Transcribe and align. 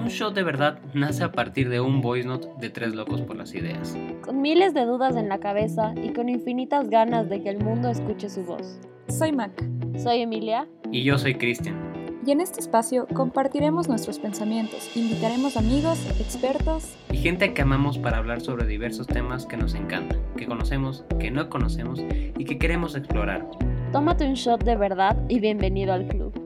Un 0.00 0.08
show 0.08 0.30
de 0.30 0.42
verdad 0.42 0.78
nace 0.94 1.22
a 1.22 1.30
partir 1.30 1.68
de 1.68 1.78
un 1.78 2.00
voice 2.00 2.26
note 2.26 2.48
de 2.58 2.70
tres 2.70 2.94
locos 2.94 3.20
por 3.20 3.36
las 3.36 3.54
ideas. 3.54 3.94
Con 4.22 4.40
miles 4.40 4.72
de 4.72 4.86
dudas 4.86 5.14
en 5.14 5.28
la 5.28 5.40
cabeza 5.40 5.92
y 5.94 6.14
con 6.14 6.30
infinitas 6.30 6.88
ganas 6.88 7.28
de 7.28 7.42
que 7.42 7.50
el 7.50 7.62
mundo 7.62 7.90
escuche 7.90 8.30
su 8.30 8.42
voz. 8.42 8.80
Soy 9.08 9.32
Mac. 9.32 9.52
Soy 9.98 10.22
Emilia. 10.22 10.66
Y 10.90 11.04
yo 11.04 11.18
soy 11.18 11.34
Cristian. 11.34 11.76
Y 12.24 12.30
en 12.30 12.40
este 12.40 12.60
espacio 12.60 13.06
compartiremos 13.12 13.88
nuestros 13.88 14.18
pensamientos, 14.18 14.90
invitaremos 14.96 15.58
amigos, 15.58 15.98
expertos 16.18 16.96
y 17.12 17.18
gente 17.18 17.52
que 17.52 17.60
amamos 17.60 17.98
para 17.98 18.16
hablar 18.16 18.40
sobre 18.40 18.66
diversos 18.66 19.06
temas 19.06 19.44
que 19.44 19.58
nos 19.58 19.74
encantan, 19.74 20.18
que 20.34 20.46
conocemos, 20.46 21.04
que 21.18 21.30
no 21.30 21.50
conocemos 21.50 22.02
y 22.38 22.44
que 22.46 22.58
queremos 22.58 22.94
explorar. 22.94 23.46
Tómate 23.92 24.26
un 24.26 24.34
shot 24.34 24.64
de 24.64 24.76
verdad 24.76 25.18
y 25.28 25.40
bienvenido 25.40 25.92
al 25.92 26.06
club. 26.08 26.39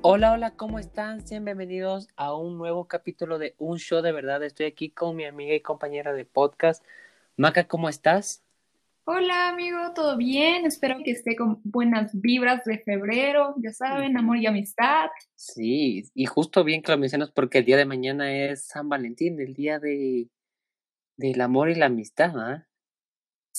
Hola, 0.00 0.32
hola, 0.32 0.52
¿cómo 0.52 0.78
están? 0.78 1.26
Sean 1.26 1.44
bienvenidos 1.44 2.06
a 2.14 2.32
un 2.32 2.56
nuevo 2.56 2.86
capítulo 2.86 3.36
de 3.36 3.56
Un 3.58 3.78
Show 3.78 4.00
de 4.00 4.12
Verdad. 4.12 4.44
Estoy 4.44 4.66
aquí 4.66 4.90
con 4.90 5.16
mi 5.16 5.24
amiga 5.24 5.54
y 5.54 5.60
compañera 5.60 6.12
de 6.12 6.24
podcast. 6.24 6.84
Maca, 7.36 7.66
¿cómo 7.66 7.88
estás? 7.88 8.44
Hola, 9.02 9.48
amigo, 9.48 9.78
¿todo 9.96 10.16
bien? 10.16 10.66
Espero 10.66 10.98
que 11.04 11.10
esté 11.10 11.34
con 11.34 11.60
buenas 11.64 12.12
vibras 12.12 12.64
de 12.64 12.78
febrero, 12.78 13.56
ya 13.56 13.72
saben, 13.72 14.16
amor 14.16 14.36
y 14.36 14.46
amistad. 14.46 15.08
Sí, 15.34 16.04
y 16.14 16.26
justo 16.26 16.62
bien 16.62 16.80
que 16.80 16.92
lo 16.92 16.98
mencionas 16.98 17.32
porque 17.32 17.58
el 17.58 17.64
día 17.64 17.76
de 17.76 17.84
mañana 17.84 18.32
es 18.32 18.66
San 18.66 18.88
Valentín, 18.88 19.40
el 19.40 19.52
día 19.52 19.80
de 19.80 20.28
del 21.16 21.40
amor 21.40 21.70
y 21.70 21.74
la 21.74 21.86
amistad, 21.86 22.38
¿ah? 22.38 22.67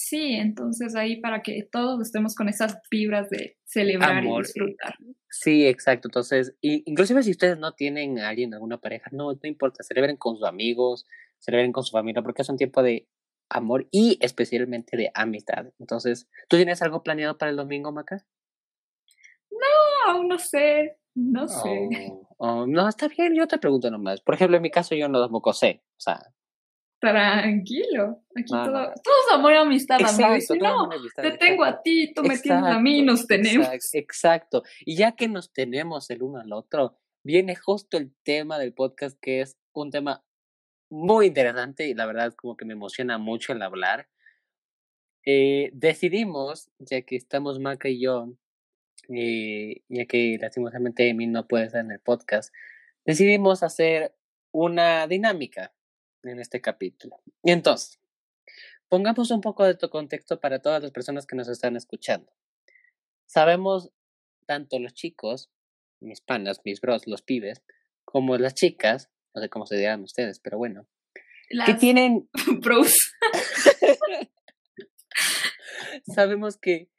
Sí, 0.01 0.35
entonces 0.35 0.95
ahí 0.95 1.19
para 1.19 1.41
que 1.41 1.67
todos 1.69 1.99
estemos 1.99 2.33
con 2.33 2.47
esas 2.47 2.79
vibras 2.89 3.29
de 3.29 3.57
celebrar 3.65 4.23
y 4.23 4.37
disfrutar. 4.37 4.95
Sí, 5.29 5.67
exacto. 5.67 6.07
Entonces, 6.07 6.55
inclusive 6.61 7.21
si 7.21 7.31
ustedes 7.31 7.59
no 7.59 7.73
tienen 7.73 8.17
a 8.17 8.29
alguien, 8.29 8.53
alguna 8.53 8.77
pareja, 8.77 9.09
no, 9.11 9.33
no 9.33 9.39
importa, 9.43 9.83
celebren 9.83 10.15
con 10.15 10.37
sus 10.37 10.47
amigos, 10.47 11.05
celebren 11.39 11.73
con 11.73 11.83
su 11.83 11.91
familia, 11.91 12.21
porque 12.21 12.43
es 12.43 12.49
un 12.49 12.55
tiempo 12.55 12.81
de 12.81 13.09
amor 13.49 13.89
y 13.91 14.17
especialmente 14.21 14.95
de 14.95 15.11
amistad. 15.13 15.65
Entonces, 15.79 16.29
¿tú 16.47 16.55
tienes 16.55 16.81
algo 16.81 17.03
planeado 17.03 17.37
para 17.37 17.51
el 17.51 17.57
domingo, 17.57 17.91
Maca? 17.91 18.25
No, 19.51 20.13
aún 20.13 20.29
no 20.29 20.39
sé, 20.39 20.97
no 21.13 21.45
sé. 21.49 21.89
Oh, 22.09 22.27
oh, 22.37 22.67
no, 22.67 22.87
está 22.87 23.09
bien, 23.09 23.35
yo 23.35 23.49
te 23.49 23.57
pregunto 23.57 23.91
nomás. 23.91 24.21
Por 24.21 24.35
ejemplo, 24.35 24.55
en 24.55 24.63
mi 24.63 24.71
caso 24.71 24.95
yo 24.95 25.09
no 25.09 25.19
tampoco 25.21 25.51
sé, 25.51 25.83
o 25.97 25.99
sea, 25.99 26.21
Tranquilo, 26.99 28.23
aquí 28.35 28.51
todo, 28.51 28.93
todo 29.01 29.15
es 29.27 29.33
amor 29.33 29.53
y 29.53 29.55
amistad, 29.55 30.01
exacto, 30.01 30.55
no, 30.55 30.89
te 31.15 31.31
tengo 31.37 31.63
a 31.63 31.81
ti, 31.81 32.13
tú 32.13 32.23
me 32.23 32.37
tienes 32.37 32.65
a 32.65 32.77
mí, 32.77 33.01
nos 33.01 33.25
tenemos. 33.25 33.69
Exacto, 33.93 34.63
y 34.81 34.97
ya 34.97 35.13
que 35.13 35.29
nos 35.29 35.53
tenemos 35.53 36.09
el 36.09 36.23
uno 36.23 36.39
al 36.41 36.51
otro, 36.51 36.97
viene 37.23 37.55
justo 37.55 37.95
el 37.95 38.13
tema 38.23 38.59
del 38.59 38.73
podcast, 38.73 39.17
que 39.21 39.39
es 39.39 39.57
un 39.71 39.91
tema 39.91 40.25
muy 40.89 41.27
interesante 41.27 41.87
y 41.87 41.93
la 41.93 42.05
verdad 42.05 42.33
como 42.33 42.57
que 42.57 42.65
me 42.65 42.73
emociona 42.73 43.17
mucho 43.17 43.53
el 43.53 43.61
hablar. 43.61 44.09
Eh, 45.25 45.69
decidimos, 45.71 46.69
ya 46.79 47.03
que 47.03 47.15
estamos 47.15 47.59
Maca 47.59 47.87
y 47.87 48.01
yo, 48.01 48.33
eh, 49.07 49.83
ya 49.87 50.05
que 50.05 50.37
lastimosamente 50.41 51.07
Emi 51.07 51.27
no 51.27 51.47
puede 51.47 51.65
estar 51.65 51.85
en 51.85 51.91
el 51.91 51.99
podcast, 51.99 52.53
decidimos 53.05 53.63
hacer 53.63 54.15
una 54.51 55.07
dinámica 55.07 55.73
en 56.23 56.39
este 56.39 56.61
capítulo. 56.61 57.21
Y 57.43 57.51
entonces, 57.51 57.99
pongamos 58.87 59.31
un 59.31 59.41
poco 59.41 59.63
de 59.65 59.75
tu 59.75 59.89
contexto 59.89 60.39
para 60.39 60.61
todas 60.61 60.81
las 60.81 60.91
personas 60.91 61.25
que 61.25 61.35
nos 61.35 61.47
están 61.47 61.75
escuchando. 61.75 62.31
Sabemos, 63.25 63.91
tanto 64.45 64.79
los 64.79 64.93
chicos, 64.93 65.49
mis 65.99 66.21
panas, 66.21 66.61
mis 66.63 66.81
bros, 66.81 67.07
los 67.07 67.21
pibes, 67.21 67.63
como 68.05 68.37
las 68.37 68.55
chicas, 68.55 69.09
no 69.35 69.41
sé 69.41 69.49
cómo 69.49 69.65
se 69.65 69.77
dirán 69.77 70.03
ustedes, 70.03 70.39
pero 70.39 70.57
bueno, 70.57 70.87
que 71.65 71.73
tienen 71.75 72.29
pros. 72.61 72.95
Sabemos 76.15 76.57
que 76.57 76.89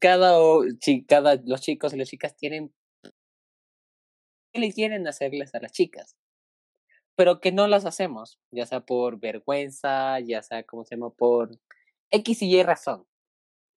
cada, 0.00 0.36
cada 1.08 1.36
los 1.44 1.60
chicos 1.60 1.92
y 1.92 1.96
las 1.96 2.08
chicas 2.08 2.36
tienen 2.36 2.74
¿qué 4.54 4.60
le 4.60 4.72
quieren 4.72 5.06
hacerles 5.08 5.54
a 5.54 5.60
las 5.60 5.72
chicas? 5.72 6.16
Pero 7.16 7.40
que 7.40 7.52
no 7.52 7.66
las 7.66 7.86
hacemos, 7.86 8.40
ya 8.50 8.66
sea 8.66 8.80
por 8.80 9.20
vergüenza, 9.20 10.18
ya 10.20 10.42
sea, 10.42 10.64
como 10.64 10.84
se 10.84 10.96
llama, 10.96 11.10
por 11.10 11.50
X 12.10 12.42
y 12.42 12.56
Y 12.56 12.62
razón, 12.62 13.06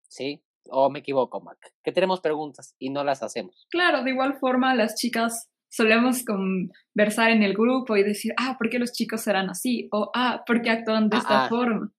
¿sí? 0.08 0.44
O 0.70 0.90
me 0.90 1.00
equivoco, 1.00 1.40
Mac, 1.42 1.58
que 1.84 1.92
tenemos 1.92 2.22
preguntas 2.22 2.76
y 2.78 2.90
no 2.90 3.04
las 3.04 3.24
hacemos. 3.24 3.68
Claro, 3.70 4.04
de 4.04 4.12
igual 4.12 4.38
forma 4.40 4.76
las 4.76 4.96
chicas 4.96 5.50
solemos 5.70 6.24
conversar 6.26 7.32
en 7.32 7.44
el 7.44 7.54
grupo 7.54 7.96
y 7.96 8.04
decir, 8.04 8.34
ah, 8.38 8.56
¿por 8.58 8.70
qué 8.70 8.80
los 8.80 8.92
chicos 8.92 9.22
serán 9.22 9.50
así? 9.50 9.88
O, 9.92 10.12
ah, 10.16 10.44
¿por 10.46 10.62
qué 10.62 10.70
actúan 10.70 11.10
de 11.10 11.18
esta 11.18 11.48
forma? 11.48 11.92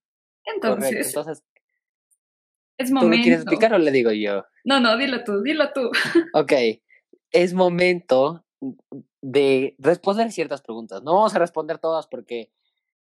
Entonces, 0.44 1.08
Entonces, 1.08 1.44
es 2.78 2.90
momento. 2.90 3.10
¿Tú 3.12 3.16
me 3.16 3.22
quieres 3.22 3.40
explicar 3.40 3.74
o 3.74 3.78
le 3.78 3.90
digo 3.90 4.10
yo? 4.12 4.44
No, 4.64 4.80
no, 4.80 4.96
dilo 4.96 5.24
tú, 5.24 5.42
dilo 5.42 5.72
tú. 5.72 5.90
ok, 6.32 6.52
es 7.30 7.54
momento 7.54 8.44
de 9.20 9.76
responder 9.78 10.32
ciertas 10.32 10.62
preguntas. 10.62 11.02
No 11.02 11.14
vamos 11.14 11.34
a 11.34 11.38
responder 11.38 11.78
todas 11.78 12.06
porque 12.06 12.50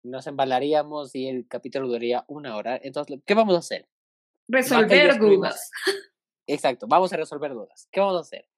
nos 0.03 0.27
embalaríamos 0.27 1.15
y 1.15 1.29
el 1.29 1.47
capítulo 1.49 1.87
duraría 1.87 2.25
una 2.29 2.57
hora. 2.57 2.79
Entonces, 2.83 3.21
¿qué 3.25 3.35
vamos 3.35 3.55
a 3.55 3.59
hacer? 3.59 3.89
Resolver 4.49 5.19
dudas. 5.19 5.71
Exacto, 6.47 6.87
vamos 6.87 7.13
a 7.13 7.17
resolver 7.17 7.55
dudas. 7.55 7.89
¿Qué 7.91 8.01
vamos 8.01 8.17
a 8.17 8.21
hacer? 8.21 8.49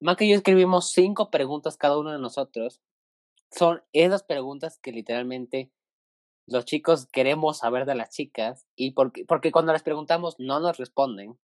Maca 0.00 0.24
y 0.24 0.30
yo 0.30 0.36
escribimos 0.36 0.90
cinco 0.90 1.30
preguntas 1.30 1.76
cada 1.76 1.98
uno 1.98 2.12
de 2.12 2.18
nosotros. 2.18 2.80
Son 3.50 3.82
esas 3.92 4.22
preguntas 4.24 4.78
que 4.78 4.92
literalmente 4.92 5.70
los 6.46 6.64
chicos 6.64 7.06
queremos 7.06 7.58
saber 7.58 7.86
de 7.86 7.94
las 7.94 8.10
chicas 8.10 8.66
y 8.76 8.92
porque, 8.92 9.24
porque 9.24 9.52
cuando 9.52 9.72
les 9.72 9.82
preguntamos 9.82 10.36
no 10.38 10.60
nos 10.60 10.76
responden 10.76 11.38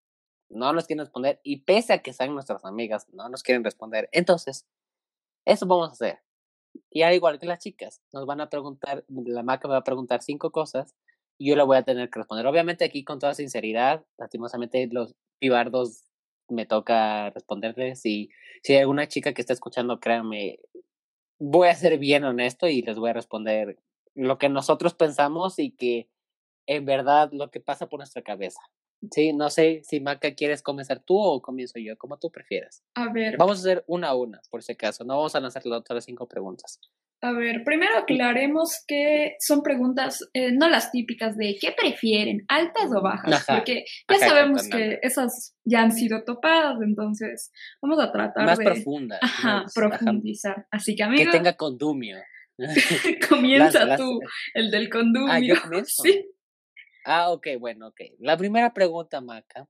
no 0.50 0.72
nos 0.72 0.86
quieren 0.86 1.04
responder 1.04 1.40
y 1.42 1.62
pese 1.62 1.92
a 1.92 1.98
que 2.02 2.12
sean 2.12 2.34
nuestras 2.34 2.64
amigas, 2.64 3.08
no 3.12 3.28
nos 3.28 3.42
quieren 3.42 3.64
responder. 3.64 4.08
Entonces, 4.12 4.66
eso 5.44 5.66
vamos 5.66 5.90
a 5.90 5.92
hacer. 5.92 6.18
Y 6.90 7.02
al 7.02 7.14
igual 7.14 7.38
que 7.38 7.46
las 7.46 7.60
chicas, 7.60 8.02
nos 8.12 8.26
van 8.26 8.40
a 8.40 8.50
preguntar, 8.50 9.04
la 9.08 9.42
maca 9.42 9.68
va 9.68 9.78
a 9.78 9.84
preguntar 9.84 10.22
cinco 10.22 10.50
cosas 10.50 10.94
y 11.38 11.48
yo 11.48 11.56
le 11.56 11.62
voy 11.62 11.76
a 11.76 11.82
tener 11.82 12.10
que 12.10 12.20
responder. 12.20 12.46
Obviamente 12.46 12.84
aquí 12.84 13.04
con 13.04 13.18
toda 13.18 13.34
sinceridad, 13.34 14.04
lastimosamente 14.18 14.88
los 14.90 15.14
pibardos 15.38 16.04
me 16.48 16.66
toca 16.66 17.30
responderles 17.30 18.04
y 18.04 18.30
si 18.62 18.74
hay 18.74 18.80
alguna 18.80 19.08
chica 19.08 19.32
que 19.32 19.40
está 19.40 19.52
escuchando, 19.52 20.00
créanme, 20.00 20.58
voy 21.38 21.68
a 21.68 21.74
ser 21.74 21.98
bien 21.98 22.24
honesto 22.24 22.68
y 22.68 22.82
les 22.82 22.98
voy 22.98 23.10
a 23.10 23.14
responder 23.14 23.78
lo 24.14 24.38
que 24.38 24.48
nosotros 24.48 24.94
pensamos 24.94 25.58
y 25.58 25.70
que 25.70 26.08
en 26.66 26.84
verdad 26.84 27.30
lo 27.32 27.50
que 27.50 27.60
pasa 27.60 27.88
por 27.88 28.00
nuestra 28.00 28.22
cabeza. 28.22 28.60
Sí, 29.10 29.32
no 29.32 29.48
sé 29.48 29.80
si 29.84 30.00
Maca 30.00 30.34
quieres 30.34 30.62
comenzar 30.62 31.00
tú 31.00 31.18
o 31.18 31.40
comienzo 31.40 31.78
yo, 31.78 31.96
como 31.96 32.18
tú 32.18 32.30
prefieras. 32.30 32.82
A 32.94 33.12
ver. 33.12 33.36
Vamos 33.38 33.58
a 33.58 33.60
hacer 33.60 33.84
una 33.86 34.08
a 34.08 34.14
una, 34.14 34.40
por 34.50 34.62
si 34.62 34.72
acaso. 34.72 35.04
No 35.04 35.16
vamos 35.16 35.34
a 35.34 35.40
lanzar 35.40 35.62
las 35.64 36.04
cinco 36.04 36.28
preguntas. 36.28 36.78
A 37.22 37.32
ver, 37.32 37.64
primero 37.64 37.98
aclaremos 37.98 38.82
que 38.86 39.36
son 39.40 39.62
preguntas 39.62 40.26
eh, 40.32 40.52
no 40.52 40.70
las 40.70 40.90
típicas 40.90 41.36
de 41.36 41.58
¿qué 41.60 41.72
prefieren? 41.72 42.46
¿Altas 42.48 42.90
o 42.96 43.02
bajas? 43.02 43.44
porque 43.46 43.84
ya 44.08 44.18
sabemos 44.18 44.66
que 44.68 44.98
esas 45.02 45.54
ya 45.62 45.82
han 45.82 45.92
sido 45.92 46.24
topadas, 46.24 46.78
entonces 46.82 47.52
vamos 47.82 48.00
a 48.00 48.10
tratar 48.10 48.46
Más 48.46 48.58
de... 48.58 48.64
profunda. 48.64 49.18
Ajá, 49.20 49.66
profundizar. 49.74 50.66
Así 50.70 50.96
que, 50.96 51.02
amigo... 51.02 51.24
Que 51.24 51.30
tenga 51.30 51.52
condumio. 51.56 52.16
Comienza 53.28 53.96
tú, 53.96 54.20
el 54.54 54.70
del 54.70 54.88
condumio. 54.88 55.30
Ah, 55.30 55.40
yo 55.40 55.60
comienzo. 55.60 56.02
Sí. 56.02 56.24
Ah, 57.04 57.30
ok, 57.30 57.48
bueno, 57.58 57.88
ok. 57.88 58.00
La 58.18 58.36
primera 58.36 58.72
pregunta, 58.72 59.20
Maca. 59.20 59.68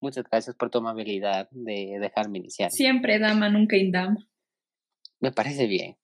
Muchas 0.00 0.24
gracias 0.24 0.56
por 0.56 0.70
tu 0.70 0.78
amabilidad 0.78 1.48
de 1.50 1.98
dejarme 2.00 2.38
iniciar. 2.38 2.70
Siempre 2.70 3.18
dama, 3.18 3.48
nunca 3.48 3.76
indama. 3.76 4.28
Me 5.20 5.32
parece 5.32 5.66
bien. 5.66 5.96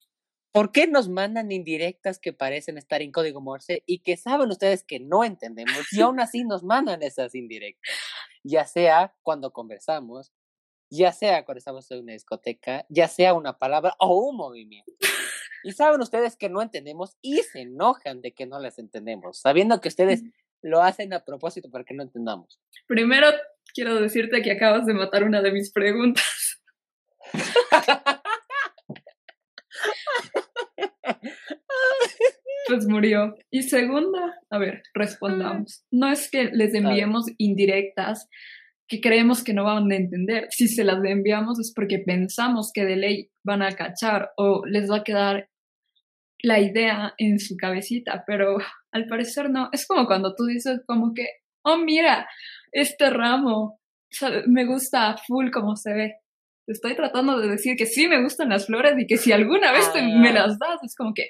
¿Por 0.52 0.70
qué 0.70 0.86
nos 0.86 1.08
mandan 1.08 1.50
indirectas 1.50 2.20
que 2.20 2.32
parecen 2.32 2.78
estar 2.78 3.02
en 3.02 3.10
código 3.10 3.40
Morse 3.40 3.82
y 3.86 4.00
que 4.00 4.16
saben 4.16 4.50
ustedes 4.50 4.84
que 4.84 5.00
no 5.00 5.24
entendemos 5.24 5.92
y 5.92 6.00
aún 6.00 6.20
así 6.20 6.44
nos 6.44 6.62
mandan 6.62 7.02
esas 7.02 7.34
indirectas? 7.34 7.92
Ya 8.44 8.64
sea 8.64 9.16
cuando 9.22 9.52
conversamos, 9.52 10.32
ya 10.90 11.12
sea 11.12 11.44
cuando 11.44 11.58
estamos 11.58 11.90
en 11.90 12.02
una 12.02 12.12
discoteca, 12.12 12.86
ya 12.88 13.08
sea 13.08 13.34
una 13.34 13.58
palabra 13.58 13.96
o 13.98 14.16
un 14.16 14.36
movimiento. 14.36 14.92
Y 15.64 15.72
saben 15.72 16.00
ustedes 16.00 16.36
que 16.36 16.48
no 16.48 16.62
entendemos 16.62 17.16
y 17.20 17.38
se 17.38 17.62
enojan 17.62 18.20
de 18.20 18.32
que 18.32 18.46
no 18.46 18.60
las 18.60 18.78
entendemos, 18.78 19.40
sabiendo 19.40 19.80
que 19.80 19.88
ustedes 19.88 20.22
lo 20.64 20.82
hacen 20.82 21.12
a 21.12 21.24
propósito 21.24 21.70
para 21.70 21.84
que 21.84 21.94
no 21.94 22.02
entendamos. 22.02 22.58
Primero, 22.86 23.28
quiero 23.74 24.00
decirte 24.00 24.40
que 24.42 24.50
acabas 24.52 24.86
de 24.86 24.94
matar 24.94 25.22
una 25.24 25.42
de 25.42 25.52
mis 25.52 25.70
preguntas. 25.70 26.62
pues 32.66 32.86
murió. 32.86 33.34
Y 33.50 33.64
segunda, 33.64 34.40
a 34.50 34.58
ver, 34.58 34.82
respondamos. 34.94 35.84
No 35.90 36.10
es 36.10 36.30
que 36.30 36.44
les 36.44 36.72
enviemos 36.72 37.26
indirectas 37.36 38.26
que 38.88 39.02
creemos 39.02 39.44
que 39.44 39.52
no 39.52 39.64
van 39.64 39.92
a 39.92 39.96
entender. 39.96 40.46
Si 40.50 40.68
se 40.68 40.84
las 40.84 41.04
enviamos 41.04 41.60
es 41.60 41.74
porque 41.74 41.98
pensamos 41.98 42.70
que 42.72 42.86
de 42.86 42.96
ley 42.96 43.30
van 43.44 43.60
a 43.60 43.72
cachar 43.72 44.30
o 44.38 44.64
les 44.64 44.90
va 44.90 44.98
a 44.98 45.04
quedar 45.04 45.50
la 46.42 46.60
idea 46.60 47.14
en 47.18 47.38
su 47.38 47.56
cabecita, 47.56 48.24
pero 48.26 48.58
al 48.94 49.06
parecer 49.08 49.50
no. 49.50 49.68
Es 49.72 49.86
como 49.86 50.06
cuando 50.06 50.34
tú 50.34 50.46
dices 50.46 50.80
como 50.86 51.12
que, 51.12 51.26
oh, 51.64 51.76
mira, 51.76 52.26
este 52.72 53.10
ramo 53.10 53.80
me 54.46 54.64
gusta 54.64 55.16
full 55.26 55.50
como 55.50 55.76
se 55.76 55.92
ve. 55.92 56.14
Estoy 56.66 56.96
tratando 56.96 57.38
de 57.38 57.48
decir 57.48 57.76
que 57.76 57.86
sí 57.86 58.08
me 58.08 58.22
gustan 58.22 58.48
las 58.48 58.66
flores 58.66 58.94
y 58.98 59.06
que 59.06 59.18
si 59.18 59.32
alguna 59.32 59.72
vez 59.72 59.90
me 59.94 60.30
ah. 60.30 60.32
las 60.32 60.58
das, 60.58 60.82
es 60.82 60.94
como 60.96 61.12
que, 61.12 61.28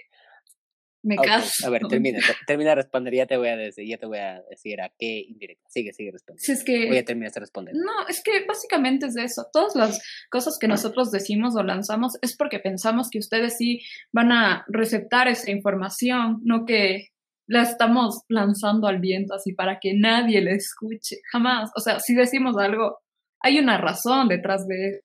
me 1.05 1.16
caso. 1.16 1.66
A 1.66 1.70
ver, 1.70 1.82
termina, 1.88 2.19
termina 2.46 2.70
de 2.70 2.76
responder, 2.76 3.14
ya 3.14 3.26
te 3.26 3.37
voy 3.37 3.49
a 3.49 3.56
decir, 3.56 3.87
ya 3.87 3.99
te 3.99 4.06
voy 4.06 4.19
a 4.19 4.43
decir 4.49 4.81
a 4.81 4.90
qué 4.99 5.25
indirecta. 5.28 5.69
Sigue, 5.69 5.93
sigue 5.93 6.12
respondiendo. 6.12 6.52
es 6.52 6.64
que, 6.64 6.87
voy 6.88 6.99
a 6.99 7.05
terminar 7.05 7.32
de 7.32 7.40
responder. 7.40 7.75
No, 7.75 8.08
es 8.08 8.22
que 8.22 8.44
básicamente 8.46 9.06
es 9.06 9.14
de 9.14 9.25
eso. 9.25 9.46
Todas 9.52 9.75
las 9.75 10.02
cosas 10.31 10.58
que 10.58 10.69
nosotros 10.69 11.11
decimos 11.11 11.56
o 11.56 11.62
lanzamos 11.62 12.16
es 12.22 12.37
porque 12.37 12.58
pensamos 12.58 13.11
que 13.11 13.19
ustedes 13.19 13.56
sí 13.56 13.81
van 14.12 14.32
a 14.32 14.64
receptar 14.69 15.28
esa 15.28 15.50
información, 15.50 16.40
no 16.43 16.64
que 16.64 17.13
la 17.46 17.62
estamos 17.62 18.23
lanzando 18.29 18.87
al 18.87 19.00
viento 19.00 19.35
así 19.35 19.52
para 19.52 19.79
que 19.81 19.94
nadie 19.94 20.41
la 20.41 20.52
escuche. 20.52 21.17
Jamás. 21.31 21.70
O 21.76 21.81
sea, 21.81 22.00
si 22.00 22.14
decimos 22.14 22.56
algo, 22.56 22.99
hay 23.41 23.58
una 23.58 23.79
razón 23.79 24.29
detrás 24.29 24.67
de. 24.67 25.02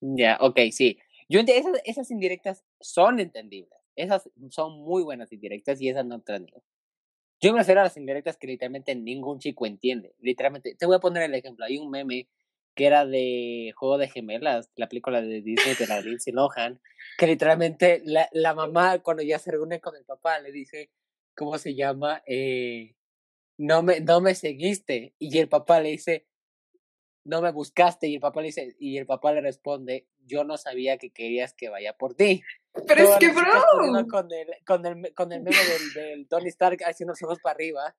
Ya, 0.00 0.38
ok, 0.40 0.58
sí. 0.70 0.98
Yo 1.28 1.40
esas, 1.40 1.80
esas 1.84 2.10
indirectas 2.10 2.64
son 2.80 3.18
entendibles. 3.18 3.78
Esas 3.96 4.30
son 4.50 4.78
muy 4.80 5.02
buenas 5.02 5.32
indirectas 5.32 5.80
y 5.80 5.88
esas 5.88 6.04
no 6.04 6.16
entran. 6.16 6.46
Yo 7.40 7.52
me 7.52 7.58
refiero 7.58 7.80
a 7.80 7.84
las 7.84 7.96
indirectas 7.96 8.36
que 8.36 8.46
literalmente 8.46 8.94
ningún 8.94 9.38
chico 9.38 9.66
entiende. 9.66 10.14
Literalmente, 10.20 10.74
te 10.74 10.86
voy 10.86 10.96
a 10.96 11.00
poner 11.00 11.22
el 11.22 11.34
ejemplo. 11.34 11.64
Hay 11.64 11.78
un 11.78 11.90
meme 11.90 12.28
que 12.76 12.86
era 12.86 13.06
de 13.06 13.72
Juego 13.74 13.98
de 13.98 14.08
Gemelas, 14.08 14.70
la 14.76 14.86
película 14.86 15.22
de 15.22 15.40
Disney 15.40 15.74
de 15.74 15.86
la 15.86 16.00
Lindsay 16.02 16.32
Lohan, 16.32 16.80
que 17.16 17.26
literalmente 17.26 18.02
la, 18.04 18.28
la 18.32 18.54
mamá 18.54 18.98
cuando 19.00 19.22
ya 19.22 19.38
se 19.38 19.50
reúne 19.50 19.80
con 19.80 19.96
el 19.96 20.04
papá 20.04 20.38
le 20.40 20.52
dice, 20.52 20.90
¿cómo 21.34 21.56
se 21.56 21.74
llama? 21.74 22.22
Eh, 22.26 22.94
no, 23.56 23.82
me, 23.82 24.00
no 24.00 24.20
me 24.20 24.34
seguiste. 24.34 25.14
Y 25.18 25.38
el 25.38 25.48
papá 25.48 25.80
le 25.80 25.88
dice, 25.88 26.26
no 27.24 27.40
me 27.40 27.50
buscaste. 27.50 28.08
Y 28.08 28.16
el 28.16 28.20
papá 28.20 28.42
le 28.42 28.48
dice, 28.48 28.76
y 28.78 28.98
el 28.98 29.06
papá 29.06 29.32
le 29.32 29.40
responde, 29.40 30.06
yo 30.26 30.44
no 30.44 30.58
sabía 30.58 30.98
que 30.98 31.10
querías 31.10 31.54
que 31.54 31.70
vaya 31.70 31.96
por 31.96 32.14
ti. 32.14 32.42
Pero 32.86 33.04
es 33.04 33.16
que, 33.18 33.32
bro. 33.32 34.06
Con 34.10 34.30
el, 34.30 34.62
con 34.64 34.84
el, 34.86 35.14
con 35.14 35.32
el 35.32 35.42
meme 35.42 35.56
del, 35.56 35.92
del 35.94 36.28
Tony 36.28 36.48
Stark 36.48 36.78
haciendo 36.84 37.12
los 37.12 37.22
ojos 37.22 37.38
para 37.40 37.54
arriba. 37.54 37.96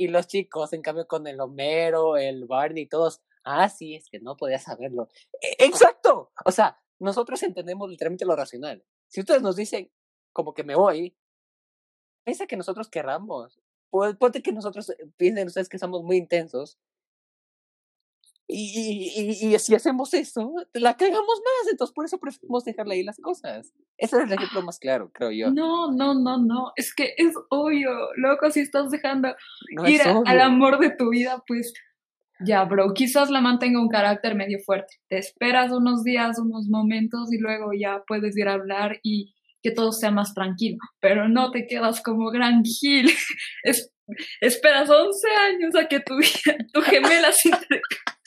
Y 0.00 0.08
los 0.08 0.28
chicos, 0.28 0.72
en 0.72 0.80
cambio, 0.80 1.06
con 1.06 1.26
el 1.26 1.38
Homero, 1.42 2.16
el 2.16 2.46
Barney, 2.46 2.86
todos, 2.86 3.20
ah, 3.44 3.68
sí, 3.68 3.96
es 3.96 4.08
que 4.08 4.18
no 4.18 4.34
podía 4.34 4.58
saberlo. 4.58 5.10
E, 5.42 5.66
exacto. 5.66 6.32
O 6.46 6.50
sea, 6.50 6.80
nosotros 6.98 7.42
entendemos 7.42 7.90
literalmente 7.90 8.24
lo 8.24 8.34
racional. 8.34 8.82
Si 9.08 9.20
ustedes 9.20 9.42
nos 9.42 9.56
dicen, 9.56 9.92
como 10.32 10.54
que 10.54 10.64
me 10.64 10.74
voy, 10.74 11.14
piensa 12.24 12.46
que 12.46 12.56
nosotros 12.56 12.88
querramos. 12.88 13.60
Puede 13.90 14.40
que 14.42 14.52
nosotros 14.52 14.88
eh, 14.88 14.96
piensen 15.18 15.48
ustedes 15.48 15.68
que 15.68 15.78
somos 15.78 16.02
muy 16.02 16.16
intensos 16.16 16.78
y, 18.52 19.12
y, 19.16 19.54
y, 19.54 19.58
si 19.58 19.74
hacemos 19.74 20.12
eso, 20.14 20.52
la 20.72 20.96
cagamos 20.96 21.22
más. 21.22 21.70
Entonces, 21.70 21.94
por 21.94 22.04
eso 22.04 22.18
preferimos 22.18 22.64
dejarle 22.64 22.96
ahí 22.96 23.02
las 23.04 23.18
cosas. 23.18 23.72
Ese 23.96 24.16
es 24.16 24.24
el 24.24 24.32
ejemplo 24.32 24.62
más 24.62 24.78
claro, 24.78 25.10
creo 25.12 25.30
yo. 25.30 25.50
No, 25.50 25.92
no, 25.92 26.14
no, 26.14 26.38
no. 26.38 26.72
Es 26.76 26.94
que 26.94 27.14
es 27.16 27.34
obvio. 27.50 27.90
Loco, 28.16 28.50
si 28.50 28.60
estás 28.60 28.90
dejando 28.90 29.34
ir 29.86 30.00
al 30.02 30.40
amor 30.40 30.78
de 30.78 30.90
tu 30.90 31.10
vida, 31.10 31.42
pues 31.46 31.72
ya, 32.44 32.64
bro. 32.64 32.92
Quizás 32.94 33.30
la 33.30 33.40
mantenga 33.40 33.80
un 33.80 33.88
carácter 33.88 34.34
medio 34.34 34.58
fuerte. 34.64 34.94
Te 35.08 35.18
esperas 35.18 35.70
unos 35.70 36.02
días, 36.02 36.38
unos 36.38 36.68
momentos 36.68 37.32
y 37.32 37.38
luego 37.38 37.70
ya 37.78 38.02
puedes 38.06 38.36
ir 38.36 38.48
a 38.48 38.54
hablar 38.54 38.98
y 39.02 39.34
que 39.62 39.70
todo 39.70 39.92
sea 39.92 40.10
más 40.10 40.34
tranquilo. 40.34 40.78
Pero 41.00 41.28
no 41.28 41.50
te 41.50 41.66
quedas 41.66 42.02
como 42.02 42.30
gran 42.30 42.64
gil. 42.64 43.10
Es, 43.62 43.92
esperas 44.40 44.88
11 44.88 45.28
años 45.28 45.74
a 45.76 45.86
que 45.86 46.00
tu, 46.00 46.16
tu 46.72 46.80
gemela 46.82 47.30
se 47.32 47.50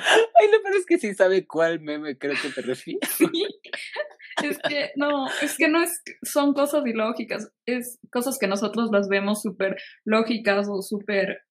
Ay, 0.00 0.48
lo 0.50 0.62
peor 0.62 0.76
es 0.76 0.86
que 0.86 0.98
sí 0.98 1.14
sabe 1.14 1.46
cuál 1.46 1.80
meme 1.80 2.18
creo 2.18 2.34
que 2.40 2.48
te 2.50 2.62
refieres. 2.62 3.10
Es 4.42 4.58
que 4.58 4.92
no, 4.96 5.26
es 5.42 5.56
que 5.58 5.68
no 5.68 5.82
es, 5.82 6.02
son 6.22 6.54
cosas 6.54 6.86
ilógicas, 6.86 7.52
es 7.66 7.98
cosas 8.10 8.38
que 8.38 8.46
nosotros 8.46 8.88
las 8.90 9.08
vemos 9.08 9.42
súper 9.42 9.76
lógicas 10.04 10.66
o 10.70 10.80
súper 10.80 11.42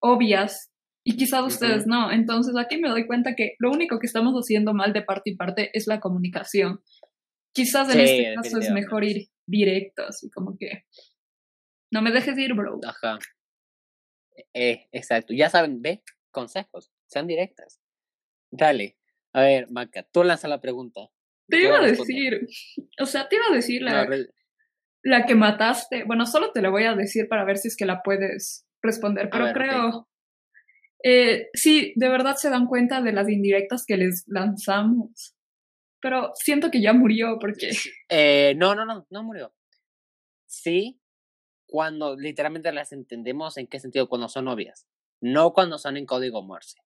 obvias 0.00 0.72
y 1.04 1.16
quizás 1.16 1.44
ustedes 1.44 1.86
no. 1.86 2.10
Entonces 2.10 2.54
aquí 2.56 2.78
me 2.78 2.88
doy 2.88 3.06
cuenta 3.06 3.34
que 3.36 3.54
lo 3.58 3.70
único 3.70 3.98
que 3.98 4.06
estamos 4.06 4.34
haciendo 4.34 4.74
mal 4.74 4.92
de 4.92 5.02
parte 5.02 5.30
y 5.30 5.36
parte 5.36 5.70
es 5.74 5.86
la 5.86 6.00
comunicación. 6.00 6.80
Quizás 7.54 7.94
en 7.94 8.00
este 8.00 8.34
caso 8.34 8.58
es 8.58 8.70
mejor 8.70 9.04
ir 9.04 9.28
directo, 9.46 10.02
así 10.06 10.30
como 10.30 10.56
que 10.56 10.84
no 11.92 12.00
me 12.02 12.10
dejes 12.10 12.36
ir, 12.38 12.54
bro. 12.54 12.80
Ajá. 12.86 13.18
Eh, 14.54 14.88
exacto. 14.92 15.34
Ya 15.34 15.50
saben, 15.50 15.82
ve, 15.82 16.02
consejos, 16.30 16.90
sean 17.06 17.26
directas. 17.26 17.81
Dale. 18.52 18.96
A 19.32 19.40
ver, 19.40 19.70
Maca, 19.70 20.04
tú 20.04 20.22
lanza 20.22 20.46
la 20.46 20.60
pregunta. 20.60 21.08
Te 21.48 21.62
iba 21.62 21.78
a 21.78 21.82
decir, 21.82 22.46
o 23.00 23.06
sea, 23.06 23.28
te 23.28 23.36
iba 23.36 23.46
a 23.50 23.54
decir 23.54 23.82
la, 23.82 24.08
la 25.02 25.26
que 25.26 25.34
mataste. 25.34 26.04
Bueno, 26.04 26.26
solo 26.26 26.52
te 26.52 26.62
la 26.62 26.70
voy 26.70 26.84
a 26.84 26.94
decir 26.94 27.28
para 27.28 27.44
ver 27.44 27.56
si 27.58 27.68
es 27.68 27.76
que 27.76 27.86
la 27.86 28.02
puedes 28.02 28.66
responder, 28.82 29.28
pero 29.30 29.52
creo... 29.52 30.08
Eh, 31.04 31.48
sí, 31.52 31.92
de 31.96 32.08
verdad 32.08 32.36
se 32.36 32.48
dan 32.48 32.66
cuenta 32.66 33.02
de 33.02 33.12
las 33.12 33.28
indirectas 33.28 33.84
que 33.86 33.96
les 33.96 34.24
lanzamos. 34.28 35.34
Pero 36.00 36.32
siento 36.34 36.70
que 36.70 36.80
ya 36.80 36.92
murió 36.92 37.38
porque... 37.40 37.72
Eh, 38.08 38.54
no, 38.56 38.74
no, 38.74 38.84
no, 38.84 39.06
no 39.10 39.22
murió. 39.22 39.52
Sí, 40.46 41.00
cuando 41.66 42.16
literalmente 42.16 42.70
las 42.72 42.92
entendemos, 42.92 43.56
¿en 43.56 43.66
qué 43.66 43.80
sentido? 43.80 44.08
Cuando 44.08 44.28
son 44.28 44.46
obvias. 44.46 44.86
No 45.20 45.52
cuando 45.52 45.78
son 45.78 45.96
en 45.96 46.06
código 46.06 46.42
Morse. 46.42 46.78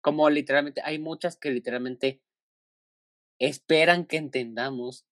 Como 0.00 0.30
literalmente, 0.30 0.80
hay 0.84 0.98
muchas 0.98 1.36
que 1.36 1.50
literalmente 1.50 2.22
esperan 3.38 4.06
que 4.06 4.16
entendamos 4.16 5.06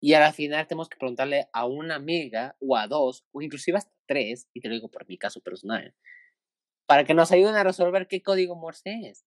y 0.00 0.14
al 0.14 0.32
final 0.32 0.66
tenemos 0.66 0.88
que 0.88 0.96
preguntarle 0.96 1.48
a 1.52 1.66
una 1.66 1.96
amiga 1.96 2.56
o 2.60 2.76
a 2.76 2.86
dos 2.86 3.26
o 3.32 3.42
inclusive 3.42 3.78
hasta 3.78 3.92
tres, 4.06 4.48
y 4.54 4.60
te 4.60 4.68
lo 4.68 4.74
digo 4.74 4.90
por 4.90 5.06
mi 5.06 5.18
caso 5.18 5.40
personal, 5.40 5.94
para 6.86 7.04
que 7.04 7.14
nos 7.14 7.30
ayuden 7.32 7.56
a 7.56 7.64
resolver 7.64 8.08
qué 8.08 8.22
código 8.22 8.56
Morse 8.56 9.00
es. 9.04 9.24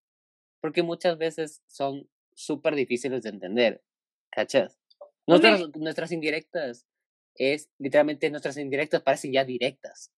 Porque 0.61 0.83
muchas 0.83 1.17
veces 1.17 1.61
son 1.67 2.09
súper 2.33 2.75
difíciles 2.75 3.23
de 3.23 3.29
entender. 3.29 3.83
¿Cachas? 4.31 4.79
Nuestras, 5.27 5.75
nuestras 5.75 6.11
indirectas 6.11 6.87
es, 7.35 7.69
literalmente 7.77 8.29
nuestras 8.29 8.57
indirectas 8.57 9.01
parecen 9.01 9.33
ya 9.33 9.45
directas. 9.45 10.11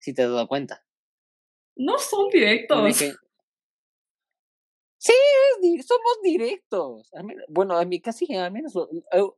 Si 0.00 0.14
te 0.14 0.22
has 0.22 0.30
dado 0.30 0.46
cuenta. 0.46 0.84
No 1.76 1.98
son 1.98 2.28
directos. 2.30 2.98
Sí, 5.08 5.82
somos 5.82 6.18
directos. 6.22 7.10
bueno, 7.48 7.78
a 7.78 7.84
mí 7.84 8.00
casi, 8.00 8.34
al 8.34 8.52
menos 8.52 8.74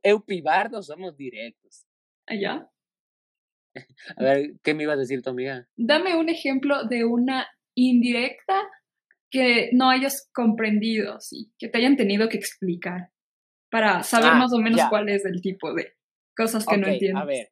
Eupibardo 0.03 0.81
somos 0.83 1.15
directos. 1.15 1.85
¿Allá? 2.27 2.69
A 4.17 4.23
ver, 4.23 4.53
¿qué 4.63 4.73
me 4.73 4.83
ibas 4.83 4.97
a 4.97 4.99
decir 4.99 5.21
tu 5.21 5.29
amiga? 5.29 5.65
Dame 5.77 6.17
un 6.17 6.27
ejemplo 6.27 6.83
de 6.83 7.05
una 7.05 7.47
indirecta 7.73 8.61
que 9.29 9.69
no 9.71 9.89
hayas 9.89 10.29
comprendido, 10.33 11.21
sí, 11.21 11.53
que 11.57 11.69
te 11.69 11.77
hayan 11.77 11.95
tenido 11.95 12.27
que 12.27 12.37
explicar 12.37 13.11
para 13.69 14.03
saber 14.03 14.31
ah, 14.33 14.35
más 14.35 14.51
o 14.51 14.57
menos 14.57 14.81
cuál 14.89 15.07
es 15.07 15.23
el 15.23 15.41
tipo 15.41 15.73
de 15.73 15.93
cosas 16.35 16.65
que 16.65 16.77
no 16.77 16.87
entiendes. 16.87 17.21
A 17.21 17.25
ver, 17.25 17.51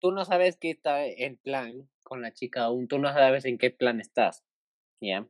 tú 0.00 0.10
no 0.10 0.24
sabes 0.24 0.56
qué 0.56 0.70
está 0.70 1.06
el 1.06 1.38
plan 1.38 1.88
con 2.02 2.20
la 2.20 2.32
chica 2.32 2.64
aún, 2.64 2.88
tú 2.88 2.98
no 2.98 3.12
sabes 3.12 3.44
en 3.44 3.58
qué 3.58 3.70
plan 3.70 4.00
estás, 4.00 4.44
¿ya? 5.00 5.28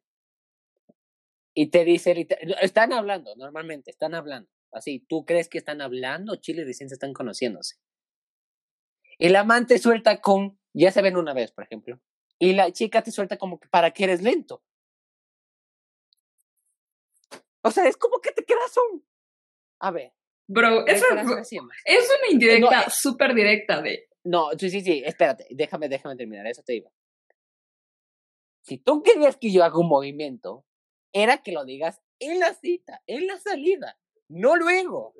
Y 1.54 1.70
te 1.70 1.84
dice, 1.84 2.26
están 2.60 2.92
hablando, 2.92 3.36
normalmente, 3.36 3.90
están 3.90 4.14
hablando. 4.14 4.50
Así, 4.72 5.06
tú 5.08 5.24
crees 5.24 5.48
que 5.48 5.58
están 5.58 5.80
hablando, 5.80 6.36
Chile 6.36 6.62
y 6.62 6.64
recién 6.64 6.88
se 6.88 6.96
están 6.96 7.12
conociéndose. 7.12 7.76
El 9.18 9.36
amante 9.36 9.78
suelta 9.78 10.20
con, 10.20 10.58
ya 10.72 10.90
se 10.90 11.00
ven 11.00 11.16
una 11.16 11.32
vez, 11.32 11.52
por 11.52 11.64
ejemplo, 11.64 12.00
y 12.40 12.54
la 12.54 12.72
chica 12.72 13.02
te 13.02 13.12
suelta 13.12 13.38
como 13.38 13.60
que 13.60 13.68
para 13.68 13.92
que 13.92 14.04
eres 14.04 14.20
lento. 14.20 14.64
O 17.62 17.70
sea, 17.70 17.86
es 17.86 17.96
como 17.96 18.18
que 18.20 18.32
te 18.32 18.44
quedas 18.44 18.76
un... 18.90 19.06
A 19.78 19.92
ver. 19.92 20.12
Bro, 20.46 20.86
eso 20.86 21.06
es, 21.06 21.24
una 21.24 22.30
indirecta 22.30 22.82
eh 22.82 22.90
súper 22.90 23.34
directa 23.34 23.80
de... 23.80 24.08
No, 24.24 24.50
sí, 24.58 24.68
sí, 24.68 24.82
sí, 24.82 25.02
espérate, 25.04 25.46
déjame, 25.50 25.88
déjame 25.88 26.16
terminar, 26.16 26.46
eso 26.46 26.62
te 26.62 26.74
digo. 26.74 26.92
Si 28.62 28.78
tú 28.78 29.02
querías 29.02 29.36
que 29.36 29.52
yo 29.52 29.64
haga 29.64 29.78
un 29.78 29.88
movimiento, 29.88 30.66
era 31.14 31.38
que 31.38 31.52
lo 31.52 31.64
digas 31.64 32.02
en 32.18 32.40
la 32.40 32.52
cita, 32.52 33.02
en 33.06 33.26
la 33.26 33.38
salida, 33.38 33.98
no 34.28 34.56
luego. 34.56 35.14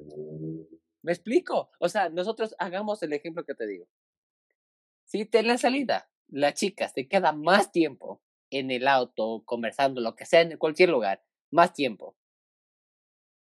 ¿Me 1.03 1.13
explico? 1.13 1.71
O 1.79 1.89
sea, 1.89 2.09
nosotros 2.09 2.55
hagamos 2.59 3.03
el 3.03 3.13
ejemplo 3.13 3.45
que 3.45 3.55
te 3.55 3.67
digo. 3.67 3.87
Si 5.05 5.25
te 5.25 5.39
en 5.39 5.47
la 5.47 5.57
salida, 5.57 6.11
la 6.29 6.53
chica 6.53 6.89
se 6.89 7.07
queda 7.07 7.33
más 7.33 7.71
tiempo 7.71 8.21
en 8.51 8.71
el 8.71 8.89
auto, 8.89 9.43
conversando, 9.45 10.01
lo 10.01 10.17
que 10.17 10.27
sea, 10.27 10.41
en 10.41 10.59
cualquier 10.59 10.89
lugar, 10.91 11.23
más 11.51 11.73
tiempo. 11.73 12.17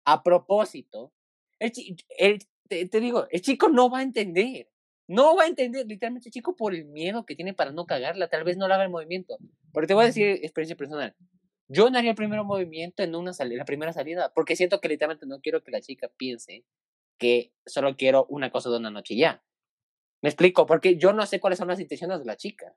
a 0.05 0.23
propósito, 0.23 1.13
el, 1.61 1.73
el, 2.19 2.39
te, 2.69 2.87
te, 2.89 3.01
digo, 3.01 3.29
el 3.31 3.41
chico 3.41 3.69
no 3.69 3.89
va 3.89 4.01
a 4.01 4.03
entender. 4.03 4.69
No 5.07 5.37
va 5.37 5.45
a 5.45 5.47
entender, 5.47 5.87
literalmente, 5.87 6.29
el 6.29 6.33
chico, 6.33 6.57
por 6.57 6.75
el 6.75 6.87
miedo 6.87 7.25
que 7.25 7.37
tiene 7.37 7.55
para 7.55 7.73
no 7.73 7.87
cagarla, 7.87 8.29
tal 8.29 8.45
vez 8.45 8.57
no 8.57 8.67
le 8.67 8.75
haga 8.75 8.85
el 8.85 8.91
movimiento. 8.91 9.39
Pero 9.73 9.87
te 9.87 9.95
voy 9.95 10.05
a 10.05 10.07
decir 10.07 10.27
experiencia 10.43 10.77
personal. 10.77 11.15
Yo 11.69 11.89
no 11.91 11.99
haría 11.99 12.11
el 12.11 12.17
primer 12.17 12.43
movimiento 12.43 13.03
en 13.03 13.15
una 13.15 13.33
salida, 13.33 13.59
la 13.59 13.65
primera 13.65 13.93
salida, 13.93 14.33
porque 14.35 14.57
siento 14.57 14.81
que 14.81 14.89
literalmente 14.89 15.27
no 15.27 15.41
quiero 15.41 15.63
que 15.63 15.71
la 15.71 15.81
chica 15.81 16.09
piense 16.17 16.65
que 17.19 17.53
solo 17.65 17.97
quiero 17.97 18.27
una 18.29 18.51
cosa 18.51 18.69
de 18.69 18.79
una 18.79 18.91
noche 18.91 19.17
ya. 19.17 19.43
Me 20.23 20.29
explico, 20.29 20.67
porque 20.67 20.97
yo 20.97 21.13
no 21.13 21.25
sé 21.27 21.41
cuáles 21.41 21.59
son 21.59 21.69
las 21.69 21.81
intenciones 21.81 22.19
de 22.19 22.25
la 22.25 22.37
chica. 22.37 22.75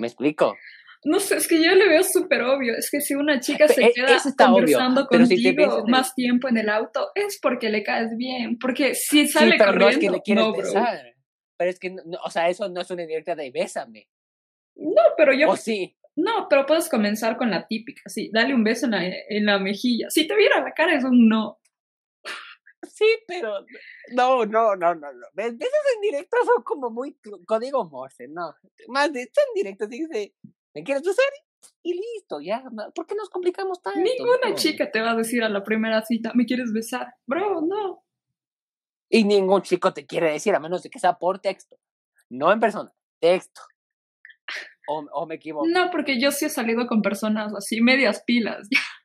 Me 0.00 0.06
explico. 0.06 0.56
No 1.04 1.20
sé, 1.20 1.36
es 1.36 1.46
que 1.46 1.62
yo 1.62 1.74
le 1.74 1.88
veo 1.88 2.02
súper 2.02 2.42
obvio. 2.42 2.74
Es 2.76 2.90
que 2.90 3.00
si 3.00 3.14
una 3.14 3.38
chica 3.38 3.68
se 3.68 3.84
e, 3.84 3.92
queda 3.92 4.18
conversando 4.36 5.06
contigo 5.06 5.84
más 5.86 6.14
tiempo 6.14 6.48
en 6.48 6.56
el 6.56 6.68
auto, 6.68 7.10
es 7.14 7.38
porque 7.40 7.68
le 7.68 7.82
caes 7.82 8.16
bien. 8.16 8.58
Porque 8.58 8.94
si 8.94 9.28
sale 9.28 9.52
sí, 9.52 9.58
pero 9.58 9.72
corriendo, 9.72 9.84
no 9.84 9.90
es 9.90 9.98
que 9.98 10.10
le 10.10 10.22
quieres 10.22 10.52
besar. 10.56 11.14
Pero 11.56 11.70
es 11.70 11.78
que, 11.78 11.96
o 12.24 12.30
sea, 12.30 12.48
eso 12.48 12.68
no 12.68 12.80
es 12.80 12.90
una 12.90 13.02
indirecta 13.02 13.34
de 13.34 13.50
bésame. 13.50 14.08
No, 14.74 15.02
pero 15.16 15.32
yo. 15.32 15.50
O 15.50 15.56
sí. 15.56 15.96
No, 16.16 16.48
pero 16.48 16.64
puedes 16.64 16.88
comenzar 16.88 17.36
con 17.36 17.50
la 17.50 17.66
típica, 17.66 18.02
sí, 18.08 18.30
dale 18.32 18.54
un 18.54 18.64
beso 18.64 18.86
en 18.86 18.92
la, 18.92 19.06
en 19.06 19.44
la 19.44 19.58
mejilla. 19.58 20.08
Si 20.08 20.26
te 20.26 20.34
viera 20.34 20.62
la 20.62 20.72
cara 20.72 20.94
es 20.94 21.04
un 21.04 21.28
no. 21.28 21.60
Sí, 22.82 23.04
pero 23.26 23.64
no, 24.12 24.46
no, 24.46 24.76
no, 24.76 24.94
no, 24.94 25.12
no. 25.12 25.26
Besos 25.34 25.58
en 25.94 26.00
directo 26.00 26.36
son 26.44 26.62
como 26.62 26.90
muy 26.90 27.18
código 27.46 27.84
Morse, 27.84 28.28
no. 28.28 28.54
Más 28.88 29.12
de 29.12 29.22
esto 29.22 29.40
en 29.48 29.54
directo 29.54 29.86
dice, 29.86 30.34
¿me 30.74 30.82
quieres 30.82 31.06
usar? 31.06 31.24
Y 31.82 31.94
listo, 31.94 32.40
ya. 32.40 32.62
¿Por 32.94 33.06
qué 33.06 33.14
nos 33.14 33.28
complicamos 33.28 33.82
tanto? 33.82 34.00
Ninguna 34.00 34.54
chica 34.54 34.90
te 34.90 35.00
va 35.00 35.12
a 35.12 35.16
decir 35.16 35.42
a 35.42 35.48
la 35.48 35.64
primera 35.64 36.02
cita, 36.02 36.32
¿me 36.34 36.46
quieres 36.46 36.72
besar? 36.72 37.14
Bro, 37.26 37.62
no. 37.62 38.04
Y 39.08 39.24
ningún 39.24 39.62
chico 39.62 39.92
te 39.92 40.06
quiere 40.06 40.32
decir, 40.32 40.54
a 40.54 40.60
menos 40.60 40.82
de 40.82 40.90
que 40.90 40.98
sea 40.98 41.18
por 41.18 41.40
texto. 41.40 41.78
No 42.28 42.52
en 42.52 42.60
persona, 42.60 42.92
texto. 43.20 43.60
O, 44.88 45.04
o 45.12 45.26
me 45.26 45.36
equivoco. 45.36 45.66
No, 45.68 45.90
porque 45.90 46.20
yo 46.20 46.30
sí 46.30 46.46
he 46.46 46.48
salido 46.48 46.86
con 46.86 47.02
personas 47.02 47.54
así, 47.54 47.80
medias 47.80 48.22
pilas. 48.24 48.68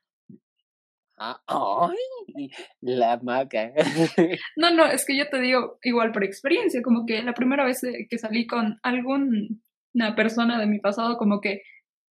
Ah, 1.24 1.40
¡Ay! 1.46 2.50
La 2.80 3.16
maca. 3.22 3.72
no, 4.56 4.70
no, 4.72 4.86
es 4.86 5.04
que 5.06 5.16
yo 5.16 5.28
te 5.28 5.40
digo, 5.40 5.78
igual 5.82 6.10
por 6.10 6.24
experiencia, 6.24 6.82
como 6.82 7.06
que 7.06 7.22
la 7.22 7.32
primera 7.32 7.64
vez 7.64 7.80
que 8.10 8.18
salí 8.18 8.44
con 8.44 8.80
alguna 8.82 10.16
persona 10.16 10.58
de 10.58 10.66
mi 10.66 10.80
pasado, 10.80 11.16
como 11.18 11.40
que, 11.40 11.62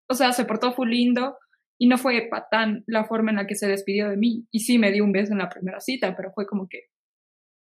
o 0.07 0.13
sea, 0.13 0.31
se 0.31 0.45
portó 0.45 0.73
full 0.73 0.89
lindo 0.89 1.37
y 1.79 1.87
no 1.87 1.97
fue 1.97 2.27
patán 2.29 2.83
la 2.85 3.05
forma 3.05 3.31
en 3.31 3.37
la 3.37 3.47
que 3.47 3.55
se 3.55 3.67
despidió 3.67 4.09
de 4.09 4.17
mí. 4.17 4.45
Y 4.51 4.59
sí 4.59 4.77
me 4.77 4.91
dio 4.91 5.03
un 5.03 5.11
beso 5.11 5.31
en 5.31 5.39
la 5.39 5.49
primera 5.49 5.79
cita, 5.79 6.15
pero 6.15 6.31
fue 6.33 6.45
como 6.45 6.67
que, 6.69 6.81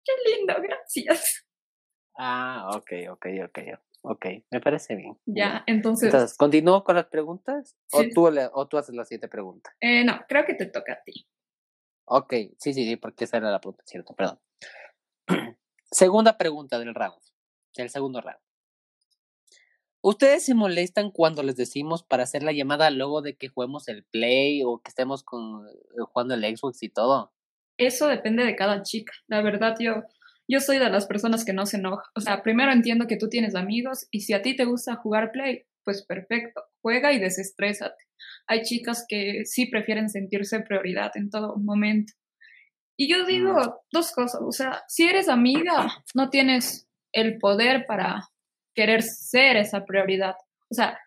qué 0.04 0.12
lindo, 0.32 0.54
gracias. 0.60 1.46
Ah, 2.18 2.70
ok, 2.74 2.92
ok, 3.10 3.26
ok. 3.44 3.58
Ok, 4.08 4.26
me 4.52 4.60
parece 4.60 4.94
bien. 4.94 5.18
Ya, 5.26 5.64
entonces. 5.66 6.06
Entonces, 6.06 6.36
¿continúo 6.36 6.84
con 6.84 6.94
las 6.94 7.06
preguntas? 7.06 7.76
¿O, 7.90 8.04
tú, 8.14 8.28
¿O 8.52 8.68
tú 8.68 8.78
haces 8.78 8.94
las 8.94 9.08
siete 9.08 9.26
preguntas? 9.26 9.74
Eh, 9.80 10.04
no, 10.04 10.20
creo 10.28 10.44
que 10.46 10.54
te 10.54 10.66
toca 10.66 10.92
a 10.92 11.02
ti. 11.02 11.26
Ok, 12.04 12.32
sí, 12.56 12.72
sí, 12.72 12.84
sí, 12.84 12.94
porque 12.94 13.24
esa 13.24 13.38
era 13.38 13.50
la 13.50 13.60
pregunta, 13.60 13.82
cierto, 13.84 14.14
perdón. 14.14 14.38
Segunda 15.90 16.38
pregunta 16.38 16.78
del 16.78 16.94
round, 16.94 17.20
del 17.76 17.90
segundo 17.90 18.20
round. 18.20 18.38
¿Ustedes 20.02 20.44
se 20.44 20.54
molestan 20.54 21.10
cuando 21.10 21.42
les 21.42 21.56
decimos 21.56 22.04
para 22.04 22.22
hacer 22.22 22.44
la 22.44 22.52
llamada 22.52 22.90
luego 22.90 23.22
de 23.22 23.34
que 23.36 23.48
juguemos 23.48 23.88
el 23.88 24.04
Play 24.04 24.62
o 24.64 24.78
que 24.78 24.90
estemos 24.90 25.24
con, 25.24 25.66
eh, 25.66 25.72
jugando 26.12 26.34
el 26.34 26.56
Xbox 26.56 26.80
y 26.84 26.90
todo? 26.90 27.32
Eso 27.76 28.06
depende 28.06 28.44
de 28.44 28.54
cada 28.54 28.84
chica. 28.84 29.12
La 29.26 29.42
verdad, 29.42 29.74
yo, 29.80 30.04
yo 30.48 30.60
soy 30.60 30.78
de 30.78 30.90
las 30.90 31.06
personas 31.06 31.44
que 31.44 31.52
no 31.52 31.66
se 31.66 31.78
enoja. 31.78 32.10
O 32.14 32.20
sea, 32.20 32.42
primero 32.42 32.72
entiendo 32.72 33.06
que 33.06 33.16
tú 33.16 33.28
tienes 33.28 33.54
amigos 33.54 34.06
y 34.10 34.20
si 34.20 34.32
a 34.32 34.42
ti 34.42 34.56
te 34.56 34.64
gusta 34.64 34.96
jugar 34.96 35.32
Play, 35.32 35.64
pues 35.84 36.04
perfecto, 36.04 36.64
juega 36.82 37.12
y 37.12 37.18
desestrésate 37.18 38.06
hay 38.46 38.62
chicas 38.62 39.04
que 39.08 39.44
sí 39.44 39.66
prefieren 39.66 40.08
sentirse 40.08 40.60
prioridad 40.60 41.12
en 41.14 41.30
todo 41.30 41.56
momento. 41.56 42.12
Y 42.96 43.12
yo 43.12 43.24
digo 43.24 43.52
mm. 43.52 43.72
dos 43.92 44.12
cosas, 44.12 44.40
o 44.42 44.52
sea, 44.52 44.82
si 44.88 45.06
eres 45.06 45.28
amiga, 45.28 45.88
no 46.14 46.30
tienes 46.30 46.88
el 47.12 47.38
poder 47.38 47.86
para 47.86 48.28
querer 48.74 49.02
ser 49.02 49.56
esa 49.56 49.84
prioridad. 49.84 50.36
O 50.70 50.74
sea... 50.74 50.98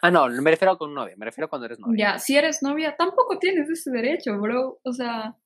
Ah, 0.00 0.10
no, 0.10 0.28
me 0.28 0.50
refiero 0.50 0.78
con 0.78 0.94
novia, 0.94 1.14
me 1.16 1.26
refiero 1.26 1.48
cuando 1.48 1.66
eres 1.66 1.78
novia. 1.78 2.12
Ya, 2.12 2.18
si 2.18 2.36
eres 2.36 2.62
novia, 2.62 2.96
tampoco 2.96 3.38
tienes 3.38 3.68
ese 3.68 3.90
derecho, 3.90 4.38
bro. 4.38 4.78
O 4.82 4.92
sea, 4.92 5.36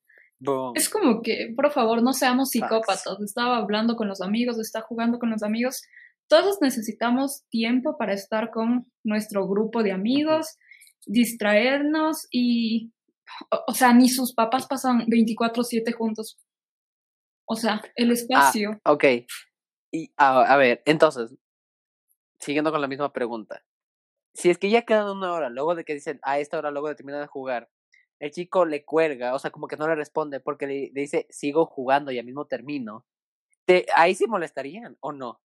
es 0.75 0.88
como 0.88 1.23
que, 1.23 1.52
por 1.57 1.71
favor, 1.73 2.02
no 2.02 2.12
seamos 2.12 2.50
psicópatas. 2.50 3.21
Estaba 3.21 3.57
hablando 3.57 3.97
con 3.97 4.09
los 4.09 4.21
amigos, 4.21 4.59
está 4.59 4.83
jugando 4.83 5.18
con 5.18 5.30
los 5.30 5.42
amigos. 5.42 5.83
Todos 6.28 6.59
necesitamos 6.61 7.45
tiempo 7.49 7.97
para 7.97 8.12
estar 8.12 8.50
con 8.50 8.87
nuestro 9.02 9.49
grupo 9.49 9.83
de 9.83 9.92
amigos, 9.92 10.57
distraernos 11.07 12.28
y, 12.30 12.92
o, 13.66 13.75
sea, 13.75 13.92
ni 13.95 14.09
sus 14.09 14.35
papás 14.35 14.66
pasan 14.66 15.07
24/7 15.07 15.92
juntos. 15.92 16.38
O 17.47 17.57
sea, 17.57 17.80
el 17.97 18.11
ah, 18.11 18.12
espacio. 18.12 18.80
ok. 18.85 19.04
Y 19.90 20.12
a, 20.18 20.57
ver, 20.57 20.83
entonces, 20.85 21.35
siguiendo 22.38 22.71
con 22.71 22.83
la 22.83 22.88
misma 22.88 23.12
pregunta. 23.12 23.64
Si 24.35 24.50
es 24.50 24.59
que 24.59 24.71
ya 24.71 24.83
quedan 24.83 25.09
una 25.09 25.33
hora, 25.33 25.49
luego 25.49 25.75
de 25.75 25.85
que 25.85 25.95
dicen, 25.95 26.21
a 26.23 26.38
esta 26.38 26.59
hora, 26.59 26.71
luego 26.71 26.88
de 26.88 26.95
terminar 26.95 27.23
de 27.23 27.26
jugar, 27.26 27.71
el 28.20 28.30
chico 28.30 28.64
le 28.64 28.84
cuelga, 28.84 29.34
o 29.34 29.38
sea, 29.38 29.50
como 29.50 29.68
que 29.68 29.76
no 29.76 29.87
le 29.87 29.94
responde 29.94 30.40
porque 30.40 30.66
le, 30.66 30.90
dice, 30.92 31.26
sigo 31.30 31.66
jugando 31.66 32.10
y 32.10 32.16
ya 32.16 32.22
mismo 32.22 32.46
termino. 32.46 33.06
Te, 33.64 33.87
ahí 33.94 34.14
sí 34.14 34.26
molestarían 34.26 34.96
o 35.00 35.12
no? 35.12 35.40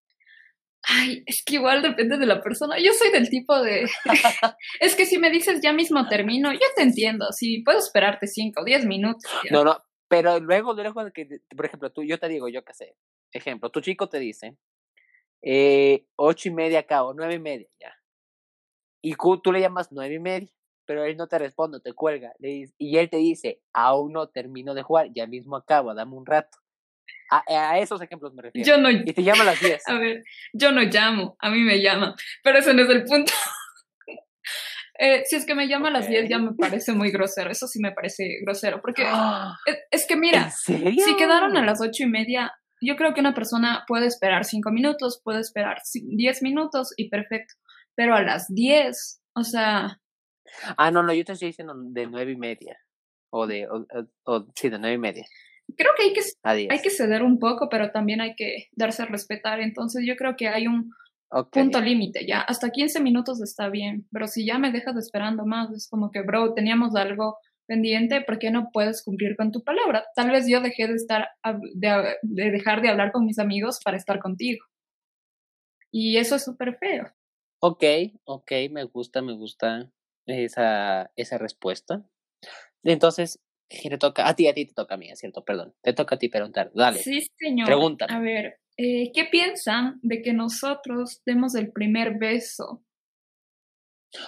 Ay, 0.86 1.24
es 1.26 1.44
que 1.46 1.56
igual 1.56 1.82
depende 1.82 2.18
de 2.18 2.26
la 2.26 2.42
persona. 2.42 2.78
Yo 2.78 2.92
soy 2.94 3.12
del 3.12 3.30
tipo 3.30 3.62
de... 3.62 3.88
es 4.80 4.96
que 4.96 5.06
si 5.06 5.18
me 5.18 5.30
dices 5.30 5.62
ya 5.62 5.72
mismo 5.72 6.08
termino, 6.10 6.52
yo 6.52 6.60
te 6.76 6.84
entiendo. 6.84 7.32
Si 7.32 7.62
puedo 7.62 7.80
esperarte 7.80 8.28
5 8.28 8.62
o 8.62 8.66
10 8.66 8.86
minutos. 8.86 9.32
No, 9.50 9.64
no, 9.64 9.82
pero 10.10 10.40
luego, 10.40 10.74
luego 10.74 11.06
de 11.06 11.12
que, 11.12 11.28
por 11.56 11.66
ejemplo, 11.66 11.92
tú, 11.92 12.04
yo 12.04 12.20
te 12.20 12.28
digo, 12.28 12.48
yo 12.50 12.64
qué 12.64 12.74
sé, 12.74 12.96
ejemplo, 13.32 13.70
tu 13.70 13.82
chico 13.82 14.10
te 14.10 14.20
dice, 14.20 14.58
eh, 15.42 16.06
ocho 16.16 16.50
y 16.50 16.52
media 16.52 16.80
acá 16.80 17.04
o 17.04 17.14
nueve 17.14 17.36
y 17.36 17.40
media 17.40 17.68
ya. 17.80 17.94
Y 19.02 19.16
tú 19.44 19.52
le 19.52 19.60
llamas 19.60 19.92
nueve 19.92 20.16
y 20.16 20.20
media, 20.20 20.50
pero 20.86 21.06
él 21.06 21.18
no 21.18 21.28
te 21.28 21.40
responde, 21.40 21.80
te 21.80 21.94
cuelga. 21.94 22.34
Le 22.40 22.70
y 22.78 22.98
él 22.98 23.10
te 23.10 23.18
dice, 23.18 23.62
aún 23.74 24.14
no 24.14 24.28
termino 24.28 24.74
de 24.74 24.84
jugar, 24.84 25.08
ya 25.14 25.28
mismo 25.28 25.56
acabo, 25.56 25.94
dame 25.94 26.16
un 26.16 26.26
rato. 26.26 26.58
A, 27.30 27.80
esos 27.80 28.02
ejemplos 28.02 28.34
me 28.34 28.44
refiero. 28.44 28.68
Yo 28.68 28.78
no, 28.78 28.92
y 28.92 29.06
te 29.06 29.24
llama 29.24 29.42
a 29.42 29.46
las 29.46 29.60
10. 29.60 29.82
A 29.88 29.98
ver, 29.98 30.24
yo 30.54 30.72
no 30.72 30.82
llamo, 30.82 31.36
a 31.40 31.50
mí 31.50 31.60
me 31.62 31.82
llama, 31.82 32.16
pero 32.44 32.60
ese 32.60 32.74
no 32.74 32.84
es 32.84 32.90
el 32.90 33.04
punto. 33.04 33.34
Eh, 35.00 35.24
si 35.26 35.36
es 35.36 35.48
que 35.48 35.56
me 35.56 35.68
llama 35.68 35.88
a 35.88 35.92
las 35.92 36.08
10 36.08 36.30
ya 36.30 36.38
me 36.38 36.54
parece 36.54 36.94
muy 36.94 37.10
grosero, 37.10 37.50
eso 37.50 37.68
sí 37.68 37.80
me 37.80 37.92
parece 37.92 38.38
grosero, 38.46 38.80
porque 38.80 39.04
¡Ah! 39.08 39.58
es, 39.90 40.06
que 40.06 40.16
mira, 40.16 40.52
si 40.52 41.16
quedaron 41.18 41.58
a 41.58 41.66
las 41.66 41.82
8 41.82 42.04
y 42.04 42.06
media, 42.06 42.54
yo 42.80 42.96
creo 42.96 43.16
que 43.16 43.20
una 43.20 43.34
persona 43.34 43.86
puede 43.88 44.06
esperar 44.06 44.46
5 44.46 44.70
minutos, 44.70 45.20
puede 45.24 45.40
esperar 45.40 45.82
10 45.94 46.44
minutos 46.44 46.94
y 46.96 47.10
perfecto, 47.10 47.56
pero 47.96 48.14
a 48.14 48.22
las 48.22 48.54
10, 48.54 49.22
o 49.34 49.44
sea... 49.44 50.00
Ah, 50.78 50.92
no, 50.92 51.04
no, 51.04 51.14
yo 51.14 51.24
te 51.26 51.34
estoy 51.34 51.50
diciendo 51.50 51.74
de 51.76 52.08
9 52.08 52.32
y 52.32 52.38
media, 52.38 52.78
o 53.30 53.48
de, 53.48 53.68
o, 53.68 54.48
sí, 54.56 54.70
de 54.70 54.80
9 54.80 54.96
y 54.96 55.00
media 55.00 55.26
creo 55.78 55.92
que 55.98 56.04
hay 56.04 56.14
que, 56.14 56.22
hay 56.70 56.82
que 56.82 56.90
ceder 56.90 57.24
un 57.24 57.40
poco, 57.40 57.70
pero 57.70 57.92
también 57.92 58.22
hay 58.22 58.36
que 58.36 58.68
darse 58.74 59.04
a 59.04 59.06
respetar. 59.06 59.60
Entonces 59.60 60.04
yo 60.06 60.16
creo 60.16 60.36
que 60.36 60.48
hay 60.48 60.68
un 60.68 60.92
punto 61.52 61.82
límite, 61.82 62.28
ya 62.28 62.42
hasta 62.42 62.70
15 62.70 63.02
minutos 63.02 63.42
está 63.42 63.70
bien, 63.70 64.08
pero 64.12 64.28
si 64.28 64.46
ya 64.46 64.60
me 64.60 64.72
dejas 64.72 64.96
esperando 64.98 65.46
más, 65.46 65.72
es 65.72 65.88
como 65.90 66.12
que, 66.12 66.22
bro, 66.22 66.54
teníamos 66.54 66.96
algo 66.96 67.38
pendiente, 67.66 68.22
¿por 68.22 68.38
qué 68.38 68.52
no 68.52 68.70
puedes 68.72 69.04
cumplir 69.04 69.36
con 69.36 69.52
tu 69.52 69.64
palabra? 69.64 70.06
Tal 70.16 70.30
vez 70.30 70.48
yo 70.48 70.62
dejé 70.62 70.88
de 70.88 70.94
estar, 70.94 71.30
de, 71.74 72.18
de 72.22 72.52
dejar 72.52 72.82
de 72.82 72.90
hablar 72.90 73.12
con 73.12 73.26
mis 73.26 73.40
amigos 73.40 73.80
para 73.84 73.98
estar 73.98 74.20
contigo. 74.20 74.64
Y 75.92 76.18
eso 76.18 76.36
es 76.36 76.44
súper 76.44 76.78
feo. 76.78 77.12
Ok, 77.60 77.84
ok, 78.26 78.52
me 78.70 78.84
gusta, 78.84 79.22
me 79.22 79.34
gusta 79.34 79.90
esa, 80.26 81.12
esa 81.16 81.38
respuesta. 81.38 82.06
Entonces, 82.84 83.40
le 83.84 83.98
toca? 83.98 84.28
A 84.28 84.36
ti, 84.36 84.48
a 84.48 84.54
ti 84.54 84.66
te 84.66 84.74
toca 84.74 84.96
a 84.96 84.98
mí, 84.98 85.10
es 85.10 85.20
cierto, 85.20 85.44
perdón. 85.44 85.74
Te 85.82 85.94
toca 85.94 86.16
a 86.16 86.20
ti 86.20 86.30
preguntar, 86.30 86.72
dale. 86.74 87.00
Sí, 87.00 87.26
señor. 87.38 87.66
Pregunta. 87.68 88.06
A 88.10 88.20
ver, 88.20 88.60
eh, 88.78 89.12
¿qué 89.14 89.26
piensan 89.26 90.00
de 90.02 90.22
que 90.22 90.34
nosotros 90.34 91.22
demos 91.26 91.56
el 91.56 91.72
primer 91.72 92.18
beso? 92.18 92.84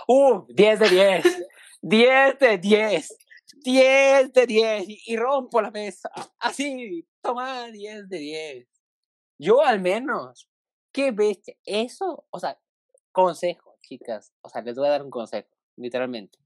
¡Uh! 0.07 0.45
10 0.49 0.79
de 0.79 0.89
10. 0.89 1.47
10 1.81 2.39
de 2.39 2.57
10. 2.57 3.17
10 3.63 4.33
de 4.33 4.47
10. 4.47 4.83
Y, 4.87 5.17
rompo 5.17 5.61
la 5.61 5.71
mesa. 5.71 6.09
Así, 6.39 7.07
toma 7.21 7.67
10 7.71 8.09
de 8.09 8.17
10. 8.17 8.67
Yo 9.39 9.61
al 9.61 9.79
menos. 9.81 10.49
¿Qué 10.91 11.11
bestia? 11.11 11.55
Eso, 11.65 12.25
o 12.29 12.39
sea, 12.39 12.57
consejo, 13.11 13.77
chicas. 13.81 14.31
O 14.41 14.49
sea, 14.49 14.61
les 14.61 14.75
voy 14.77 14.87
a 14.87 14.91
dar 14.91 15.03
un 15.03 15.09
consejo, 15.09 15.49
literalmente. 15.75 16.37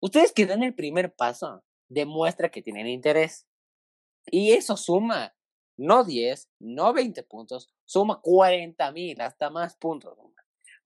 Ustedes 0.00 0.32
que 0.32 0.46
dan 0.46 0.62
el 0.62 0.74
primer 0.74 1.14
paso, 1.14 1.62
demuestra 1.88 2.50
que 2.50 2.62
tienen 2.62 2.86
interés. 2.86 3.46
Y 4.26 4.52
eso 4.52 4.76
suma, 4.76 5.34
no 5.76 6.04
10, 6.04 6.48
no 6.60 6.92
20 6.92 7.22
puntos, 7.24 7.72
suma 7.84 8.20
40 8.20 8.92
mil, 8.92 9.20
hasta 9.20 9.50
más 9.50 9.76
puntos, 9.76 10.18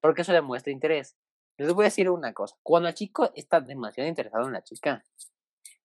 porque 0.01 0.23
eso 0.23 0.33
demuestra 0.33 0.73
interés. 0.73 1.17
Les 1.59 1.73
voy 1.73 1.85
a 1.85 1.87
decir 1.87 2.11
una 2.11 2.35
cosa, 2.35 2.57
cuando 2.63 2.89
el 2.89 2.95
chico 2.95 3.31
está 3.35 3.61
demasiado 3.61 4.09
interesado 4.09 4.47
en 4.47 4.53
la 4.53 4.63
chica, 4.63 5.05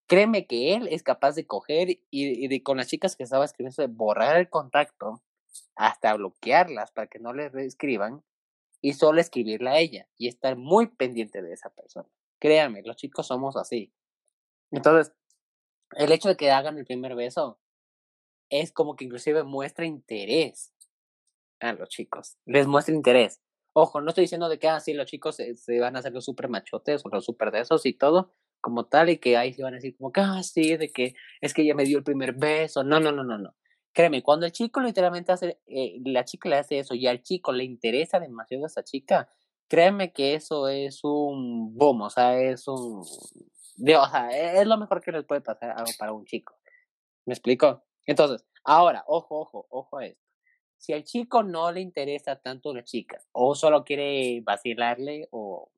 créeme 0.08 0.46
que 0.46 0.76
él 0.76 0.90
es 0.92 1.04
capaz 1.04 1.36
de 1.36 1.48
coger 1.48 2.00
y, 2.10 2.48
de, 2.48 2.64
con 2.64 2.78
las 2.78 2.88
chicas 2.88 3.16
que 3.16 3.24
estaba 3.24 3.46
escribiendo, 3.46 3.82
de 3.82 3.88
borrar 3.88 4.36
el 4.38 4.50
contacto 4.50 5.22
hasta 5.76 6.14
bloquearlas 6.16 6.92
para 6.92 7.08
que 7.08 7.20
no 7.20 7.34
le 7.34 7.48
reescriban 7.48 8.24
y 8.82 8.94
solo 8.94 9.22
escribirle 9.22 9.70
a 9.70 9.80
ella 9.80 10.08
y 10.18 10.28
estar 10.28 10.58
muy 10.58 10.88
pendiente 10.88 11.42
de 11.42 11.54
esa 11.54 11.70
persona. 11.70 12.10
Créame, 12.40 12.82
los 12.84 12.96
chicos 12.96 13.28
somos 13.28 13.56
así. 13.56 13.94
Entonces, 14.72 15.14
el 15.96 16.12
hecho 16.12 16.30
de 16.30 16.38
que 16.38 16.52
hagan 16.52 16.78
el 16.78 16.86
primer 16.86 17.16
beso 17.16 17.60
es 18.50 18.72
como 18.72 18.96
que 18.96 19.06
inclusive 19.06 19.44
muestra 19.44 19.86
interés 19.86 20.74
a 21.60 21.74
los 21.74 21.90
chicos. 21.90 22.38
Les 22.46 22.68
muestra 22.68 22.96
interés. 22.96 23.42
Ojo, 23.74 24.02
no 24.02 24.10
estoy 24.10 24.24
diciendo 24.24 24.50
de 24.50 24.60
que 24.60 24.68
así 24.68 24.92
ah, 24.92 24.96
los 24.96 25.06
chicos 25.06 25.38
se, 25.38 25.80
van 25.80 25.96
a 25.96 26.00
hacer 26.00 26.12
los 26.12 26.26
super 26.26 26.50
machotes 26.50 27.06
o 27.06 27.10
los 27.10 27.24
super 27.24 27.52
de 27.52 27.62
esos 27.62 27.86
y 27.86 27.94
todo, 27.94 28.34
como 28.60 28.86
tal, 28.88 29.10
y 29.10 29.18
que 29.18 29.38
ahí 29.38 29.54
se 29.54 29.64
van 29.64 29.74
a 29.74 29.78
decir 29.78 29.96
como 29.98 30.12
que, 30.12 30.20
ah, 30.22 30.44
sí, 30.44 30.76
de 30.76 30.92
que 30.92 31.16
es 31.40 31.54
que 31.54 31.62
ella 31.62 31.76
me 31.76 31.86
dio 31.86 31.98
el 31.98 32.04
primer 32.04 32.34
beso. 32.34 32.84
No, 32.84 33.00
no, 33.00 33.12
no, 33.12 33.24
no, 33.24 33.38
no. 33.38 33.56
Créeme, 33.94 34.24
cuando 34.24 34.46
el 34.46 34.52
chico 34.52 34.80
literalmente 34.80 35.32
hace, 35.32 35.60
eh, 35.68 36.00
la 36.06 36.24
chica 36.24 36.48
le 36.48 36.58
hace 36.58 36.80
eso 36.80 36.96
y 36.96 37.08
al 37.08 37.22
chico 37.22 37.52
le 37.52 37.66
interesa 37.66 38.20
demasiado 38.20 38.64
a 38.64 38.68
esa 38.68 38.84
chica, 38.84 39.28
créeme 39.68 40.14
que 40.14 40.36
eso 40.36 40.70
es 40.70 41.04
un 41.04 41.76
boom, 41.78 42.02
o 42.02 42.10
sea, 42.10 42.40
es 42.40 42.68
un... 42.68 43.02
o 43.02 44.10
sea, 44.10 44.30
es 44.30 44.66
lo 44.68 44.78
mejor 44.78 45.02
que 45.02 45.12
les 45.12 45.26
puede 45.26 45.42
pasar 45.42 45.76
para 45.98 46.14
un 46.14 46.26
chico. 46.26 46.56
¿Me 47.26 47.34
explico? 47.34 47.84
Entonces, 48.06 48.46
ahora, 48.64 49.04
ojo, 49.08 49.40
ojo, 49.42 49.68
ojo 49.70 49.98
a 49.98 50.06
esto. 50.06 50.22
Si 50.78 50.94
al 50.94 51.04
chico 51.04 51.44
no 51.44 51.72
le 51.72 51.82
interesa 51.82 52.38
tanto 52.38 52.74
la 52.74 52.84
chica, 52.84 53.22
o 53.34 53.56
solo 53.56 53.84
quiere 53.84 54.42
vacilarle, 54.42 55.28
o 55.32 55.72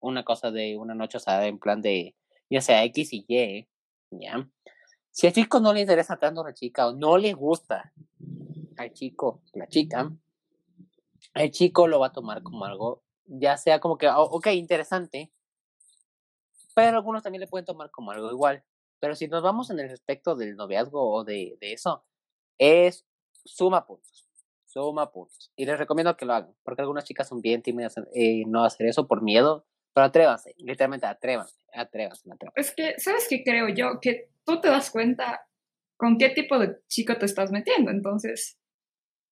una 0.00 0.24
cosa 0.24 0.50
de 0.50 0.76
una 0.76 0.94
noche 0.94 1.18
o 1.18 1.20
sea, 1.20 1.46
en 1.46 1.58
plan 1.58 1.82
de, 1.82 2.16
ya 2.48 2.60
sea 2.60 2.84
X 2.84 3.12
y 3.12 3.24
Y, 3.28 3.68
¿ya? 4.10 4.48
Si 5.10 5.26
al 5.26 5.32
chico 5.32 5.60
no 5.60 5.72
le 5.72 5.80
interesa 5.80 6.16
tanto 6.18 6.44
la 6.44 6.54
chica 6.54 6.88
o 6.88 6.92
no 6.92 7.18
le 7.18 7.32
gusta 7.32 7.92
al 8.76 8.92
chico, 8.92 9.42
la 9.52 9.66
chica, 9.66 10.10
el 11.34 11.50
chico 11.50 11.86
lo 11.86 12.00
va 12.00 12.08
a 12.08 12.12
tomar 12.12 12.42
como 12.42 12.64
algo, 12.64 13.02
ya 13.26 13.56
sea 13.56 13.80
como 13.80 13.98
que, 13.98 14.08
oh, 14.08 14.22
ok, 14.22 14.48
interesante, 14.48 15.32
pero 16.74 16.96
algunos 16.96 17.22
también 17.22 17.40
le 17.40 17.46
pueden 17.46 17.66
tomar 17.66 17.90
como 17.90 18.10
algo 18.12 18.30
igual. 18.30 18.64
Pero 19.00 19.14
si 19.14 19.28
nos 19.28 19.42
vamos 19.42 19.70
en 19.70 19.80
el 19.80 19.88
respecto 19.88 20.36
del 20.36 20.56
noviazgo 20.56 21.10
o 21.12 21.24
de, 21.24 21.56
de 21.60 21.72
eso, 21.72 22.04
es 22.58 23.06
suma 23.44 23.86
puntos, 23.86 24.28
suma 24.66 25.10
puntos. 25.10 25.52
Y 25.56 25.64
les 25.64 25.78
recomiendo 25.78 26.16
que 26.16 26.26
lo 26.26 26.34
hagan, 26.34 26.54
porque 26.62 26.82
algunas 26.82 27.04
chicas 27.04 27.28
son 27.28 27.40
bien 27.40 27.62
tímidas 27.62 27.94
eh, 28.14 28.44
no 28.46 28.64
hacer 28.64 28.86
eso 28.86 29.06
por 29.06 29.22
miedo, 29.22 29.66
pero 29.94 30.06
atrévanse, 30.06 30.54
literalmente 30.58 31.06
atrévanse, 31.06 31.56
atrévanse, 31.72 32.30
atrévanse. 32.30 32.60
Es 32.60 32.74
que, 32.74 32.94
¿sabes 32.98 33.26
qué 33.28 33.42
creo 33.42 33.68
yo? 33.68 34.00
Que 34.00 34.30
tú 34.50 34.60
te 34.60 34.68
das 34.68 34.90
cuenta 34.90 35.40
con 35.96 36.18
qué 36.18 36.30
tipo 36.30 36.58
de 36.58 36.76
chico 36.88 37.16
te 37.16 37.26
estás 37.26 37.50
metiendo, 37.50 37.90
entonces... 37.90 38.56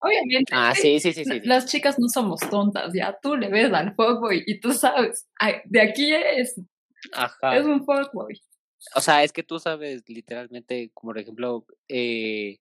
Obviamente. 0.00 0.52
Ah, 0.54 0.75
sí, 0.76 1.00
sí, 1.00 1.12
sí, 1.12 1.25
sí, 1.25 1.40
Las 1.42 1.66
chicas 1.66 1.98
no 1.98 2.08
somos 2.08 2.38
tontas, 2.48 2.92
ya. 2.94 3.18
Tú 3.20 3.34
le 3.34 3.48
ves 3.48 3.72
al 3.72 3.96
fuckboy 3.96 4.44
y 4.46 4.60
tú 4.60 4.72
sabes, 4.72 5.26
de 5.64 5.80
aquí 5.80 6.14
es. 6.14 6.54
Ajá. 7.12 7.56
Es 7.56 7.64
un 7.64 7.84
fuckboy. 7.84 8.40
O 8.94 9.00
sea, 9.00 9.25
es 9.25 9.32
que 9.32 9.42
tú 9.42 9.58
sabes 9.58 10.04
literalmente, 10.08 10.92
como 10.94 11.10
por 11.10 11.18
ejemplo, 11.18 11.66
eh, 11.88 12.60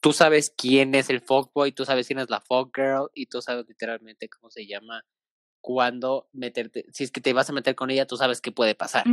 tú 0.00 0.12
sabes 0.12 0.54
quién 0.56 0.94
es 0.94 1.10
el 1.10 1.20
fuckboy, 1.20 1.72
tú 1.72 1.84
sabes 1.84 2.06
quién 2.06 2.20
es 2.20 2.30
la 2.30 2.40
fuckgirl 2.40 3.10
y 3.14 3.26
tú 3.26 3.42
sabes 3.42 3.66
literalmente 3.66 4.28
cómo 4.28 4.48
se 4.48 4.64
llama 4.66 5.04
cuando 5.62 6.28
meterte, 6.32 6.84
si 6.92 7.04
es 7.04 7.12
que 7.12 7.20
te 7.20 7.32
vas 7.32 7.48
a 7.48 7.52
meter 7.52 7.76
con 7.76 7.90
ella, 7.90 8.06
tú 8.06 8.16
sabes 8.16 8.40
qué 8.40 8.50
puede 8.50 8.74
pasar. 8.74 9.04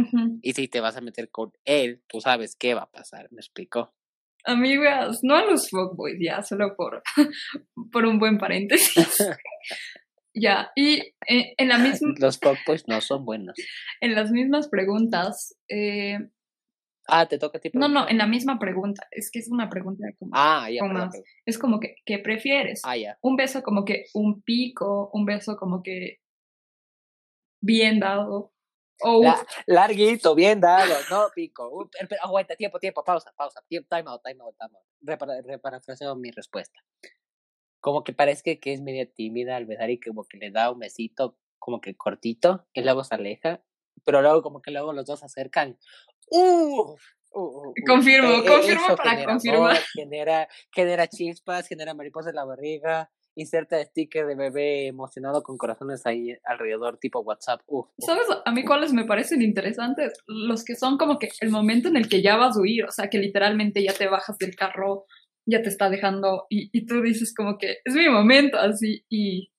Y 0.41 0.53
si 0.53 0.67
te 0.67 0.81
vas 0.81 0.97
a 0.97 1.01
meter 1.01 1.29
con 1.29 1.53
él, 1.63 2.01
tú 2.07 2.19
sabes 2.19 2.55
qué 2.55 2.73
va 2.73 2.81
a 2.81 2.91
pasar, 2.91 3.31
¿me 3.31 3.39
explico? 3.39 3.93
Amigas, 4.45 5.19
no 5.21 5.35
a 5.35 5.45
los 5.45 5.69
fuckboys, 5.69 6.17
ya, 6.19 6.41
solo 6.41 6.75
por, 6.75 7.03
por 7.91 8.05
un 8.05 8.17
buen 8.17 8.39
paréntesis. 8.39 8.97
ya, 10.33 10.71
y 10.75 11.01
eh, 11.27 11.53
en 11.57 11.67
la 11.67 11.77
misma... 11.77 12.13
Los 12.17 12.39
fuckboys 12.39 12.87
no 12.87 12.99
son 12.99 13.25
buenos. 13.25 13.55
En 14.01 14.15
las 14.15 14.31
mismas 14.31 14.69
preguntas... 14.69 15.55
Eh... 15.67 16.17
Ah, 17.07 17.27
te 17.27 17.37
toca 17.37 17.59
a 17.59 17.61
ti. 17.61 17.69
No, 17.73 17.87
no, 17.87 18.07
en 18.09 18.17
la 18.17 18.27
misma 18.27 18.57
pregunta. 18.57 19.07
Es 19.11 19.29
que 19.31 19.39
es 19.39 19.49
una 19.49 19.67
pregunta 19.67 20.05
como. 20.19 20.31
Ah, 20.35 20.69
ya. 20.69 20.81
Es 21.43 21.57
como 21.57 21.79
que, 21.79 21.95
¿qué 22.05 22.19
prefieres? 22.19 22.81
Ah, 22.83 22.97
ya. 22.97 23.17
Un 23.21 23.35
beso 23.35 23.63
como 23.63 23.83
que 23.83 24.05
un 24.13 24.43
pico, 24.43 25.09
un 25.11 25.25
beso 25.25 25.57
como 25.57 25.81
que 25.81 26.19
bien 27.61 27.99
dado. 27.99 28.51
O 29.01 29.23
larguito, 29.65 30.35
bien 30.35 30.59
dado, 30.59 30.93
no 31.09 31.27
pico. 31.33 31.89
pero, 32.09 32.21
aguanta, 32.21 32.55
tiempo, 32.55 32.79
tiempo, 32.79 33.03
pausa, 33.03 33.31
pausa. 33.35 33.61
Tiempo, 33.67 33.87
time 33.89 34.09
out, 34.09 34.21
time 34.21 34.43
out, 34.43 34.55
time 34.57 35.27
out. 35.29 35.45
reparafraseo 35.45 36.15
mi 36.15 36.31
respuesta. 36.31 36.79
Como 37.79 38.03
que 38.03 38.11
parece 38.11 38.59
que 38.59 38.73
es 38.73 38.81
media 38.81 39.09
tímida 39.09 39.55
al 39.55 39.65
besar 39.65 39.89
y 39.89 40.01
como 40.01 40.25
que 40.25 40.37
le 40.37 40.51
da 40.51 40.69
un 40.69 40.79
besito 40.79 41.37
como 41.59 41.79
que 41.81 41.95
cortito 41.95 42.67
y 42.73 42.81
luego 42.81 43.03
se 43.03 43.15
aleja, 43.15 43.61
pero 44.03 44.21
luego 44.21 44.41
como 44.41 44.61
que 44.61 44.71
luego 44.71 44.91
los 44.91 45.05
dos 45.05 45.19
se 45.19 45.25
acercan. 45.27 45.77
Uh, 46.31 46.95
confirmo, 47.85 48.29
e, 48.29 48.39
e, 48.39 48.45
confirmo 48.45 48.95
para 48.95 49.25
confirmar. 49.25 49.77
genera, 49.93 50.47
genera 50.73 51.07
chispas, 51.07 51.67
genera 51.67 51.93
mariposas 51.93 52.31
en 52.31 52.35
la 52.35 52.45
barriga, 52.45 53.11
inserta 53.35 53.83
sticker 53.83 54.25
de 54.25 54.35
bebé 54.35 54.87
emocionado 54.87 55.43
con 55.43 55.57
corazones 55.57 56.05
ahí 56.05 56.35
alrededor, 56.43 56.97
tipo 56.97 57.21
WhatsApp. 57.21 57.61
¿Sabes? 57.99 58.27
A 58.45 58.51
mí 58.51 58.65
cuáles 58.65 58.93
me 58.93 59.05
parecen 59.05 59.41
interesantes, 59.41 60.13
los 60.27 60.63
que 60.63 60.75
son 60.75 60.97
como 60.97 61.19
que 61.19 61.29
el 61.41 61.49
momento 61.49 61.87
en 61.87 61.97
el 61.97 62.09
que 62.09 62.21
ya 62.21 62.35
vas 62.35 62.57
a 62.57 62.61
huir, 62.61 62.85
o 62.85 62.91
sea, 62.91 63.09
que 63.09 63.17
literalmente 63.17 63.83
ya 63.83 63.93
te 63.93 64.07
bajas 64.07 64.37
del 64.37 64.55
carro, 64.55 65.05
ya 65.45 65.61
te 65.61 65.69
está 65.69 65.89
dejando 65.89 66.45
y, 66.49 66.69
y 66.77 66.85
tú 66.85 67.01
dices 67.01 67.33
como 67.33 67.57
que 67.57 67.77
es 67.83 67.93
mi 67.93 68.09
momento, 68.09 68.57
así, 68.57 69.05
y... 69.09 69.51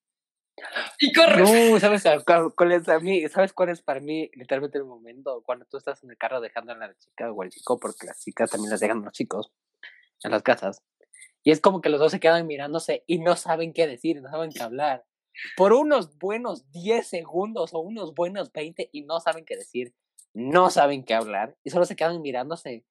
Y 0.98 1.12
corres. 1.14 1.38
No, 1.38 1.80
¿sabes 1.80 2.04
cuál 2.54 2.72
es, 2.72 2.86
a 2.88 3.00
mí, 3.00 3.26
¿sabes 3.28 3.54
cuál 3.54 3.70
es 3.70 3.80
para 3.80 4.00
mí 4.00 4.30
literalmente 4.34 4.76
el 4.76 4.84
momento? 4.84 5.42
Cuando 5.44 5.64
tú 5.64 5.78
estás 5.78 6.04
en 6.04 6.10
el 6.10 6.18
carro 6.18 6.40
dejando 6.40 6.72
a 6.72 6.76
la 6.76 6.94
chica 6.98 7.32
o 7.32 7.42
al 7.42 7.48
chico, 7.48 7.78
porque 7.80 8.06
las 8.06 8.20
chicas 8.20 8.50
también 8.50 8.70
las 8.70 8.80
dejan 8.80 9.00
a 9.00 9.04
los 9.06 9.12
chicos 9.14 9.50
en 10.22 10.32
las 10.32 10.42
casas. 10.42 10.82
Y 11.42 11.50
es 11.52 11.60
como 11.60 11.80
que 11.80 11.88
los 11.88 12.00
dos 12.00 12.12
se 12.12 12.20
quedan 12.20 12.46
mirándose 12.46 13.04
y 13.06 13.18
no 13.18 13.36
saben 13.36 13.72
qué 13.72 13.86
decir, 13.86 14.20
no 14.20 14.30
saben 14.30 14.50
qué 14.50 14.62
hablar. 14.62 15.04
Por 15.56 15.72
unos 15.72 16.18
buenos 16.18 16.70
10 16.70 17.06
segundos 17.06 17.72
o 17.72 17.78
unos 17.78 18.14
buenos 18.14 18.52
20 18.52 18.90
y 18.92 19.02
no 19.02 19.20
saben 19.20 19.44
qué 19.44 19.56
decir, 19.56 19.94
no 20.34 20.70
saben 20.70 21.04
qué 21.04 21.14
hablar 21.14 21.56
y 21.64 21.70
solo 21.70 21.84
se 21.86 21.96
quedan 21.96 22.20
mirándose. 22.20 22.84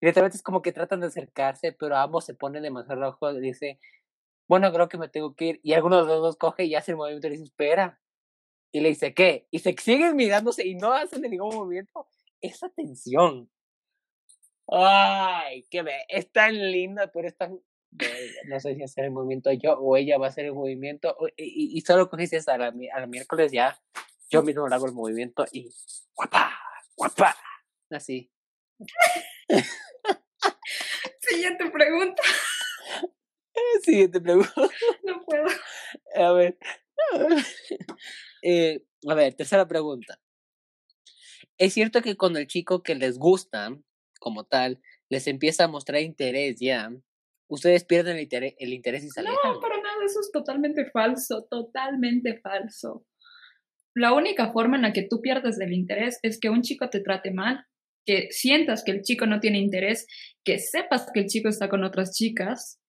Y 0.00 0.06
literalmente 0.06 0.36
es 0.36 0.42
como 0.42 0.62
que 0.62 0.72
tratan 0.72 1.00
de 1.00 1.06
acercarse, 1.06 1.72
pero 1.72 1.96
ambos 1.96 2.24
se 2.24 2.34
ponen 2.34 2.64
demasiado 2.64 3.00
rojos 3.00 3.36
y 3.36 3.40
dice, 3.40 3.78
bueno, 4.48 4.72
creo 4.72 4.88
que 4.88 4.98
me 4.98 5.08
tengo 5.08 5.34
que 5.34 5.44
ir. 5.46 5.60
Y 5.62 5.74
alguno 5.74 6.04
de 6.04 6.06
los 6.06 6.22
dos 6.22 6.36
coge 6.36 6.64
y 6.64 6.74
hace 6.74 6.92
el 6.92 6.96
movimiento 6.96 7.28
y 7.28 7.30
le 7.30 7.36
dice, 7.36 7.44
espera. 7.44 8.00
Y 8.72 8.80
le 8.80 8.88
dice, 8.88 9.14
¿qué? 9.14 9.46
Y 9.50 9.60
se 9.60 9.76
siguen 9.78 10.16
mirándose 10.16 10.66
y 10.66 10.74
no 10.74 10.92
hacen 10.92 11.22
ningún 11.22 11.54
movimiento. 11.54 12.08
Esa 12.40 12.68
tensión. 12.70 13.50
Ay, 14.66 15.64
qué 15.70 15.82
ve, 15.82 16.04
es 16.08 16.32
tan 16.32 16.54
linda, 16.54 17.10
pero 17.12 17.28
es 17.28 17.36
tan 17.36 17.60
no 18.46 18.60
sé 18.60 18.74
si 18.74 18.82
hacer 18.82 19.04
el 19.04 19.10
movimiento 19.10 19.52
yo 19.52 19.74
o 19.74 19.96
ella 19.96 20.18
va 20.18 20.26
a 20.26 20.28
hacer 20.30 20.46
el 20.46 20.54
movimiento 20.54 21.14
y, 21.36 21.76
y, 21.76 21.80
solo 21.82 22.08
cogiste 22.08 22.38
a 22.46 22.58
la, 22.58 22.72
a 22.94 23.00
la 23.00 23.06
miércoles 23.06 23.52
ya 23.52 23.78
yo 24.32 24.42
mismo 24.42 24.66
hago 24.66 24.86
el 24.86 24.92
movimiento 24.92 25.44
y 25.52 25.68
guapa, 26.14 26.58
guapa, 26.96 27.36
así. 27.90 28.32
Siguiente 31.20 31.70
pregunta. 31.70 32.22
Siguiente 33.82 34.22
pregunta. 34.22 34.54
No 35.04 35.22
puedo. 35.24 35.46
A 36.16 36.32
ver. 36.32 36.58
Eh, 38.44 38.84
a 39.08 39.14
ver, 39.14 39.34
tercera 39.34 39.68
pregunta. 39.68 40.18
¿Es 41.58 41.74
cierto 41.74 42.02
que 42.02 42.16
cuando 42.16 42.40
el 42.40 42.48
chico 42.48 42.82
que 42.82 42.96
les 42.96 43.18
gusta, 43.18 43.78
como 44.18 44.42
tal, 44.42 44.82
les 45.08 45.28
empieza 45.28 45.62
a 45.62 45.68
mostrar 45.68 46.00
interés 46.00 46.56
ya, 46.58 46.90
ustedes 47.52 47.84
pierden 47.84 48.16
el 48.16 48.22
interés, 48.22 48.54
el 48.58 48.72
interés 48.72 49.04
y 49.04 49.10
se 49.10 49.22
No, 49.22 49.30
para 49.60 49.76
nada, 49.76 50.04
eso 50.04 50.20
es 50.20 50.30
totalmente 50.32 50.86
falso, 50.90 51.46
totalmente 51.50 52.40
falso. 52.40 53.04
La 53.94 54.14
única 54.14 54.52
forma 54.52 54.76
en 54.76 54.82
la 54.82 54.92
que 54.94 55.06
tú 55.08 55.20
pierdes 55.20 55.60
el 55.60 55.72
interés 55.74 56.18
es 56.22 56.40
que 56.40 56.48
un 56.48 56.62
chico 56.62 56.88
te 56.88 57.00
trate 57.00 57.30
mal, 57.30 57.66
que 58.06 58.28
sientas 58.30 58.82
que 58.82 58.92
el 58.92 59.02
chico 59.02 59.26
no 59.26 59.38
tiene 59.38 59.58
interés, 59.58 60.06
que 60.44 60.58
sepas 60.58 61.06
que 61.12 61.20
el 61.20 61.26
chico 61.26 61.50
está 61.50 61.68
con 61.68 61.84
otras 61.84 62.12
chicas, 62.12 62.80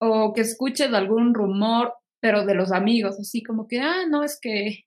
o 0.00 0.32
que 0.34 0.40
escuches 0.40 0.92
algún 0.92 1.32
rumor, 1.32 1.94
pero 2.20 2.44
de 2.44 2.54
los 2.54 2.72
amigos, 2.72 3.18
así 3.20 3.44
como 3.44 3.68
que, 3.68 3.78
ah, 3.78 4.04
no, 4.08 4.24
es 4.24 4.38
que 4.42 4.84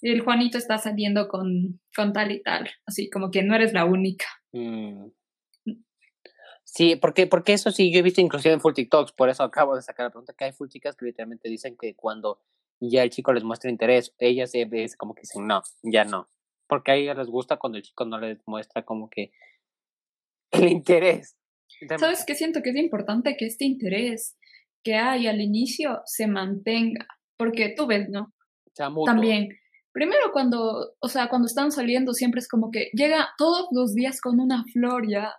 el 0.00 0.22
Juanito 0.22 0.56
está 0.56 0.78
saliendo 0.78 1.28
con, 1.28 1.78
con 1.94 2.14
tal 2.14 2.32
y 2.32 2.42
tal, 2.42 2.70
así 2.86 3.10
como 3.10 3.30
que 3.30 3.42
no 3.42 3.54
eres 3.54 3.74
la 3.74 3.84
única. 3.84 4.26
Mm. 4.52 5.08
Sí, 6.74 6.96
porque, 6.96 7.26
porque 7.26 7.52
eso 7.52 7.70
sí, 7.70 7.92
yo 7.92 7.98
he 7.98 8.02
visto 8.02 8.22
inclusive 8.22 8.54
en 8.54 8.60
full 8.60 8.72
TikToks, 8.72 9.12
por 9.12 9.28
eso 9.28 9.42
acabo 9.42 9.76
de 9.76 9.82
sacar 9.82 10.06
la 10.06 10.10
pregunta, 10.10 10.32
que 10.32 10.46
hay 10.46 10.52
full 10.52 10.68
chicas 10.68 10.96
que 10.96 11.04
literalmente 11.04 11.50
dicen 11.50 11.76
que 11.78 11.94
cuando 11.94 12.40
ya 12.80 13.02
el 13.02 13.10
chico 13.10 13.34
les 13.34 13.44
muestra 13.44 13.70
interés, 13.70 14.14
ellas 14.18 14.52
es 14.54 14.96
como 14.96 15.14
que 15.14 15.20
dicen, 15.20 15.46
no, 15.46 15.62
ya 15.82 16.04
no. 16.04 16.30
Porque 16.66 16.92
a 16.92 16.94
ellas 16.94 17.18
les 17.18 17.26
gusta 17.26 17.58
cuando 17.58 17.76
el 17.76 17.84
chico 17.84 18.06
no 18.06 18.18
les 18.18 18.38
muestra 18.46 18.86
como 18.86 19.10
que 19.10 19.32
el 20.50 20.70
interés. 20.70 21.36
¿Sabes 21.98 22.24
qué? 22.26 22.34
Siento 22.34 22.62
que 22.62 22.70
es 22.70 22.76
importante 22.76 23.36
que 23.36 23.44
este 23.44 23.66
interés 23.66 24.38
que 24.82 24.94
hay 24.94 25.26
al 25.26 25.42
inicio 25.42 26.00
se 26.06 26.26
mantenga, 26.26 27.06
porque 27.36 27.74
tú 27.76 27.86
ves, 27.86 28.08
¿no? 28.08 28.32
También, 29.04 29.50
primero 29.92 30.32
cuando, 30.32 30.94
o 30.98 31.08
sea, 31.08 31.28
cuando 31.28 31.48
están 31.48 31.70
saliendo 31.70 32.14
siempre 32.14 32.38
es 32.38 32.48
como 32.48 32.70
que 32.70 32.88
llega 32.94 33.28
todos 33.36 33.68
los 33.72 33.94
días 33.94 34.22
con 34.22 34.40
una 34.40 34.64
flor 34.72 35.06
ya, 35.06 35.34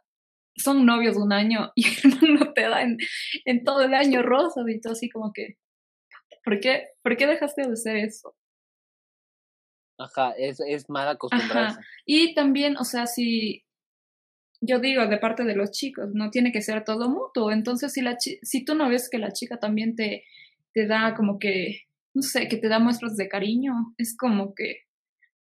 son 0.56 0.86
novios 0.86 1.18
un 1.18 1.34
año 1.34 1.72
y 1.76 1.86
no 2.28 2.54
te 2.54 2.62
da 2.62 2.82
en, 2.82 3.64
todo 3.64 3.82
el 3.84 3.94
año 3.94 4.22
rosas 4.22 4.66
y 4.68 4.80
todo 4.80 4.94
así 4.94 5.10
como 5.10 5.32
que, 5.34 5.58
¿por 6.44 6.60
qué, 6.60 6.90
¿por 7.02 7.18
qué 7.18 7.28
dejaste 7.28 7.64
de 7.64 7.74
hacer 7.74 7.98
eso? 7.98 8.36
Ajá, 9.98 10.34
es, 10.38 10.60
es 10.60 10.90
mal 10.90 11.08
acostumbrarse. 11.08 11.80
Y 12.06 12.34
también, 12.34 12.78
o 12.78 12.84
sea, 12.84 13.06
si 13.06 13.64
yo 14.60 14.80
digo 14.80 15.06
de 15.08 15.18
parte 15.18 15.44
de 15.44 15.56
los 15.56 15.72
chicos, 15.72 16.10
no 16.14 16.30
tiene 16.30 16.52
que 16.52 16.62
ser 16.62 16.84
todo 16.84 17.10
mutuo. 17.10 17.52
Entonces, 17.52 17.94
si, 17.94 18.02
la 18.02 18.18
si 18.18 18.66
tú 18.66 18.76
no 18.76 18.90
ves 18.90 19.10
que 19.10 19.20
la 19.20 19.32
chica 19.32 19.60
también 19.60 19.96
te, 19.96 20.24
te 20.74 20.88
da 20.88 21.14
como 21.16 21.38
que, 21.38 21.82
no 22.14 22.22
sé, 22.22 22.48
que 22.48 22.58
te 22.58 22.70
da 22.70 22.80
muestras 22.80 23.16
de 23.16 23.28
cariño, 23.28 23.74
es 23.98 24.16
como 24.18 24.54
que, 24.56 24.84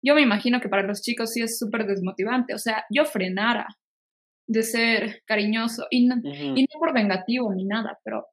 yo 0.02 0.14
me 0.14 0.22
imagino 0.22 0.60
que 0.60 0.68
para 0.68 0.82
los 0.82 1.00
chicos 1.00 1.32
sí 1.32 1.40
es 1.40 1.58
súper 1.58 1.86
desmotivante. 1.86 2.54
O 2.54 2.58
sea, 2.58 2.84
yo 2.90 3.04
frenara 3.04 3.66
de 4.46 4.62
ser 4.62 5.22
cariñoso 5.26 5.86
y 5.90 6.06
no, 6.06 6.16
y 6.24 6.62
no 6.62 6.78
por 6.78 6.92
vengativo 6.92 7.52
ni 7.54 7.64
nada, 7.64 7.98
pero 8.04 8.26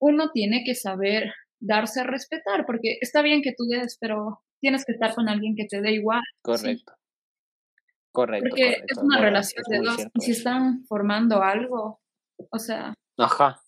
uno 0.00 0.30
tiene 0.32 0.62
que 0.64 0.74
saber 0.74 1.32
darse 1.60 2.00
a 2.00 2.04
respetar, 2.04 2.66
porque 2.66 2.98
está 3.00 3.22
bien 3.22 3.40
que 3.42 3.54
tú 3.56 3.64
des, 3.64 3.96
pero 4.00 4.42
tienes 4.60 4.84
que 4.84 4.92
estar 4.92 5.14
con 5.14 5.28
alguien 5.28 5.54
que 5.56 5.66
te 5.66 5.80
dé 5.80 5.92
igual. 5.92 6.22
Correcto. 6.42 6.92
Correcto. 8.12 8.48
Porque 8.48 8.84
es 8.86 8.98
una 8.98 9.20
relación 9.20 9.64
de 9.68 9.78
dos. 9.78 10.06
Y 10.14 10.20
si 10.20 10.30
están 10.32 10.84
formando 10.86 11.42
algo, 11.42 12.00
o 12.50 12.58
sea. 12.58 12.94
Ajá. 13.18 13.60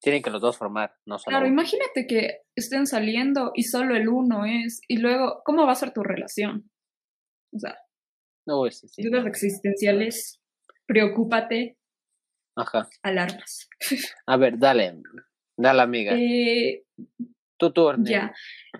Tienen 0.00 0.22
que 0.22 0.30
los 0.30 0.40
dos 0.40 0.56
formar, 0.56 0.94
no 1.06 1.18
solo. 1.18 1.36
Claro, 1.36 1.46
imagínate 1.46 2.06
que 2.06 2.42
estén 2.56 2.86
saliendo 2.86 3.52
y 3.54 3.64
solo 3.64 3.96
el 3.96 4.08
uno 4.08 4.44
es. 4.44 4.80
Y 4.88 4.98
luego, 4.98 5.42
¿cómo 5.44 5.66
va 5.66 5.72
a 5.72 5.76
ser 5.76 5.92
tu 5.92 6.02
relación? 6.02 6.70
O 7.52 7.58
sea. 7.58 7.76
No, 8.46 8.70
sí, 8.70 8.88
sí. 8.88 9.02
Dudas 9.02 9.26
existenciales. 9.26 10.40
Preocúpate. 10.86 11.76
Ajá. 12.56 12.88
Alarmas. 13.02 13.68
A 14.26 14.36
ver, 14.36 14.58
dale. 14.58 15.00
Dale, 15.56 15.82
amiga. 15.82 16.12
Eh, 16.14 16.84
tu 17.56 17.72
turno. 17.72 18.04
Ya. 18.08 18.32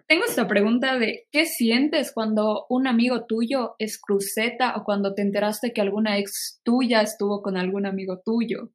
Tengo 0.07 0.25
esta 0.25 0.47
pregunta 0.49 0.99
de 0.99 1.27
¿qué 1.31 1.47
sientes 1.47 2.13
cuando 2.13 2.67
un 2.69 2.87
amigo 2.87 3.27
tuyo 3.27 3.75
es 3.79 4.01
cruceta 4.01 4.77
o 4.77 4.85
cuando 4.85 5.15
te 5.15 5.23
enteraste 5.23 5.73
que 5.73 5.81
alguna 5.81 6.19
ex 6.19 6.61
tuya 6.65 7.01
estuvo 7.01 7.43
con 7.43 7.57
algún 7.57 7.87
amigo 7.87 8.21
tuyo? 8.25 8.73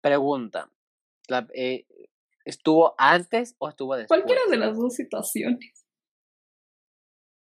Pregunta. 0.00 0.70
Eh, 1.54 1.86
¿Estuvo 2.44 2.94
antes 2.98 3.54
o 3.58 3.68
estuvo 3.68 3.96
después? 3.96 4.20
Cualquiera 4.20 4.42
de 4.50 4.56
las 4.56 4.76
dos 4.76 4.94
situaciones. 4.94 5.86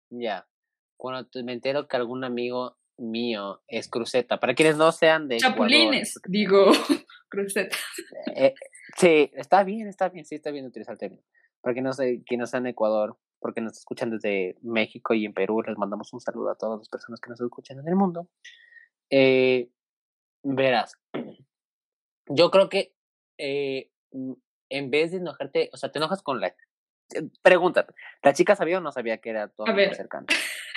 Ya. 0.09 0.47
Cuando 0.97 1.29
me 1.43 1.53
entero 1.53 1.87
que 1.87 1.95
algún 1.95 2.23
amigo 2.23 2.77
mío 2.97 3.61
es 3.67 3.87
cruceta. 3.87 4.39
Para 4.39 4.55
quienes 4.55 4.77
no 4.77 4.91
sean 4.91 5.27
de 5.27 5.37
Chapulines, 5.37 6.19
digo, 6.27 6.71
cruceta. 7.29 7.77
Eh, 8.35 8.53
sí, 8.97 9.31
está 9.33 9.63
bien, 9.63 9.87
está 9.87 10.09
bien, 10.09 10.25
sí, 10.25 10.35
está 10.35 10.51
bien 10.51 10.65
utilizar 10.65 10.93
el 10.93 10.99
término. 10.99 11.23
Para 11.61 11.73
quienes 11.73 11.89
no, 11.89 11.93
sé, 11.93 12.23
sean 12.47 12.65
en 12.65 12.71
Ecuador, 12.71 13.17
porque 13.39 13.61
nos 13.61 13.77
escuchan 13.77 14.11
desde 14.11 14.57
México 14.61 15.13
y 15.13 15.25
en 15.25 15.33
Perú, 15.33 15.61
les 15.61 15.77
mandamos 15.77 16.11
un 16.13 16.19
saludo 16.19 16.51
a 16.51 16.55
todas 16.55 16.79
las 16.79 16.89
personas 16.89 17.19
que 17.19 17.29
nos 17.29 17.39
escuchan 17.39 17.79
en 17.79 17.87
el 17.87 17.95
mundo. 17.95 18.27
Eh, 19.09 19.69
verás, 20.43 20.97
yo 22.27 22.51
creo 22.51 22.69
que 22.69 22.93
eh, 23.37 23.91
en 24.69 24.91
vez 24.91 25.11
de 25.11 25.17
enojarte, 25.17 25.69
o 25.73 25.77
sea, 25.77 25.91
te 25.91 25.99
enojas 25.99 26.21
con 26.21 26.41
la... 26.41 26.55
Pregúntate, 27.41 27.93
¿la 28.21 28.33
chica 28.33 28.55
sabía 28.55 28.79
o 28.79 28.81
no 28.81 28.91
sabía 28.91 29.19
que 29.19 29.29
era 29.29 29.47
tu 29.47 29.65
amigo 29.65 29.93
cercano? 29.93 30.27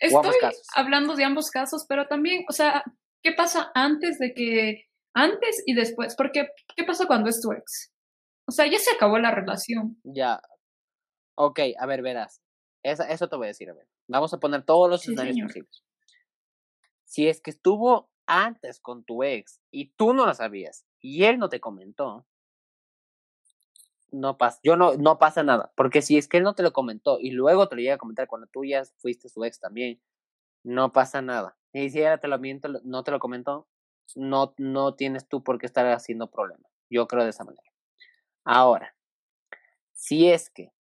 Estoy 0.00 0.32
hablando 0.74 1.14
de 1.14 1.24
ambos 1.24 1.50
casos, 1.50 1.84
pero 1.88 2.06
también, 2.06 2.44
o 2.48 2.52
sea, 2.52 2.82
¿qué 3.22 3.32
pasa 3.32 3.70
antes 3.74 4.18
de 4.18 4.32
que, 4.34 4.86
antes 5.14 5.62
y 5.66 5.74
después? 5.74 6.16
Porque, 6.16 6.48
¿qué 6.74 6.84
pasa 6.84 7.06
cuando 7.06 7.28
es 7.28 7.40
tu 7.40 7.52
ex? 7.52 7.92
O 8.46 8.52
sea, 8.52 8.66
ya 8.66 8.78
se 8.78 8.94
acabó 8.94 9.18
la 9.18 9.30
relación. 9.30 10.00
Ya. 10.02 10.40
Ok, 11.36 11.60
a 11.78 11.86
ver, 11.86 12.02
verás. 12.02 12.42
eso 12.82 13.28
te 13.28 13.36
voy 13.36 13.46
a 13.46 13.48
decir, 13.48 13.70
a 13.70 13.74
ver. 13.74 13.86
Vamos 14.08 14.34
a 14.34 14.40
poner 14.40 14.64
todos 14.64 14.90
los 14.90 15.02
escenarios 15.02 15.46
posibles. 15.46 15.84
Si 17.04 17.28
es 17.28 17.40
que 17.40 17.50
estuvo 17.50 18.10
antes 18.26 18.80
con 18.80 19.04
tu 19.04 19.22
ex 19.22 19.60
y 19.70 19.92
tú 19.92 20.14
no 20.14 20.26
lo 20.26 20.34
sabías 20.34 20.86
y 21.00 21.24
él 21.24 21.38
no 21.38 21.48
te 21.48 21.60
comentó, 21.60 22.26
no 24.12 24.38
pasa, 24.38 24.60
yo 24.62 24.76
no, 24.76 24.94
no 24.94 25.18
pasa 25.18 25.42
nada, 25.42 25.72
porque 25.76 26.02
si 26.02 26.16
es 26.18 26.28
que 26.28 26.38
él 26.38 26.44
no 26.44 26.54
te 26.54 26.62
lo 26.62 26.72
comentó 26.72 27.18
y 27.20 27.30
luego 27.30 27.68
te 27.68 27.76
lo 27.76 27.82
llega 27.82 27.94
a 27.94 27.98
comentar 27.98 28.26
cuando 28.26 28.46
tú 28.46 28.64
ya 28.64 28.84
fuiste 28.98 29.28
su 29.28 29.44
ex 29.44 29.60
también, 29.60 30.00
no 30.64 30.92
pasa 30.92 31.22
nada. 31.22 31.56
Y 31.72 31.90
si 31.90 32.00
ella 32.00 32.18
te 32.18 32.28
lo 32.28 32.38
miento, 32.38 32.68
no 32.84 33.04
te 33.04 33.10
lo 33.10 33.20
comentó, 33.20 33.68
no, 34.16 34.54
no 34.58 34.94
tienes 34.94 35.28
tú 35.28 35.42
por 35.42 35.58
qué 35.58 35.66
estar 35.66 35.86
haciendo 35.86 36.30
problema. 36.30 36.68
Yo 36.90 37.06
creo 37.06 37.24
de 37.24 37.30
esa 37.30 37.44
manera. 37.44 37.70
Ahora, 38.44 38.94
si 39.92 40.30
es 40.30 40.50
que, 40.50 40.72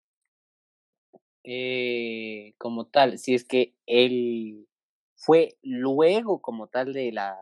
eh, 1.43 2.53
como 2.57 2.87
tal, 2.87 3.17
si 3.19 3.35
es 3.35 3.43
que 3.45 3.75
él 3.85 4.67
fue 5.15 5.57
luego 5.61 6.41
como 6.41 6.67
tal 6.67 6.93
de 6.93 7.11
la, 7.11 7.37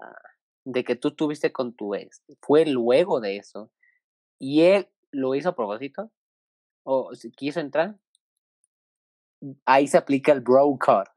de 0.65 0.83
que 0.83 0.95
tú 0.95 1.11
tuviste 1.11 1.51
con 1.51 1.75
tu 1.75 1.95
ex, 1.95 2.23
fue 2.41 2.65
luego 2.65 3.21
de 3.21 3.37
eso, 3.37 3.71
y 4.39 4.63
él 4.63 4.89
lo 5.17 5.33
hizo 5.33 5.49
a 5.49 5.55
propósito 5.55 6.11
o 6.83 7.13
si 7.15 7.31
quiso 7.31 7.59
entrar, 7.59 7.97
ahí 9.65 9.87
se 9.87 9.97
aplica 9.97 10.31
el 10.31 10.41
bro 10.41 10.77
code. 10.79 11.09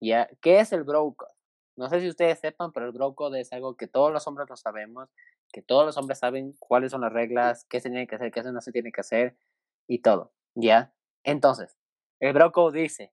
¿Ya? 0.00 0.30
¿Qué 0.40 0.60
es 0.60 0.72
el 0.72 0.84
bro 0.84 1.12
code? 1.14 1.32
No 1.76 1.88
sé 1.88 2.00
si 2.00 2.08
ustedes 2.08 2.38
sepan, 2.38 2.72
pero 2.72 2.86
el 2.86 2.92
bro 2.92 3.14
code 3.14 3.40
es 3.40 3.52
algo 3.52 3.76
que 3.76 3.88
todos 3.88 4.12
los 4.12 4.26
hombres 4.26 4.48
lo 4.48 4.56
sabemos, 4.56 5.10
que 5.52 5.60
todos 5.60 5.84
los 5.84 5.96
hombres 5.96 6.18
saben 6.18 6.54
cuáles 6.58 6.92
son 6.92 7.00
las 7.00 7.12
reglas, 7.12 7.66
qué 7.68 7.80
se 7.80 7.90
tiene 7.90 8.06
que 8.06 8.14
hacer, 8.14 8.30
qué 8.30 8.42
no 8.42 8.60
se 8.60 8.72
tiene 8.72 8.92
que 8.92 9.00
hacer 9.00 9.36
y 9.88 10.00
todo. 10.00 10.32
¿Ya? 10.54 10.94
Entonces, 11.24 11.76
el 12.20 12.32
bro 12.32 12.52
code 12.52 12.80
dice, 12.80 13.12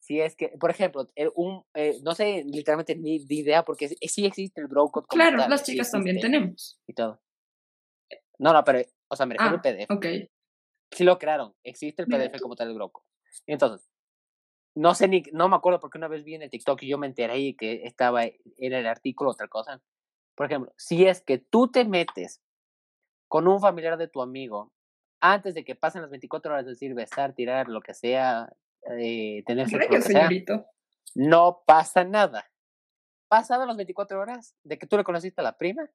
si 0.00 0.20
es 0.20 0.34
que, 0.34 0.48
por 0.48 0.70
ejemplo, 0.70 1.06
un, 1.36 1.64
eh, 1.74 1.98
no 2.02 2.14
sé 2.14 2.42
literalmente 2.44 2.96
ni 2.96 3.24
de 3.24 3.34
idea 3.34 3.64
porque 3.64 3.88
sí 3.88 4.26
existe 4.26 4.60
el 4.60 4.66
bro 4.66 4.88
code. 4.88 5.06
claro, 5.08 5.36
las 5.48 5.62
chicas 5.62 5.90
también 5.90 6.20
tenemos. 6.20 6.80
Y 6.86 6.94
todo. 6.94 7.22
No, 8.38 8.52
no, 8.52 8.64
pero 8.64 8.80
o 9.08 9.16
sea, 9.16 9.26
me 9.26 9.34
refiero 9.34 9.56
al 9.56 9.60
PDF. 9.60 9.90
Ok. 9.90 10.06
Sí 10.90 11.04
lo 11.04 11.18
crearon. 11.18 11.54
Existe 11.62 12.02
el 12.02 12.08
PDF 12.08 12.40
como 12.40 12.56
tal 12.56 12.68
el 12.68 12.74
broco. 12.74 13.04
Entonces, 13.46 13.88
no 14.74 14.94
sé 14.94 15.08
ni, 15.08 15.22
no 15.32 15.48
me 15.48 15.56
acuerdo 15.56 15.80
porque 15.80 15.98
una 15.98 16.08
vez 16.08 16.24
vi 16.24 16.34
en 16.34 16.42
el 16.42 16.50
TikTok 16.50 16.82
y 16.82 16.88
yo 16.88 16.98
me 16.98 17.06
enteré 17.06 17.38
y 17.38 17.54
que 17.54 17.84
estaba, 17.84 18.24
era 18.24 18.78
el 18.78 18.86
artículo 18.86 19.30
otra 19.30 19.48
cosa. 19.48 19.80
Por 20.34 20.46
ejemplo, 20.46 20.72
si 20.76 21.06
es 21.06 21.20
que 21.20 21.38
tú 21.38 21.70
te 21.70 21.84
metes 21.84 22.42
con 23.28 23.46
un 23.46 23.60
familiar 23.60 23.96
de 23.96 24.08
tu 24.08 24.20
amigo 24.20 24.72
antes 25.20 25.54
de 25.54 25.64
que 25.64 25.74
pasen 25.74 26.02
las 26.02 26.10
24 26.10 26.52
horas, 26.52 26.66
es 26.66 26.72
decir, 26.72 26.94
besar, 26.94 27.34
tirar, 27.34 27.68
lo 27.68 27.80
que 27.80 27.94
sea, 27.94 28.52
eh, 28.98 29.42
tener 29.46 29.68
sexo, 29.68 29.88
que 29.88 30.02
sea, 30.02 30.28
no 31.14 31.62
pasa 31.66 32.04
nada. 32.04 32.50
Pasadas 33.28 33.66
las 33.66 33.76
24 33.76 34.20
horas 34.20 34.54
de 34.64 34.78
que 34.78 34.86
tú 34.86 34.96
le 34.96 35.04
conociste 35.04 35.40
a 35.40 35.44
la 35.44 35.56
prima, 35.56 35.88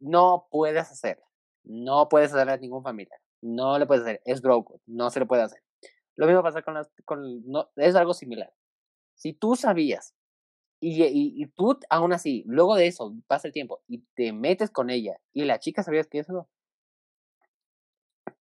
no 0.00 0.48
puedes 0.50 0.90
hacerlo. 0.90 1.27
No 1.68 2.08
puedes 2.08 2.32
hacerle 2.32 2.54
a 2.54 2.56
ningún 2.56 2.82
familiar. 2.82 3.20
No 3.42 3.78
le 3.78 3.86
puedes 3.86 4.02
hacer. 4.02 4.22
Es 4.24 4.40
broke. 4.40 4.80
No 4.86 5.10
se 5.10 5.20
le 5.20 5.26
puede 5.26 5.42
hacer. 5.42 5.62
Lo 6.16 6.26
mismo 6.26 6.42
pasa 6.42 6.62
con 6.62 6.74
las. 6.74 6.90
Con, 7.04 7.46
no, 7.46 7.68
es 7.76 7.94
algo 7.94 8.14
similar. 8.14 8.52
Si 9.14 9.34
tú 9.34 9.54
sabías 9.54 10.14
y, 10.80 11.02
y, 11.04 11.42
y, 11.42 11.46
tú 11.48 11.78
aún 11.90 12.12
así, 12.12 12.42
luego 12.46 12.74
de 12.74 12.86
eso, 12.86 13.14
pasa 13.26 13.48
el 13.48 13.52
tiempo 13.52 13.82
y 13.86 13.98
te 14.14 14.32
metes 14.32 14.70
con 14.70 14.90
ella 14.90 15.18
y 15.32 15.44
la 15.44 15.60
chica 15.60 15.82
sabías 15.82 16.06
que 16.06 16.20
eso. 16.20 16.48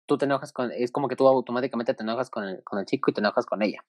Tú 0.05 0.17
te 0.17 0.25
enojas 0.25 0.53
con. 0.53 0.71
Es 0.71 0.91
como 0.91 1.09
que 1.09 1.17
tú 1.17 1.27
automáticamente 1.27 1.93
te 1.93 2.03
enojas 2.03 2.29
con 2.29 2.45
el, 2.45 2.63
con 2.63 2.79
el 2.79 2.85
chico 2.85 3.11
y 3.11 3.13
te 3.13 3.19
enojas 3.19 3.45
con 3.45 3.61
ella. 3.61 3.83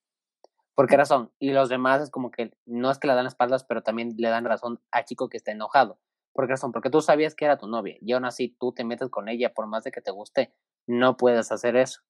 ¿Por 0.74 0.88
qué 0.88 0.96
razón? 0.96 1.30
Y 1.38 1.52
los 1.52 1.68
demás 1.68 2.02
es 2.02 2.10
como 2.10 2.30
que 2.32 2.52
no 2.66 2.90
es 2.90 2.98
que 2.98 3.06
le 3.06 3.14
dan 3.14 3.26
espaldas, 3.26 3.64
pero 3.64 3.82
también 3.82 4.14
le 4.16 4.28
dan 4.28 4.44
razón 4.44 4.80
al 4.90 5.04
chico 5.04 5.28
que 5.28 5.36
está 5.36 5.52
enojado. 5.52 6.00
¿Por 6.38 6.46
qué 6.46 6.52
razón? 6.52 6.70
Porque 6.70 6.88
tú 6.88 7.00
sabías 7.00 7.34
que 7.34 7.46
era 7.46 7.58
tu 7.58 7.66
novia 7.66 7.96
y 8.00 8.12
aún 8.12 8.24
así 8.24 8.56
tú 8.60 8.72
te 8.72 8.84
metes 8.84 9.08
con 9.08 9.28
ella 9.28 9.52
por 9.52 9.66
más 9.66 9.82
de 9.82 9.90
que 9.90 10.00
te 10.00 10.12
guste. 10.12 10.54
No 10.86 11.16
puedes 11.16 11.50
hacer 11.50 11.74
eso. 11.74 12.02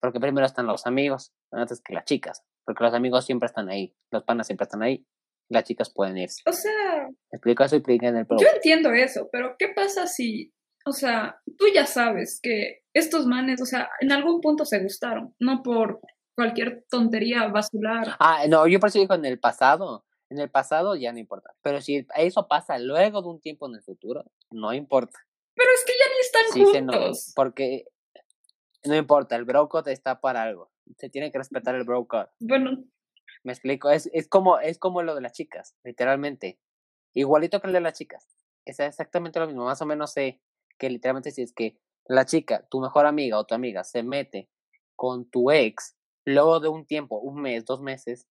Porque 0.00 0.18
primero 0.20 0.46
están 0.46 0.66
los 0.66 0.86
amigos 0.86 1.34
antes 1.52 1.82
que 1.82 1.92
las 1.92 2.06
chicas. 2.06 2.42
Porque 2.64 2.82
los 2.82 2.94
amigos 2.94 3.26
siempre 3.26 3.44
están 3.44 3.68
ahí. 3.68 3.94
Los 4.10 4.24
panas 4.24 4.46
siempre 4.46 4.64
están 4.64 4.82
ahí. 4.82 5.06
Las 5.50 5.64
chicas 5.64 5.92
pueden 5.92 6.16
irse. 6.16 6.40
O 6.46 6.52
sea. 6.54 7.10
Explico 7.30 7.62
eso 7.62 7.76
y 7.76 7.82
en 7.86 8.16
el 8.16 8.26
Yo 8.26 8.48
entiendo 8.54 8.90
eso, 8.90 9.28
pero 9.30 9.54
¿qué 9.58 9.68
pasa 9.76 10.06
si. 10.06 10.54
O 10.86 10.92
sea, 10.92 11.42
tú 11.58 11.66
ya 11.74 11.84
sabes 11.84 12.40
que 12.42 12.84
estos 12.94 13.26
manes, 13.26 13.60
o 13.60 13.66
sea, 13.66 13.90
en 14.00 14.12
algún 14.12 14.40
punto 14.40 14.64
se 14.64 14.82
gustaron. 14.82 15.34
No 15.38 15.62
por 15.62 16.00
cualquier 16.34 16.86
tontería 16.88 17.48
basular. 17.48 18.16
Ah, 18.18 18.44
no, 18.48 18.66
yo 18.66 18.80
por 18.80 18.88
eso 18.88 18.98
digo 18.98 19.14
en 19.14 19.26
el 19.26 19.38
pasado. 19.38 20.06
En 20.34 20.40
el 20.40 20.50
pasado 20.50 20.96
ya 20.96 21.12
no 21.12 21.20
importa. 21.20 21.54
Pero 21.62 21.80
si 21.80 22.04
eso 22.16 22.48
pasa 22.48 22.76
luego 22.80 23.22
de 23.22 23.28
un 23.28 23.40
tiempo 23.40 23.68
en 23.68 23.76
el 23.76 23.82
futuro, 23.82 24.24
no 24.50 24.74
importa. 24.74 25.16
Pero 25.54 25.70
es 25.72 25.84
que 25.84 25.92
ya 25.92 26.04
ni 26.12 26.66
están 26.66 26.88
juntos. 26.88 27.32
porque 27.36 27.84
no 28.84 28.96
importa, 28.96 29.36
el 29.36 29.44
bro 29.44 29.68
está 29.86 30.20
para 30.20 30.42
algo. 30.42 30.72
Se 30.98 31.08
tiene 31.08 31.30
que 31.30 31.38
respetar 31.38 31.76
el 31.76 31.84
bro 31.84 32.08
Bueno. 32.40 32.84
Me 33.44 33.52
explico, 33.52 33.90
es, 33.90 34.10
es, 34.12 34.26
como, 34.26 34.58
es 34.58 34.78
como 34.78 35.02
lo 35.02 35.14
de 35.14 35.20
las 35.20 35.32
chicas, 35.34 35.76
literalmente. 35.84 36.58
Igualito 37.12 37.60
que 37.60 37.68
el 37.68 37.72
de 37.72 37.80
las 37.80 37.96
chicas. 37.96 38.28
Es 38.64 38.80
exactamente 38.80 39.38
lo 39.38 39.46
mismo. 39.46 39.66
Más 39.66 39.80
o 39.82 39.86
menos 39.86 40.12
sé 40.12 40.40
que 40.78 40.90
literalmente 40.90 41.30
si 41.30 41.42
es 41.42 41.52
que 41.52 41.78
la 42.06 42.26
chica, 42.26 42.66
tu 42.68 42.80
mejor 42.80 43.06
amiga 43.06 43.38
o 43.38 43.46
tu 43.46 43.54
amiga, 43.54 43.84
se 43.84 44.02
mete 44.02 44.50
con 44.96 45.30
tu 45.30 45.52
ex, 45.52 45.96
luego 46.24 46.58
de 46.58 46.66
un 46.66 46.86
tiempo, 46.86 47.20
un 47.20 47.40
mes, 47.40 47.64
dos 47.64 47.80
meses, 47.80 48.26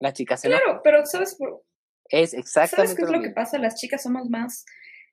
la 0.00 0.12
chica 0.12 0.36
se 0.36 0.48
Claro, 0.48 0.80
pero 0.82 1.04
¿sabes? 1.04 1.36
Es 2.10 2.34
exactamente 2.34 2.92
¿Sabes 2.92 2.96
qué 2.96 3.02
es 3.04 3.10
lo 3.10 3.20
que 3.20 3.30
pasa? 3.30 3.58
Las 3.58 3.74
chicas 3.74 4.02
somos 4.02 4.28
más 4.30 4.64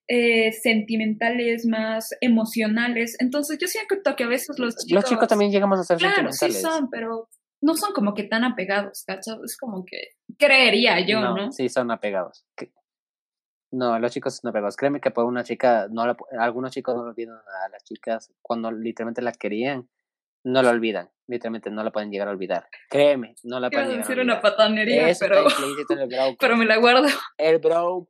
eh, 0.08 0.52
sentimentales, 0.52 1.66
más 1.66 2.10
emocionales. 2.22 3.18
Entonces 3.20 3.58
yo 3.60 3.68
siento 3.68 3.96
que 4.16 4.24
a 4.24 4.28
veces 4.28 4.58
los 4.60 4.76
chicos... 4.76 5.04
Los 5.04 5.06
chicos 5.06 5.28
también 5.28 5.52
llegamos 5.52 5.80
a 5.80 5.84
ser 5.84 5.98
claro, 5.98 6.32
sí 6.32 6.52
son, 6.52 6.90
pero 6.90 7.30
no 7.62 7.74
son 7.74 7.94
como 7.94 8.14
que 8.14 8.24
tan 8.24 8.44
apegados, 8.44 9.04
¿cachai? 9.06 9.38
Es 9.44 9.58
como 9.58 9.84
que 9.84 10.10
creería 10.38 11.00
yo, 11.06 11.20
¿no? 11.22 11.52
Sí, 11.52 11.70
son 11.70 11.90
apegados. 11.90 12.46
No, 13.72 13.98
los 14.00 14.12
chicos 14.12 14.36
son 14.36 14.50
apegados. 14.50 14.78
Créeme 14.78 15.02
que 15.02 15.12
por 15.12 15.26
una 15.26 15.44
chica, 15.44 15.88
no 15.90 16.04
algunos 16.40 16.72
chicos 16.72 16.96
no 16.96 17.04
lo 17.04 17.10
olvidan 17.10 17.36
a 17.36 17.70
las 17.70 17.84
chicas 17.84 18.32
cuando 18.42 18.72
literalmente 18.72 19.22
la 19.22 19.32
querían, 19.32 19.90
no 20.44 20.62
lo 20.62 20.70
olvidan. 20.70 21.10
Literalmente 21.28 21.72
no 21.72 21.84
la 21.84 21.92
pueden 21.92 22.12
llegar 22.12 22.28
a 22.28 22.32
olvidar. 22.32 22.68
Créeme, 22.90 23.36
no 23.44 23.60
la 23.60 23.70
pueden 23.70 23.90
llegar 23.90 24.04
a 24.04 24.08
olvidar. 24.08 24.26
una 24.26 24.42
patanería, 24.42 25.12
pero... 25.20 25.46
pero 26.40 26.58
me 26.58 26.66
la 26.66 26.78
guardo. 26.78 27.08
El 27.38 27.60
bro 27.60 28.08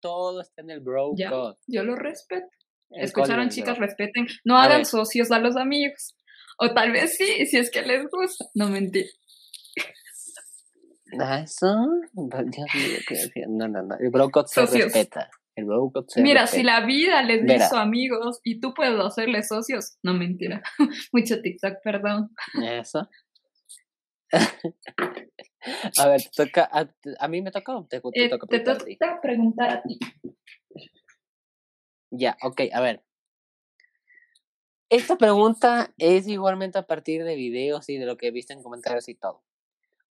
todo 0.00 0.40
está 0.40 0.62
en 0.62 0.70
el 0.70 0.80
bro 0.80 1.12
Yo 1.16 1.82
lo 1.82 1.96
respeto. 1.96 2.46
Escucharon, 2.90 3.48
chicas, 3.48 3.78
respeten. 3.78 4.26
No 4.44 4.56
hagan 4.56 4.84
socios 4.84 5.30
a 5.30 5.38
los 5.38 5.56
amigos. 5.56 6.14
O 6.58 6.72
tal 6.72 6.92
vez 6.92 7.16
sí, 7.16 7.46
si 7.46 7.58
es 7.58 7.70
que 7.70 7.82
les 7.82 8.06
gusta. 8.08 8.46
No 8.54 8.68
mentir. 8.68 9.06
¿Eso? 11.42 11.86
No, 13.48 13.68
no, 13.68 13.82
no. 13.82 13.96
El 13.98 14.10
bro 14.10 14.30
se 14.46 14.64
respeta. 14.64 15.28
El 15.56 15.66
Mira, 16.16 16.46
si 16.46 16.62
la 16.62 16.84
vida 16.84 17.22
les 17.22 17.42
hizo 17.42 17.78
amigos 17.78 18.40
y 18.44 18.60
tú 18.60 18.74
puedes 18.74 19.00
hacerles 19.00 19.48
socios, 19.48 19.96
no 20.02 20.12
mentira. 20.12 20.62
Mucho 21.12 21.40
TikTok, 21.40 21.76
perdón. 21.82 22.30
Eso. 22.62 23.08
A 25.98 26.08
ver, 26.08 26.20
toca, 26.36 26.70
a, 27.18 27.28
mí 27.28 27.42
me 27.42 27.50
toca 27.50 27.76
o 27.76 27.84
te, 27.86 28.00
te 28.00 28.26
eh, 28.26 28.28
toca 28.28 29.20
preguntar 29.20 29.68
a 29.68 29.82
ti? 29.82 29.98
Ya, 32.10 32.36
ok, 32.40 32.62
a 32.72 32.80
ver. 32.80 33.02
Esta 34.88 35.16
pregunta 35.16 35.92
es 35.98 36.28
igualmente 36.28 36.78
a 36.78 36.86
partir 36.86 37.24
de 37.24 37.34
videos 37.34 37.88
y 37.88 37.98
de 37.98 38.06
lo 38.06 38.16
que 38.16 38.28
he 38.28 38.30
visto 38.30 38.52
en 38.52 38.62
comentarios 38.62 39.08
y 39.08 39.16
todo. 39.16 39.42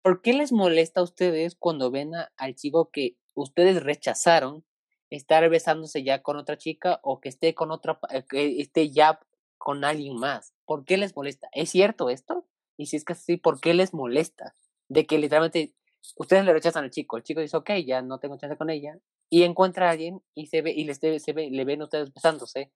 ¿Por 0.04 0.22
qué 0.22 0.34
les 0.34 0.52
molesta 0.52 1.00
a 1.00 1.04
ustedes 1.04 1.56
cuando 1.56 1.90
ven 1.90 2.12
al 2.38 2.56
chico 2.56 2.92
que 2.92 3.18
ustedes 3.34 3.82
rechazaron 3.82 4.64
estar 5.10 5.48
besándose 5.50 6.04
ya 6.04 6.22
con 6.22 6.38
otra 6.38 6.58
chica 6.58 7.00
o 7.04 7.20
que 7.20 7.30
esté 7.30 7.54
con 7.54 7.72
otra, 7.72 8.00
eh, 8.12 8.24
que 8.30 8.62
esté 8.62 8.90
ya 8.90 9.20
con 9.58 9.84
alguien 9.84 10.18
más? 10.18 10.54
¿Por 10.66 10.86
qué 10.86 10.98
les 10.98 11.16
molesta? 11.16 11.50
¿Es 11.52 11.70
cierto 11.70 12.10
esto? 12.10 12.46
Y 12.78 12.88
si 12.88 12.96
es 12.96 13.06
que 13.06 13.14
así, 13.14 13.38
¿por 13.38 13.60
qué 13.60 13.74
les 13.74 13.94
molesta? 13.94 14.56
de 14.90 15.06
que 15.06 15.18
literalmente 15.18 15.74
ustedes 16.18 16.44
le 16.44 16.54
rechazan 16.54 16.84
al 16.84 16.92
chico, 16.92 17.18
el 17.18 17.24
chico 17.24 17.40
dice, 17.40 17.56
ok, 17.56 17.72
ya 17.86 18.02
no 18.02 18.20
tengo 18.20 18.38
chance 18.38 18.58
con 18.58 18.70
ella, 18.70 18.98
y 19.30 19.44
encuentra 19.44 19.88
a 19.88 19.92
alguien 19.92 20.22
y 20.34 20.48
se 20.48 20.62
ve, 20.62 20.72
y 20.72 20.84
les 20.84 20.98
se 20.98 21.34
ve, 21.34 21.50
le 21.50 21.66
ven 21.66 21.82
ustedes 21.82 22.14
besándose, 22.14 22.72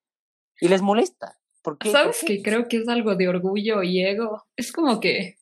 y 0.62 0.68
les 0.68 0.82
molesta. 0.82 1.40
¿Por 1.64 1.78
qué? 1.78 1.92
¿Sabes 1.92 2.24
que 2.26 2.42
creo 2.42 2.68
que 2.68 2.78
es 2.78 2.88
algo 2.88 3.16
de 3.16 3.28
orgullo 3.28 3.84
y 3.84 4.04
ego? 4.04 4.46
Es 4.56 4.72
como 4.72 5.00
que, 5.00 5.38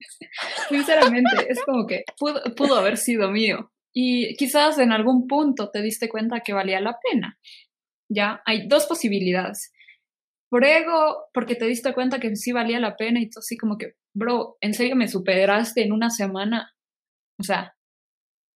sinceramente, 0.68 1.46
es 1.48 1.62
como 1.64 1.86
que 1.86 2.04
pudo, 2.18 2.42
pudo 2.54 2.76
haber 2.76 2.98
sido 2.98 3.30
mío. 3.30 3.72
Y 3.94 4.34
quizás 4.34 4.78
en 4.78 4.92
algún 4.92 5.28
punto 5.28 5.70
te 5.70 5.80
diste 5.80 6.08
cuenta 6.08 6.40
que 6.40 6.52
valía 6.52 6.80
la 6.80 6.98
pena. 7.00 7.38
Ya, 8.10 8.42
hay 8.44 8.66
dos 8.66 8.86
posibilidades. 8.86 9.72
Por 10.50 10.64
ego, 10.64 11.28
porque 11.32 11.54
te 11.54 11.66
diste 11.66 11.94
cuenta 11.94 12.18
que 12.18 12.34
sí 12.36 12.52
valía 12.52 12.80
la 12.80 12.96
pena 12.96 13.20
y 13.20 13.30
tú 13.30 13.38
así 13.38 13.56
como 13.56 13.78
que, 13.78 13.94
bro, 14.12 14.56
¿en 14.60 14.74
serio 14.74 14.96
me 14.96 15.08
superaste 15.08 15.82
en 15.82 15.92
una 15.92 16.10
semana? 16.10 16.74
O 17.38 17.44
sea. 17.44 17.76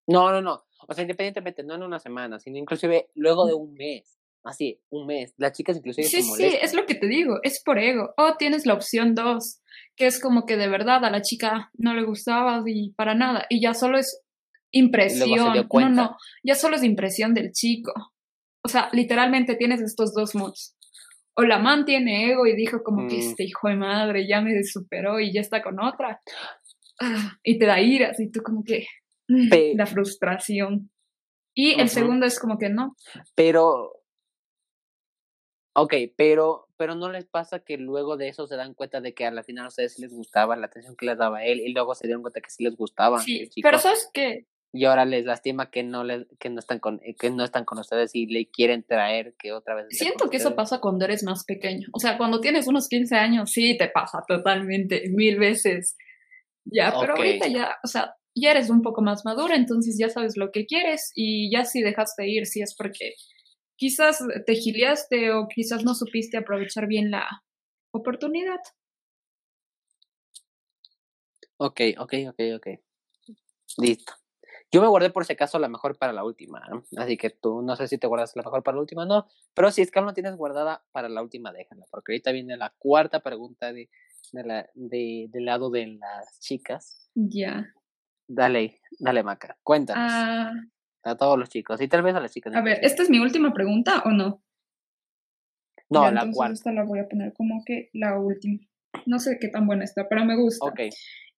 No, 0.09 0.31
no, 0.33 0.43
no. 0.43 0.65
O 0.89 0.95
sea, 0.95 1.03
independientemente, 1.03 1.63
no 1.63 1.75
en 1.75 1.83
una 1.83 1.99
semana, 1.99 2.39
sino 2.39 2.59
inclusive 2.59 3.11
luego 3.15 3.47
de 3.47 3.55
un 3.55 3.75
mes. 3.75 4.19
Así, 4.45 4.81
un 4.91 5.07
mes. 5.07 5.35
Las 5.37 5.53
chicas 5.53 5.77
inclusive 5.77 6.07
sí, 6.07 6.23
Sí, 6.23 6.57
es 6.63 6.73
lo 6.73 6.87
que 6.87 6.95
te 6.95 7.07
digo, 7.07 7.39
es 7.43 7.63
por 7.65 7.79
ego. 7.79 8.15
O 8.17 8.37
tienes 8.37 8.67
la 8.67 8.75
opción 8.75 9.15
dos, 9.15 9.61
que 9.97 10.07
es 10.07 10.21
como 10.21 10.47
que 10.47 10.57
de 10.57 10.69
verdad 10.69 11.05
a 11.05 11.11
la 11.11 11.23
chica 11.23 11.71
no 11.75 11.95
le 11.95 12.05
gustaba 12.05 12.63
y 12.67 12.93
para 12.93 13.15
nada. 13.15 13.47
Y 13.51 13.61
ya 13.61 13.75
solo 13.75 13.99
es 13.99 14.23
impresión. 14.71 15.67
No, 15.71 15.89
no, 15.91 16.17
ya 16.43 16.55
solo 16.55 16.77
es 16.77 16.85
impresión 16.85 17.35
del 17.35 17.53
chico. 17.53 17.93
O 18.65 18.69
sea, 18.69 18.89
literalmente 18.93 19.55
tienes 19.55 19.81
estos 19.81 20.13
dos 20.13 20.35
moods 20.35 20.77
o 21.39 21.43
la 21.45 21.61
man 21.61 21.85
tiene 21.85 22.33
ego 22.33 22.47
y 22.49 22.57
dijo 22.57 22.83
como 22.83 23.07
que 23.07 23.15
mm. 23.15 23.21
este 23.21 23.45
hijo 23.45 23.69
de 23.69 23.77
madre 23.77 24.27
ya 24.27 24.41
me 24.41 24.61
superó 24.65 25.21
y 25.21 25.33
ya 25.33 25.41
está 25.41 25.63
con 25.63 25.81
otra. 25.81 26.21
Ah, 27.01 27.39
y 27.45 27.61
te 27.61 27.67
da 27.67 27.81
iras 27.81 28.19
y 28.19 28.29
tú 28.29 28.43
como 28.43 28.65
que 28.65 28.87
mm, 29.29 29.77
la 29.77 29.87
frustración. 29.87 30.91
Y 31.55 31.81
el 31.81 31.91
segundo 31.91 32.27
es 32.27 32.41
como 32.41 32.59
que 32.59 32.71
no. 32.71 32.97
Pero, 33.37 34.03
ok, 35.77 35.95
pero, 36.17 36.67
pero 36.77 36.97
no 36.97 37.13
les 37.13 37.25
pasa 37.27 37.61
que 37.61 37.79
luego 37.79 38.17
de 38.17 38.29
eso 38.29 38.49
se 38.49 38.57
dan 38.57 38.75
cuenta 38.75 39.01
de 39.01 39.15
que 39.15 39.25
a 39.25 39.31
la 39.31 39.45
final 39.45 39.67
a 39.67 39.69
ustedes 39.69 40.01
les 40.01 40.13
gustaba 40.13 40.57
la 40.57 40.67
atención 40.67 40.97
que 40.97 41.07
les 41.07 41.19
daba 41.19 41.45
él 41.45 41.61
y 41.61 41.73
luego 41.73 41.95
se 41.95 42.09
dieron 42.09 42.23
cuenta 42.23 42.41
que 42.41 42.51
sí 42.51 42.65
les 42.65 42.77
gustaba. 42.77 43.21
Sí, 43.21 43.49
pero 43.63 43.79
¿sabes 43.79 44.11
qué? 44.13 44.49
Y 44.73 44.85
ahora 44.85 45.05
les 45.05 45.25
lastima 45.25 45.71
que 45.71 45.83
no 45.83 46.05
les, 46.05 46.27
que 46.39 46.51
no 46.51 46.59
están 46.59 46.79
con 46.79 47.01
que 47.19 47.31
no 47.31 47.45
están 47.45 47.65
con 47.65 47.79
ustedes 47.79 48.15
y 48.15 48.27
le 48.27 48.51
quieren 48.51 48.85
traer 48.85 49.35
que 49.39 49.53
otra 49.53 49.75
vez 49.75 49.87
siento 49.91 50.29
que 50.29 50.37
eso 50.37 50.55
pasa 50.55 50.81
cuando 50.81 51.05
eres 51.07 51.23
más 51.25 51.45
pequeño. 51.45 51.89
O 51.93 51.99
sea 51.99 52.19
cuando 52.19 52.41
tienes 52.41 52.67
unos 52.67 52.89
15 52.89 53.17
años 53.17 53.51
sí 53.51 53.77
te 53.79 53.89
pasa 53.89 54.23
totalmente 54.27 55.09
mil 55.11 55.39
veces. 55.39 55.97
Ya 56.65 56.95
pero 57.01 57.17
ahorita 57.17 57.49
ya 57.49 57.77
o 57.83 57.87
sea 57.87 58.15
ya 58.35 58.51
eres 58.51 58.69
un 58.69 58.83
poco 58.83 59.01
más 59.01 59.25
madura 59.25 59.57
entonces 59.57 59.97
ya 59.99 60.11
sabes 60.11 60.37
lo 60.37 60.51
que 60.53 60.67
quieres 60.67 61.13
y 61.15 61.51
ya 61.51 61.65
si 61.65 61.81
dejaste 61.83 62.29
ir 62.29 62.47
si 62.47 62.61
es 62.61 62.75
porque 62.77 63.15
quizás 63.77 64.23
te 64.45 64.55
giliaste 64.55 65.33
o 65.33 65.49
quizás 65.49 65.83
no 65.83 65.95
supiste 65.95 66.37
aprovechar 66.37 66.87
bien 66.87 67.11
la 67.11 67.27
oportunidad. 67.91 68.61
Ok, 71.57 71.81
ok, 71.99 72.15
ok, 72.29 72.41
ok. 72.57 72.67
Listo. 73.79 74.13
Yo 74.71 74.83
me 74.83 74.89
guardé 74.89 75.11
por 75.11 75.25
si 75.25 75.33
acaso 75.33 75.59
la 75.59 75.69
mejor 75.69 75.97
para 75.97 76.13
la 76.13 76.25
última, 76.25 76.63
así 76.97 77.17
que 77.17 77.31
tú 77.31 77.63
no 77.63 77.75
sé 77.75 77.89
si 77.89 77.97
te 77.97 78.07
guardas 78.07 78.37
la 78.37 78.43
mejor 78.43 78.63
para 78.63 78.77
la 78.77 78.83
última 78.83 79.03
o 79.05 79.07
no, 79.07 79.27
pero 79.55 79.71
si 79.71 79.81
es 79.81 79.91
que 79.91 79.99
aún 79.99 80.07
no 80.07 80.15
tienes 80.15 80.37
guardada 80.37 80.85
para 80.93 81.09
la 81.09 81.23
última, 81.23 81.53
déjala, 81.53 81.87
porque 81.91 82.13
ahorita 82.13 82.33
viene 82.33 82.57
la 82.57 82.75
cuarta 82.79 83.21
pregunta 83.21 83.73
de, 83.73 83.89
de 84.33 84.45
la, 84.45 84.69
de, 84.75 85.29
del 85.31 85.45
lado 85.47 85.71
de 85.71 85.87
las 85.99 86.39
chicas. 86.41 87.11
Ya. 87.15 87.73
Dale, 88.27 88.81
dale 88.99 89.23
Maca, 89.23 89.57
cuéntanos. 89.63 90.13
Ah. 90.13 90.53
a 91.03 91.17
todos 91.17 91.39
los 91.39 91.49
chicos 91.49 91.81
y 91.81 91.89
tal 91.89 92.03
vez 92.03 92.15
a 92.15 92.21
las 92.21 92.33
chicas. 92.33 92.55
A 92.55 92.61
ver, 92.61 92.79
¿esta 92.83 93.03
es 93.03 93.09
mi 93.09 93.21
última 93.21 93.55
pregunta 93.55 94.03
o 94.05 94.11
no? 94.11 94.43
No, 95.89 96.11
la 96.11 96.31
cuarta. 96.31 96.53
Esta 96.53 96.73
la 96.73 96.85
voy 96.85 96.99
a 96.99 97.09
poner 97.09 97.33
como 97.33 97.65
que 97.65 97.89
la 97.95 98.19
última. 98.19 98.61
No 99.07 99.19
sé 99.19 99.39
qué 99.41 99.49
tan 99.49 99.67
buena 99.67 99.85
está, 99.85 100.09
pero 100.09 100.27
me 100.27 100.37
gusta. 100.37 100.67
Ok. 100.67 100.81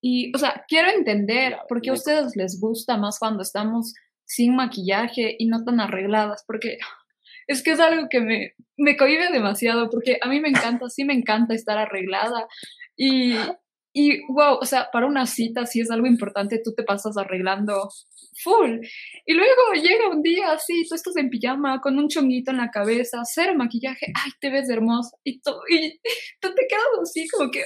Y, 0.01 0.35
o 0.35 0.39
sea, 0.39 0.65
quiero 0.69 0.91
entender 0.91 1.59
por 1.69 1.81
qué 1.83 1.91
a 1.91 1.95
ustedes 1.95 2.37
les 2.37 2.59
gusta 2.61 2.97
más 2.97 3.19
cuando 3.19 3.43
estamos 3.43 3.93
sin 4.25 4.57
maquillaje 4.57 5.37
y 5.39 5.47
no 5.47 5.65
tan 5.65 5.81
arregladas, 5.81 6.45
porque 6.47 6.79
es 7.47 7.63
que 7.63 7.73
es 7.73 7.81
algo 7.81 8.09
que 8.09 8.21
me, 8.21 8.55
me 8.77 8.97
cohibe 8.97 9.31
demasiado, 9.31 9.91
porque 9.91 10.19
a 10.23 10.29
mí 10.29 10.41
me 10.41 10.49
encanta, 10.49 10.89
sí 10.89 11.05
me 11.05 11.15
encanta 11.15 11.55
estar 11.55 11.79
arreglada 11.79 12.47
y 12.97 13.35
Y 13.93 14.21
wow, 14.29 14.59
o 14.61 14.65
sea, 14.65 14.89
para 14.93 15.07
una 15.07 15.27
cita, 15.27 15.67
si 15.67 15.81
es 15.81 15.91
algo 15.91 16.07
importante, 16.07 16.61
tú 16.63 16.73
te 16.75 16.85
pasas 16.85 17.17
arreglando 17.17 17.89
full. 18.43 18.79
Y 19.27 19.35
luego 19.35 19.73
llega 19.75 20.09
un 20.09 20.23
día 20.23 20.53
así, 20.53 20.87
tú 20.89 20.95
estás 20.95 21.17
en 21.17 21.29
pijama 21.29 21.81
con 21.81 21.99
un 21.99 22.09
chonguito 22.09 22.53
en 22.53 22.59
la 22.59 22.71
cabeza, 22.71 23.19
cero 23.25 23.55
maquillaje, 23.57 24.07
ay, 24.15 24.31
te 24.41 24.51
ves 24.51 24.71
hermosa. 24.71 25.17
Y 25.25 25.41
tú, 25.41 25.53
y 25.69 25.99
tú 26.41 26.55
te 26.55 26.67
quedas 26.69 27.01
así 27.03 27.27
como 27.29 27.51
que, 27.51 27.63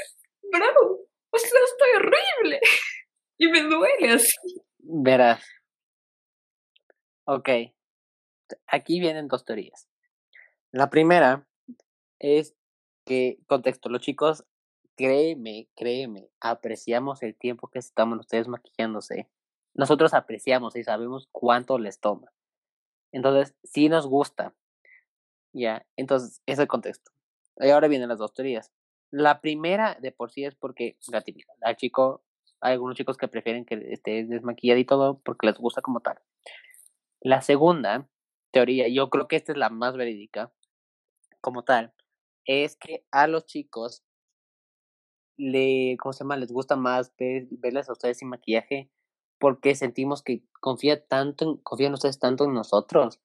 bravo, 0.51 1.01
o 1.35 1.38
sea, 1.38 1.61
estoy 1.64 1.90
horrible. 1.97 2.61
Y 3.37 3.49
me 3.49 3.62
duele 3.64 4.12
así. 4.12 4.62
Verás. 4.79 5.44
Ok. 7.25 7.49
Aquí 8.68 9.01
vienen 9.01 9.27
dos 9.27 9.44
teorías. 9.44 9.88
La 10.70 10.88
primera 10.88 11.44
es 12.20 12.55
que, 13.05 13.40
contexto, 13.49 13.88
los 13.88 14.03
chicos 14.03 14.44
créeme, 14.97 15.68
créeme, 15.75 16.29
apreciamos 16.40 17.23
el 17.23 17.35
tiempo 17.35 17.68
que 17.68 17.79
estamos 17.79 18.20
ustedes 18.20 18.49
maquillándose. 18.49 19.29
Nosotros 19.75 20.14
apreciamos 20.14 20.77
y 20.77 20.85
sabemos 20.85 21.29
cuánto 21.33 21.79
les 21.79 21.99
toma. 21.99 22.33
Entonces, 23.12 23.55
sí 23.64 23.88
nos 23.88 24.07
gusta. 24.07 24.55
Ya, 25.53 25.87
entonces, 25.97 26.42
ese 26.47 26.53
es 26.53 26.59
el 26.61 26.68
contexto. 26.68 27.11
Y 27.59 27.70
ahora 27.70 27.88
vienen 27.88 28.09
las 28.09 28.18
dos 28.18 28.35
teorías. 28.35 28.73
La 29.16 29.40
primera 29.40 29.96
de 30.00 30.11
por 30.11 30.33
sí 30.33 30.44
es 30.44 30.57
porque 30.57 30.98
la 31.07 31.20
típica. 31.20 31.53
Al 31.61 31.77
chico, 31.77 32.24
hay 32.61 32.72
algunos 32.72 32.96
chicos 32.96 33.16
que 33.16 33.29
prefieren 33.29 33.64
que 33.64 33.77
esté 33.92 34.24
desmaquillado 34.24 34.81
y 34.81 34.85
todo 34.85 35.20
porque 35.20 35.46
les 35.46 35.57
gusta 35.57 35.83
como 35.83 36.00
tal. 36.00 36.18
La 37.20 37.40
segunda 37.40 38.09
teoría, 38.50 38.88
yo 38.88 39.11
creo 39.11 39.29
que 39.29 39.37
esta 39.37 39.53
es 39.53 39.59
la 39.59 39.70
más 39.70 39.96
verídica, 39.96 40.53
como 41.40 41.62
tal, 41.62 41.94
es 42.44 42.74
que 42.74 43.07
a 43.12 43.29
los 43.29 43.46
chicos 43.46 44.03
le, 45.37 45.96
¿cómo 46.00 46.12
se 46.12 46.24
llama? 46.24 46.37
Les 46.37 46.50
gusta 46.50 46.74
más 46.74 47.14
verles 47.16 47.88
a 47.88 47.92
ustedes 47.92 48.18
sin 48.18 48.29
maquillaje 48.29 48.90
porque 49.38 49.77
sentimos 49.77 50.24
que 50.24 50.42
confía 50.61 51.07
tanto, 51.07 51.61
confían 51.62 51.94
ustedes 51.94 52.18
tanto 52.18 52.46
en 52.46 52.55
nosotros 52.55 53.20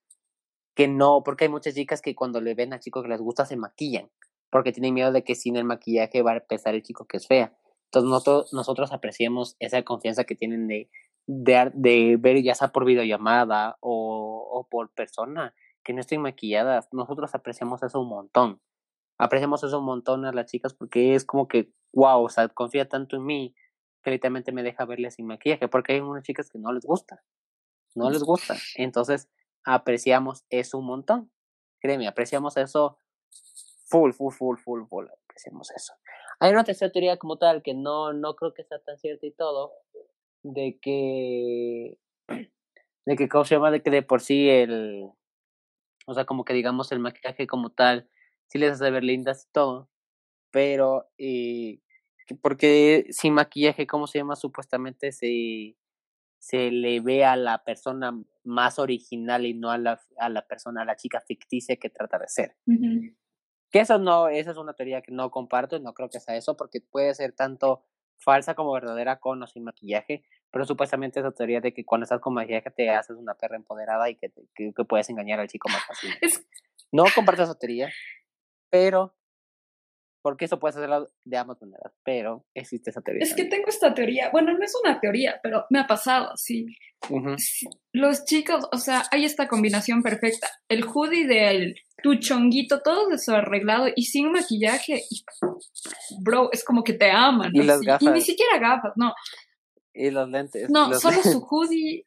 que 0.75 0.87
no, 0.87 1.23
porque 1.25 1.45
hay 1.45 1.49
muchas 1.49 1.73
chicas 1.73 2.03
que 2.03 2.13
cuando 2.13 2.41
le 2.41 2.53
ven 2.53 2.73
a 2.73 2.79
chicos 2.79 3.01
que 3.01 3.09
les 3.09 3.21
gusta 3.21 3.47
se 3.47 3.57
maquillan 3.57 4.11
porque 4.49 4.71
tienen 4.71 4.93
miedo 4.93 5.11
de 5.11 5.23
que 5.23 5.35
sin 5.35 5.55
el 5.55 5.65
maquillaje 5.65 6.21
va 6.21 6.33
a 6.33 6.39
pesar 6.39 6.75
el 6.75 6.83
chico 6.83 7.05
que 7.05 7.17
es 7.17 7.27
fea. 7.27 7.53
Entonces 7.85 8.09
nosotros, 8.09 8.53
nosotros 8.53 8.91
apreciamos 8.91 9.55
esa 9.59 9.81
confianza 9.83 10.23
que 10.23 10.35
tienen 10.35 10.67
de, 10.67 10.89
de, 11.27 11.71
de 11.73 12.17
ver 12.19 12.41
ya 12.41 12.55
sea 12.55 12.71
por 12.71 12.85
videollamada 12.85 13.77
o, 13.81 14.47
o 14.51 14.67
por 14.67 14.91
persona 14.93 15.53
que 15.83 15.93
no 15.93 16.01
estén 16.01 16.21
maquilladas. 16.21 16.89
Nosotros 16.91 17.33
apreciamos 17.33 17.81
eso 17.83 17.99
un 18.01 18.09
montón 18.09 18.61
apreciamos 19.19 19.61
eso 19.63 19.79
un 19.79 19.85
montón 19.85 20.25
a 20.25 20.31
las 20.31 20.47
chicas 20.47 20.73
porque 20.73 21.13
es 21.13 21.25
como 21.25 21.47
que, 21.47 21.71
wow, 21.93 22.23
o 22.23 22.29
sea, 22.29 22.47
confía 22.47 22.87
tanto 22.87 23.17
en 23.17 23.25
mí 23.25 23.55
que 24.01 24.11
literalmente 24.11 24.53
me 24.53 24.63
deja 24.63 24.85
verle 24.85 25.11
sin 25.11 25.27
maquillaje, 25.27 25.67
porque 25.67 25.93
hay 25.93 25.99
unas 25.99 26.23
chicas 26.23 26.49
que 26.49 26.57
no 26.57 26.71
les 26.71 26.85
gusta, 26.85 27.21
no 27.95 28.09
les 28.09 28.23
gusta. 28.23 28.55
Entonces, 28.75 29.29
apreciamos 29.65 30.45
eso 30.49 30.77
un 30.77 30.85
montón. 30.85 31.31
Créeme, 31.81 32.07
apreciamos 32.07 32.55
eso 32.55 32.97
full, 33.89 34.11
full, 34.11 34.33
full, 34.33 34.57
full, 34.57 34.85
full, 34.87 35.05
apreciamos 35.27 35.71
eso. 35.71 35.93
Hay 36.39 36.51
una 36.51 36.63
tercera 36.63 36.91
teoría 36.91 37.17
como 37.17 37.37
tal 37.37 37.61
que 37.63 37.73
no, 37.73 38.13
no 38.13 38.35
creo 38.35 38.53
que 38.53 38.63
sea 38.63 38.79
tan 38.79 38.97
cierta 38.97 39.25
y 39.25 39.31
todo, 39.31 39.73
de 40.43 40.79
que, 40.81 41.97
de 43.05 43.15
que, 43.15 43.27
¿cómo 43.27 43.45
se 43.45 43.55
llama? 43.55 43.71
De 43.71 43.81
que 43.81 43.91
de 43.91 44.03
por 44.03 44.21
sí 44.21 44.49
el, 44.49 45.09
o 46.05 46.13
sea, 46.13 46.25
como 46.25 46.45
que 46.45 46.53
digamos 46.53 46.91
el 46.91 46.99
maquillaje 46.99 47.47
como 47.47 47.71
tal, 47.71 48.09
sí 48.47 48.57
les 48.57 48.71
hace 48.73 48.91
ver 48.91 49.03
lindas 49.03 49.45
y 49.45 49.51
todo, 49.51 49.89
pero 50.51 51.09
eh, 51.17 51.79
porque 52.41 53.07
sin 53.09 53.33
maquillaje, 53.33 53.87
¿cómo 53.87 54.07
se 54.07 54.19
llama? 54.19 54.35
Supuestamente 54.35 55.11
se, 55.11 55.75
se 56.39 56.71
le 56.71 56.99
ve 57.01 57.25
a 57.25 57.35
la 57.35 57.63
persona 57.63 58.19
más 58.43 58.79
original 58.79 59.45
y 59.45 59.53
no 59.53 59.71
a 59.71 59.77
la, 59.77 59.99
a 60.17 60.29
la 60.29 60.47
persona, 60.47 60.83
a 60.83 60.85
la 60.85 60.95
chica 60.95 61.21
ficticia 61.21 61.75
que 61.77 61.89
trata 61.89 62.17
de 62.17 62.27
ser. 62.27 62.55
Que 63.71 63.81
eso 63.81 63.99
no, 63.99 64.29
esa 64.29 64.51
es 64.51 64.57
una 64.57 64.73
teoría 64.73 65.01
que 65.01 65.11
no 65.11 65.29
comparto 65.29 65.75
y 65.75 65.81
no 65.81 65.93
creo 65.93 66.09
que 66.09 66.19
sea 66.19 66.35
eso, 66.35 66.57
porque 66.57 66.81
puede 66.81 67.13
ser 67.13 67.33
tanto 67.33 67.83
falsa 68.17 68.55
como 68.55 68.73
verdadera 68.73 69.19
con 69.19 69.41
o 69.41 69.47
sin 69.47 69.63
maquillaje, 69.63 70.23
pero 70.51 70.65
supuestamente 70.65 71.19
esa 71.19 71.31
teoría 71.31 71.61
de 71.61 71.73
que 71.73 71.85
cuando 71.85 72.03
estás 72.03 72.19
con 72.19 72.33
maquillaje 72.33 72.71
te 72.71 72.89
haces 72.89 73.15
una 73.15 73.35
perra 73.35 73.55
empoderada 73.55 74.09
y 74.09 74.15
que, 74.15 74.31
que, 74.55 74.73
que 74.75 74.85
puedes 74.85 75.09
engañar 75.09 75.39
al 75.39 75.47
chico 75.47 75.69
más 75.69 75.85
fácil. 75.85 76.11
No 76.91 77.03
comparto 77.13 77.43
esa 77.43 77.53
teoría, 77.53 77.87
pero 78.71 79.15
porque 80.21 80.45
eso 80.45 80.59
puede 80.59 80.73
ser 80.73 80.89
de 81.23 81.37
ambas 81.37 81.61
maneras, 81.61 81.93
pero 82.03 82.45
existe 82.53 82.89
esa 82.89 83.01
teoría. 83.01 83.23
Es 83.23 83.35
que 83.35 83.45
tengo 83.45 83.67
esta 83.67 83.93
teoría, 83.93 84.29
bueno, 84.31 84.53
no 84.53 84.63
es 84.63 84.73
una 84.83 84.99
teoría, 84.99 85.39
pero 85.41 85.65
me 85.69 85.79
ha 85.79 85.87
pasado, 85.87 86.35
sí. 86.35 86.65
Los 87.93 88.25
chicos, 88.25 88.67
o 88.71 88.77
sea, 88.77 89.03
hay 89.11 89.23
esta 89.23 89.47
combinación 89.47 90.01
perfecta. 90.01 90.49
El 90.67 90.83
hoodie 90.83 91.25
del 91.25 91.75
tu 92.01 92.15
chonguito, 92.15 92.81
todo 92.81 93.07
desarreglado 93.07 93.87
y 93.95 94.03
sin 94.03 94.31
maquillaje. 94.31 95.03
Y, 95.09 95.23
bro, 96.21 96.49
es 96.51 96.63
como 96.63 96.83
que 96.83 96.93
te 96.93 97.11
aman. 97.11 97.51
Y 97.53 97.63
las 97.63 97.81
gafas. 97.81 98.01
Y 98.01 98.09
ni 98.09 98.21
siquiera 98.21 98.59
gafas, 98.59 98.93
no. 98.95 99.13
Y 99.93 100.11
los 100.11 100.29
lentes. 100.29 100.69
No, 100.69 100.93
solo 100.93 101.21
su 101.23 101.39
hoodie, 101.49 102.05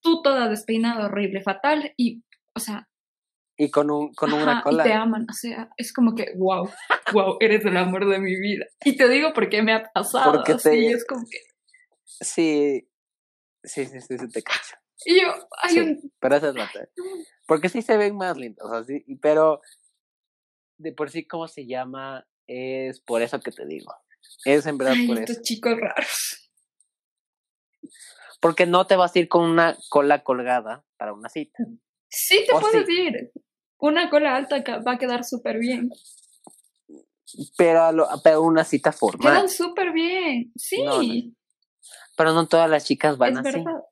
tú 0.00 0.22
toda 0.22 0.48
despeinada, 0.48 1.06
horrible, 1.06 1.42
fatal. 1.42 1.92
Y, 1.96 2.22
o 2.54 2.60
sea, 2.60 2.88
y 3.58 3.70
con, 3.70 3.90
un, 3.90 4.12
con 4.12 4.32
una 4.32 4.62
cola. 4.62 4.84
Y 4.84 4.88
te 4.88 4.92
aman, 4.92 5.26
o 5.30 5.32
sea, 5.32 5.70
es 5.78 5.92
como 5.92 6.14
que, 6.14 6.34
wow, 6.36 6.68
wow, 7.12 7.38
eres 7.40 7.64
el 7.64 7.76
amor 7.76 8.06
de 8.06 8.18
mi 8.18 8.38
vida. 8.38 8.66
Y 8.84 8.96
te 8.96 9.08
digo 9.08 9.32
porque 9.34 9.62
me 9.62 9.72
ha 9.72 9.82
pasado. 9.82 10.32
Porque 10.32 10.54
te... 10.54 10.88
es 10.88 11.06
como 11.06 11.24
que. 11.24 11.38
Sí, 12.04 12.86
sí, 13.64 13.86
sí, 13.86 14.00
sí, 14.00 14.16
te 14.28 14.42
cacho. 14.42 14.76
Y 15.06 15.20
yo, 15.20 15.32
hay 15.62 15.78
un. 15.78 16.12
Pero 16.20 16.36
eso 16.36 16.48
es 16.50 16.54
la 16.54 16.70
Porque 17.46 17.68
sí 17.68 17.82
se 17.82 17.96
ven 17.96 18.16
más 18.16 18.36
lindos, 18.36 18.70
así, 18.72 19.04
pero 19.20 19.60
de 20.78 20.92
por 20.92 21.10
sí, 21.10 21.26
¿cómo 21.26 21.48
se 21.48 21.66
llama? 21.66 22.26
Es 22.46 23.00
por 23.00 23.22
eso 23.22 23.40
que 23.40 23.52
te 23.52 23.66
digo. 23.66 23.94
Es 24.44 24.66
en 24.66 24.78
verdad 24.78 24.94
por 25.06 25.18
estos 25.18 25.42
chicos 25.42 25.78
raros. 25.78 26.50
Porque 28.40 28.66
no 28.66 28.86
te 28.86 28.96
vas 28.96 29.14
a 29.14 29.18
ir 29.18 29.28
con 29.28 29.44
una 29.44 29.76
cola 29.88 30.22
colgada 30.22 30.84
para 30.96 31.12
una 31.12 31.28
cita. 31.28 31.64
Sí, 32.08 32.44
te 32.46 32.52
puedo 32.52 32.70
decir. 32.70 33.32
Una 33.78 34.10
cola 34.10 34.36
alta 34.36 34.62
va 34.86 34.92
a 34.92 34.98
quedar 34.98 35.24
súper 35.24 35.58
bien. 35.58 35.90
Pero, 37.56 38.08
pero 38.22 38.42
una 38.42 38.64
cita 38.64 38.92
formal. 38.92 39.34
Quedan 39.34 39.48
súper 39.48 39.92
bien, 39.92 40.52
sí. 40.56 41.34
Pero 42.16 42.32
no 42.32 42.46
todas 42.46 42.70
las 42.70 42.84
chicas 42.84 43.18
van 43.18 43.36
es 43.38 43.42
Verdad. 43.42 43.82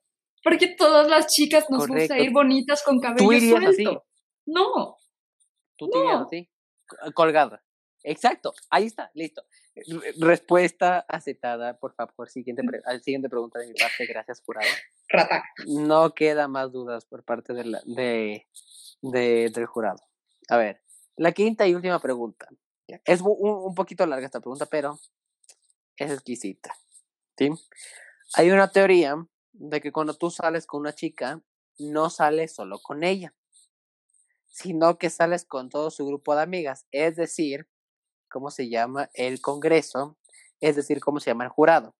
Porque 0.45 0.67
todas 0.67 1.07
las 1.07 1.25
chicas 1.25 1.71
nos 1.71 1.87
gusta 1.87 2.19
ir 2.19 2.31
bonitas 2.31 2.83
con 2.83 2.99
cabello 2.99 3.39
suelto. 3.39 3.67
Así? 3.67 3.83
No. 4.45 4.95
Tú 5.75 5.89
te 5.89 5.97
irías 5.97 6.21
así, 6.21 6.49
colgada. 7.15 7.63
Exacto, 8.03 8.53
ahí 8.69 8.85
está, 8.85 9.09
listo. 9.15 9.43
Respuesta 10.19 10.99
aceptada, 11.09 11.79
por 11.79 11.95
favor. 11.95 12.29
Siguiente, 12.29 12.61
siguiente 13.01 13.27
pregunta 13.27 13.57
de 13.57 13.69
mi 13.69 13.73
parte, 13.73 14.05
gracias, 14.05 14.43
jurado. 14.45 14.67
Rata. 15.09 15.43
No 15.65 16.13
queda 16.13 16.47
más 16.47 16.71
dudas 16.71 17.05
por 17.05 17.23
parte 17.23 17.53
de, 17.53 17.65
la, 17.65 17.81
de, 17.83 18.47
de, 19.01 19.49
del 19.49 19.65
jurado. 19.65 20.03
A 20.47 20.57
ver, 20.57 20.83
la 21.15 21.31
quinta 21.31 21.65
y 21.65 21.73
última 21.73 21.97
pregunta. 21.97 22.47
Es 23.03 23.21
un, 23.21 23.35
un 23.39 23.73
poquito 23.73 24.05
larga 24.05 24.27
esta 24.27 24.41
pregunta, 24.41 24.67
pero 24.67 24.99
es 25.97 26.11
exquisita. 26.11 26.71
¿sí? 27.35 27.49
Hay 28.35 28.51
una 28.51 28.69
teoría 28.69 29.15
de 29.57 29.81
que 29.81 29.91
cuando 29.91 30.15
tú 30.15 30.29
sales 30.29 30.65
con 30.65 30.81
una 30.81 30.93
chica, 30.93 31.41
no 31.77 32.09
sales 32.09 32.53
solo 32.53 32.79
con 32.79 33.03
ella, 33.03 33.33
sino 34.47 34.97
que 34.97 35.09
sales 35.09 35.45
con 35.45 35.69
todo 35.69 35.91
su 35.91 36.05
grupo 36.05 36.35
de 36.35 36.43
amigas. 36.43 36.85
Es 36.91 37.15
decir, 37.15 37.67
¿cómo 38.29 38.51
se 38.51 38.69
llama 38.69 39.09
el 39.13 39.41
Congreso? 39.41 40.17
Es 40.59 40.75
decir, 40.75 40.99
¿cómo 40.99 41.19
se 41.19 41.31
llama 41.31 41.45
el 41.45 41.49
jurado? 41.49 41.95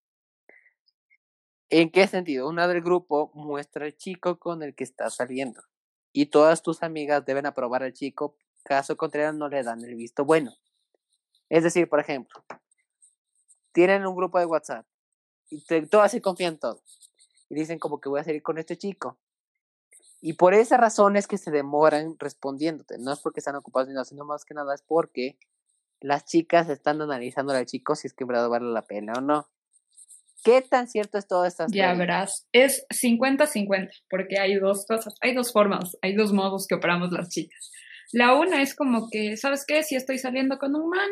¿En 1.70 1.92
qué 1.92 2.08
sentido? 2.08 2.48
Una 2.48 2.68
del 2.68 2.82
grupo 2.82 3.32
muestra 3.34 3.86
al 3.86 3.96
chico 3.96 4.40
con 4.40 4.64
el 4.64 4.76
que 4.76 4.84
está 4.84 5.10
saliendo 5.10 5.64
y 6.12 6.28
todas 6.28 6.62
tus 6.62 6.84
amigas 6.84 7.26
deben 7.26 7.46
aprobar 7.46 7.84
al 7.84 7.94
chico, 7.94 8.38
caso 8.64 8.96
contrario 8.96 9.34
no 9.34 9.50
le 9.50 9.64
dan 9.64 9.84
el 9.84 9.96
visto 9.96 10.24
bueno. 10.24 10.54
Es 11.50 11.64
decir, 11.64 11.90
por 11.90 12.00
ejemplo, 12.00 12.44
tienen 13.72 14.06
un 14.06 14.16
grupo 14.16 14.40
de 14.40 14.46
WhatsApp 14.46 14.86
y 15.50 15.62
todas 15.88 16.12
se 16.12 16.22
confían 16.22 16.58
todos 16.58 17.05
y 17.50 17.56
dicen 17.56 17.80
como 17.80 18.00
que 18.00 18.10
voy 18.10 18.20
a 18.20 18.24
salir 18.24 18.42
con 18.42 18.58
este 18.58 18.78
chico. 18.78 19.18
Y 20.22 20.34
por 20.34 20.54
esa 20.54 20.78
razón 20.78 21.16
es 21.18 21.28
que 21.28 21.38
se 21.38 21.52
demoran 21.52 22.16
respondiéndote. 22.18 22.98
No 22.98 23.14
es 23.14 23.20
porque 23.20 23.40
están 23.40 23.56
ocupados 23.56 23.88
ni 23.88 23.94
nada, 23.94 24.06
sino 24.06 24.26
más 24.26 24.44
que 24.46 24.54
nada 24.54 24.74
es 24.74 24.82
porque 24.82 25.38
las 26.00 26.26
chicas 26.26 26.70
están 26.70 27.02
analizando 27.02 27.54
al 27.54 27.66
chico 27.66 27.96
si 27.96 28.08
es 28.08 28.14
que 28.14 28.26
verdad 28.26 28.50
vale 28.50 28.66
la 28.66 28.82
pena 28.84 29.14
o 29.18 29.22
no. 29.22 29.48
¿Qué 30.44 30.62
tan 30.62 30.88
cierto 30.88 31.18
es 31.18 31.28
todo 31.28 31.46
esto? 31.46 31.66
Ya 31.70 31.94
verás, 31.96 32.48
es 32.52 32.86
50-50, 32.90 33.90
porque 34.10 34.40
hay 34.40 34.56
dos 34.56 34.86
cosas, 34.86 35.16
hay 35.22 35.34
dos 35.34 35.52
formas, 35.52 35.98
hay 36.04 36.16
dos 36.16 36.34
modos 36.34 36.68
que 36.68 36.76
operamos 36.76 37.12
las 37.12 37.30
chicas. 37.30 37.72
La 38.12 38.36
una 38.36 38.62
es 38.62 38.76
como 38.76 39.10
que, 39.10 39.38
¿sabes 39.38 39.66
qué? 39.68 39.82
Si 39.82 39.96
estoy 39.96 40.20
saliendo 40.20 40.60
con 40.60 40.76
un 40.76 40.90
man, 40.90 41.10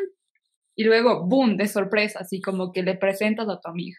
y 0.76 0.84
luego, 0.84 1.26
boom, 1.26 1.56
de 1.56 1.68
sorpresa, 1.68 2.20
así 2.20 2.40
como 2.40 2.72
que 2.72 2.82
le 2.82 2.96
presentas 2.96 3.48
a 3.48 3.60
tu 3.60 3.68
amiga. 3.68 3.98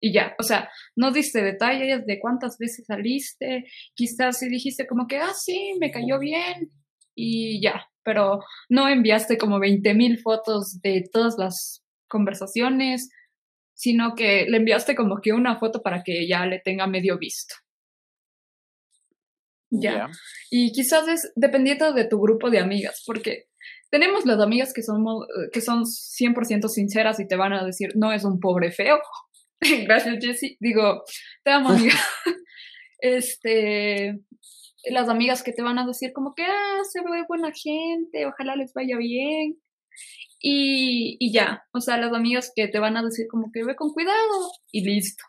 Y 0.00 0.12
ya, 0.12 0.34
o 0.38 0.42
sea, 0.42 0.68
no 0.94 1.10
diste 1.10 1.42
detalles 1.42 2.04
de 2.06 2.18
cuántas 2.20 2.58
veces 2.58 2.84
saliste, 2.86 3.64
quizás 3.94 4.38
si 4.38 4.48
dijiste 4.48 4.86
como 4.86 5.06
que, 5.06 5.18
ah, 5.18 5.32
sí, 5.34 5.74
me 5.80 5.90
cayó 5.90 6.18
bien, 6.18 6.70
y 7.14 7.62
ya, 7.62 7.88
pero 8.04 8.40
no 8.68 8.88
enviaste 8.88 9.38
como 9.38 9.58
20 9.58 9.94
mil 9.94 10.20
fotos 10.20 10.78
de 10.82 11.04
todas 11.10 11.36
las 11.38 11.82
conversaciones, 12.08 13.08
sino 13.74 14.14
que 14.14 14.46
le 14.48 14.58
enviaste 14.58 14.94
como 14.94 15.20
que 15.20 15.32
una 15.32 15.58
foto 15.58 15.82
para 15.82 16.02
que 16.02 16.28
ya 16.28 16.46
le 16.46 16.60
tenga 16.60 16.86
medio 16.86 17.18
visto. 17.18 17.54
Ya. 19.70 20.08
Y 20.50 20.72
quizás 20.72 21.08
es 21.08 21.32
dependiendo 21.34 21.92
de 21.92 22.04
tu 22.04 22.20
grupo 22.20 22.50
de 22.50 22.60
amigas, 22.60 23.02
porque 23.04 23.46
tenemos 23.90 24.24
las 24.24 24.40
amigas 24.40 24.72
que, 24.72 24.82
somos, 24.82 25.26
que 25.52 25.60
son 25.60 25.84
100% 25.84 26.68
sinceras 26.68 27.18
y 27.18 27.26
te 27.26 27.36
van 27.36 27.52
a 27.52 27.64
decir, 27.64 27.90
no 27.96 28.12
es 28.12 28.24
un 28.24 28.40
pobre 28.40 28.70
feo. 28.70 28.98
Gracias, 29.86 30.18
Jessie. 30.20 30.56
Digo, 30.60 31.02
te 31.44 31.50
amo, 31.50 31.70
amiga. 31.70 31.94
este, 32.98 34.18
las 34.90 35.08
amigas 35.08 35.42
que 35.42 35.52
te 35.52 35.62
van 35.62 35.78
a 35.78 35.86
decir 35.86 36.12
como 36.12 36.34
que, 36.34 36.44
ah, 36.44 36.80
se 36.90 37.00
ve 37.00 37.24
buena 37.28 37.50
gente, 37.52 38.26
ojalá 38.26 38.56
les 38.56 38.72
vaya 38.74 38.96
bien. 38.96 39.58
Y, 40.40 41.16
y 41.18 41.32
ya, 41.32 41.64
o 41.72 41.80
sea, 41.80 41.96
las 41.96 42.12
amigas 42.12 42.52
que 42.54 42.68
te 42.68 42.78
van 42.78 42.96
a 42.96 43.02
decir 43.02 43.26
como 43.30 43.50
que 43.52 43.64
ve 43.64 43.74
con 43.74 43.90
cuidado 43.92 44.50
y 44.70 44.84
listo. 44.84 45.24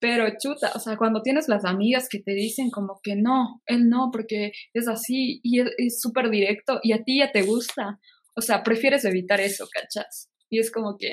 Pero 0.00 0.26
chuta, 0.38 0.72
o 0.74 0.78
sea, 0.78 0.96
cuando 0.96 1.22
tienes 1.22 1.48
las 1.48 1.64
amigas 1.64 2.08
que 2.10 2.20
te 2.20 2.32
dicen 2.32 2.70
como 2.70 3.00
que 3.02 3.16
no, 3.16 3.62
él 3.66 3.88
no, 3.88 4.10
porque 4.12 4.52
es 4.74 4.86
así 4.86 5.40
y 5.42 5.60
es 5.60 6.00
súper 6.00 6.30
directo 6.30 6.78
y 6.82 6.92
a 6.92 7.02
ti 7.02 7.18
ya 7.20 7.32
te 7.32 7.42
gusta, 7.42 7.98
o 8.36 8.40
sea, 8.40 8.62
prefieres 8.62 9.04
evitar 9.04 9.40
eso, 9.40 9.66
¿cachas? 9.72 10.30
Y 10.50 10.58
es 10.58 10.70
como 10.70 10.96
que... 10.98 11.10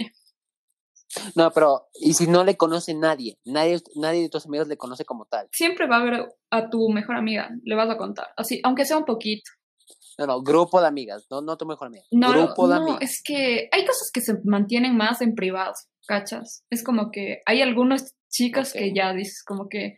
No, 1.36 1.52
pero, 1.52 1.88
¿y 1.94 2.14
si 2.14 2.28
no 2.28 2.44
le 2.44 2.58
conoce 2.58 2.94
nadie? 2.94 3.38
Nadie, 3.46 3.82
nadie 3.96 4.22
de 4.22 4.30
tus 4.30 4.46
amigos 4.46 4.68
le 4.68 4.78
conoce 4.78 5.06
como 5.06 5.26
tal. 5.26 5.48
Siempre 5.52 5.88
va 5.88 5.98
a 5.98 6.04
ver 6.04 6.28
a 6.50 6.70
tu 6.70 6.90
mejor 6.90 7.16
amiga, 7.16 7.50
le 7.64 7.76
vas 7.76 7.90
a 7.90 7.98
contar, 7.98 8.28
así, 8.38 8.62
aunque 8.64 8.86
sea 8.86 8.98
un 8.98 9.06
poquito. 9.06 9.50
No, 10.18 10.28
no, 10.28 10.42
grupo 10.42 10.82
de 10.82 10.88
amigas, 10.88 11.26
no, 11.32 11.42
no 11.42 11.58
tu 11.58 11.66
mejor 11.66 11.88
amiga. 11.88 12.04
No, 12.12 12.32
grupo 12.32 12.68
de 12.68 12.76
no, 12.76 13.00
es 13.00 13.22
que 13.24 13.70
hay 13.72 13.86
cosas 13.86 14.12
que 14.14 14.22
se 14.22 14.38
mantienen 14.44 14.96
más 14.96 15.22
en 15.22 15.36
privado, 15.36 15.74
¿cachas? 16.08 16.64
Es 16.70 16.84
como 16.84 17.12
que 17.12 17.42
hay 17.46 17.62
algunos 17.62 18.14
chicas 18.30 18.74
que 18.74 18.94
ya 18.94 19.14
dices 19.14 19.44
como 19.44 19.68
que, 19.68 19.96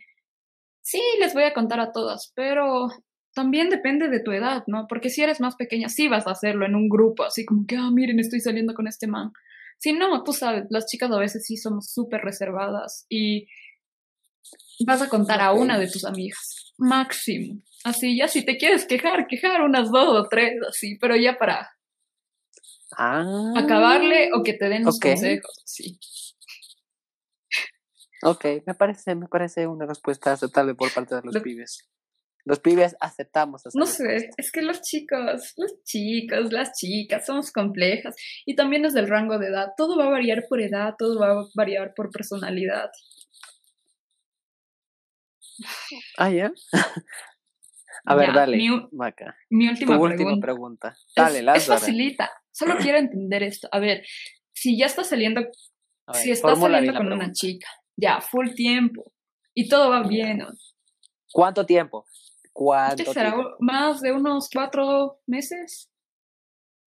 sí, 0.82 1.00
les 1.20 1.34
voy 1.34 1.44
a 1.44 1.54
contar 1.54 1.80
a 1.80 1.92
todas, 1.92 2.32
pero 2.34 2.88
también 3.34 3.68
depende 3.68 4.08
de 4.08 4.20
tu 4.20 4.32
edad, 4.32 4.64
¿no? 4.66 4.86
Porque 4.88 5.10
si 5.10 5.22
eres 5.22 5.40
más 5.40 5.56
pequeña, 5.56 5.88
sí 5.88 6.08
vas 6.08 6.26
a 6.26 6.32
hacerlo 6.32 6.64
en 6.64 6.74
un 6.74 6.88
grupo, 6.88 7.24
así 7.24 7.44
como 7.44 7.66
que, 7.66 7.76
ah, 7.76 7.90
miren, 7.92 8.20
estoy 8.20 8.40
saliendo 8.40 8.74
con 8.74 8.86
este 8.86 9.06
man. 9.06 9.32
Si 9.84 9.92
no, 9.92 10.24
tú 10.24 10.32
sabes, 10.32 10.64
las 10.70 10.86
chicas 10.86 11.10
a 11.10 11.18
veces 11.18 11.44
sí 11.44 11.58
somos 11.58 11.92
súper 11.92 12.22
reservadas 12.22 13.04
y 13.10 13.48
vas 14.86 15.02
a 15.02 15.10
contar 15.10 15.42
a 15.42 15.52
una 15.52 15.78
de 15.78 15.90
tus 15.90 16.06
amigas, 16.06 16.72
máximo. 16.78 17.60
Así, 17.84 18.16
ya 18.16 18.26
si 18.26 18.46
te 18.46 18.56
quieres 18.56 18.86
quejar, 18.86 19.26
quejar 19.26 19.60
unas 19.60 19.90
dos 19.90 20.08
o 20.08 20.26
tres, 20.26 20.54
así, 20.66 20.96
pero 20.98 21.16
ya 21.16 21.36
para 21.36 21.70
ah, 22.96 23.52
acabarle 23.56 24.30
o 24.32 24.42
que 24.42 24.54
te 24.54 24.70
den 24.70 24.84
los 24.84 24.98
consejos, 24.98 25.52
sí. 25.66 25.98
Ok, 28.22 28.46
me 28.64 28.74
parece, 28.74 29.14
me 29.14 29.28
parece 29.28 29.66
una 29.66 29.84
respuesta 29.84 30.32
aceptable 30.32 30.74
por 30.74 30.90
parte 30.94 31.16
de 31.16 31.20
los 31.24 31.42
pibes. 31.42 31.86
Los 32.44 32.60
pibes 32.60 32.96
aceptamos. 33.00 33.62
no 33.74 33.86
sé, 33.86 34.30
es 34.36 34.52
que 34.52 34.62
los 34.62 34.82
chicos, 34.82 35.54
los 35.56 35.82
chicos, 35.84 36.52
las 36.52 36.72
chicas, 36.78 37.24
somos 37.24 37.50
complejas 37.50 38.14
y 38.44 38.54
también 38.54 38.84
es 38.84 38.92
del 38.92 39.08
rango 39.08 39.38
de 39.38 39.48
edad. 39.48 39.68
Todo 39.76 39.96
va 39.96 40.06
a 40.06 40.10
variar 40.10 40.44
por 40.48 40.60
edad, 40.60 40.94
todo 40.98 41.18
va 41.18 41.32
a 41.32 41.44
variar 41.54 41.94
por 41.94 42.10
personalidad. 42.10 42.90
Ah, 46.18 46.30
ya. 46.30 46.52
a 48.04 48.14
ver, 48.14 48.32
dale. 48.32 48.56
Mi, 48.56 48.68
Maca. 48.92 49.36
mi 49.50 49.68
última, 49.68 49.96
tu 49.96 50.02
última 50.02 50.36
pregunta. 50.40 50.96
Dale, 51.16 51.40
es, 51.40 51.62
es 51.62 51.66
facilita. 51.66 52.30
Solo 52.50 52.76
quiero 52.76 52.98
entender 52.98 53.42
esto. 53.42 53.68
A 53.72 53.78
ver, 53.78 54.04
si 54.52 54.78
ya 54.78 54.86
estás 54.86 55.08
saliendo, 55.08 55.42
si 56.12 56.30
estás 56.30 56.58
saliendo 56.58 56.94
con 56.94 57.12
una 57.12 57.32
chica 57.32 57.68
ya, 57.96 58.20
full 58.20 58.50
tiempo. 58.54 59.12
Y 59.54 59.68
todo 59.68 59.90
va 59.90 60.02
bien. 60.02 60.44
¿Cuánto 61.32 61.64
tiempo? 61.64 62.06
¿Cuánto 62.54 63.12
será? 63.12 63.34
¿Más 63.58 64.00
de 64.00 64.12
unos 64.12 64.48
cuatro 64.48 65.18
meses? 65.26 65.90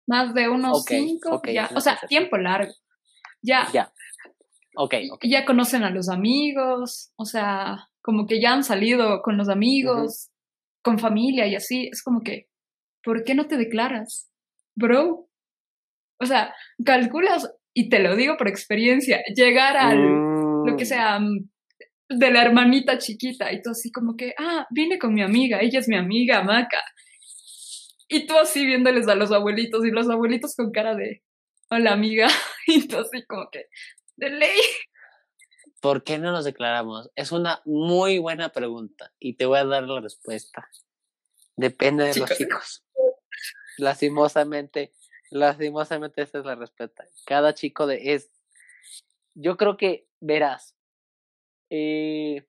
¿Más 0.07 0.35
de 0.35 0.51
unos 0.51 0.85
cinco? 0.85 1.41
ya. 1.51 1.71
O 1.75 1.81
sea, 1.81 1.99
tiempo 2.07 2.37
largo. 2.37 2.73
Ya. 3.43 3.67
Ya. 3.73 3.91
Ok, 4.77 4.95
Ya 5.23 5.47
conocen 5.47 5.83
a 5.83 5.91
los 5.91 6.11
amigos, 6.11 7.13
o 7.17 7.25
sea, 7.25 7.89
como 8.03 8.27
que 8.27 8.41
ya 8.43 8.53
han 8.53 8.63
salido 8.63 9.23
con 9.23 9.39
los 9.39 9.49
amigos, 9.49 10.31
con 10.83 10.99
familia 10.99 11.47
y 11.47 11.55
así. 11.55 11.89
Es 11.91 12.03
como 12.03 12.21
que, 12.21 12.49
¿por 13.03 13.25
qué 13.25 13.35
no 13.35 13.47
te 13.47 13.57
declaras? 13.57 14.31
Bro. 14.77 15.29
O 16.21 16.27
sea, 16.27 16.55
calculas, 16.85 17.51
y 17.73 17.89
te 17.89 18.01
lo 18.01 18.17
digo 18.17 18.37
por 18.37 18.49
experiencia, 18.49 19.23
llegar 19.35 19.79
al, 19.79 19.97
lo 20.65 20.77
que 20.77 20.85
mm. 20.85 20.87
sea, 20.87 21.19
mm, 21.19 21.49
de 22.09 22.31
la 22.31 22.43
hermanita 22.43 22.99
chiquita. 22.99 23.53
Y 23.53 23.63
tú 23.63 23.71
así 23.71 23.91
como 23.91 24.17
que, 24.17 24.35
ah, 24.39 24.67
vine 24.71 24.99
con 24.99 25.15
mi 25.15 25.23
amiga, 25.23 25.61
ella 25.61 25.79
es 25.79 25.89
mi 25.89 25.97
amiga, 25.97 26.43
Maca. 26.43 26.83
Y 28.09 28.27
tú 28.27 28.37
así 28.37 28.67
viéndoles 28.67 29.09
a 29.09 29.15
los 29.15 29.33
abuelitos 29.33 29.85
y 29.85 29.91
los 29.91 30.09
abuelitos 30.09 30.55
con 30.55 30.71
cara 30.71 30.95
de, 30.95 31.23
hola 31.71 31.93
amiga. 31.93 32.29
Y 32.67 32.89
tú 32.89 32.97
así 32.97 33.23
como 33.27 33.51
que, 33.51 33.67
de 34.17 34.31
ley. 34.31 34.59
¿Por 35.83 36.03
qué 36.03 36.19
no 36.19 36.33
nos 36.33 36.47
declaramos? 36.47 37.11
Es 37.15 37.31
una 37.31 37.61
muy 37.67 38.19
buena 38.19 38.49
pregunta 38.49 39.13
y 39.19 39.35
te 39.35 39.45
voy 39.45 39.59
a 39.59 39.67
dar 39.67 39.83
la 39.83 40.01
respuesta. 40.01 40.67
Depende 41.57 42.05
de 42.05 42.21
los 42.21 42.31
chicos. 42.31 42.83
Lastimosamente, 43.77 44.95
lastimosamente 45.31 46.23
esa 46.23 46.39
es 46.39 46.45
la 46.47 46.55
respuesta. 46.55 47.05
Cada 47.27 47.53
chico 47.53 47.87
de 47.87 48.15
es 48.15 48.31
yo 49.35 49.57
creo 49.57 49.77
que 49.77 50.09
verás, 50.21 50.75
eh, 51.77 52.47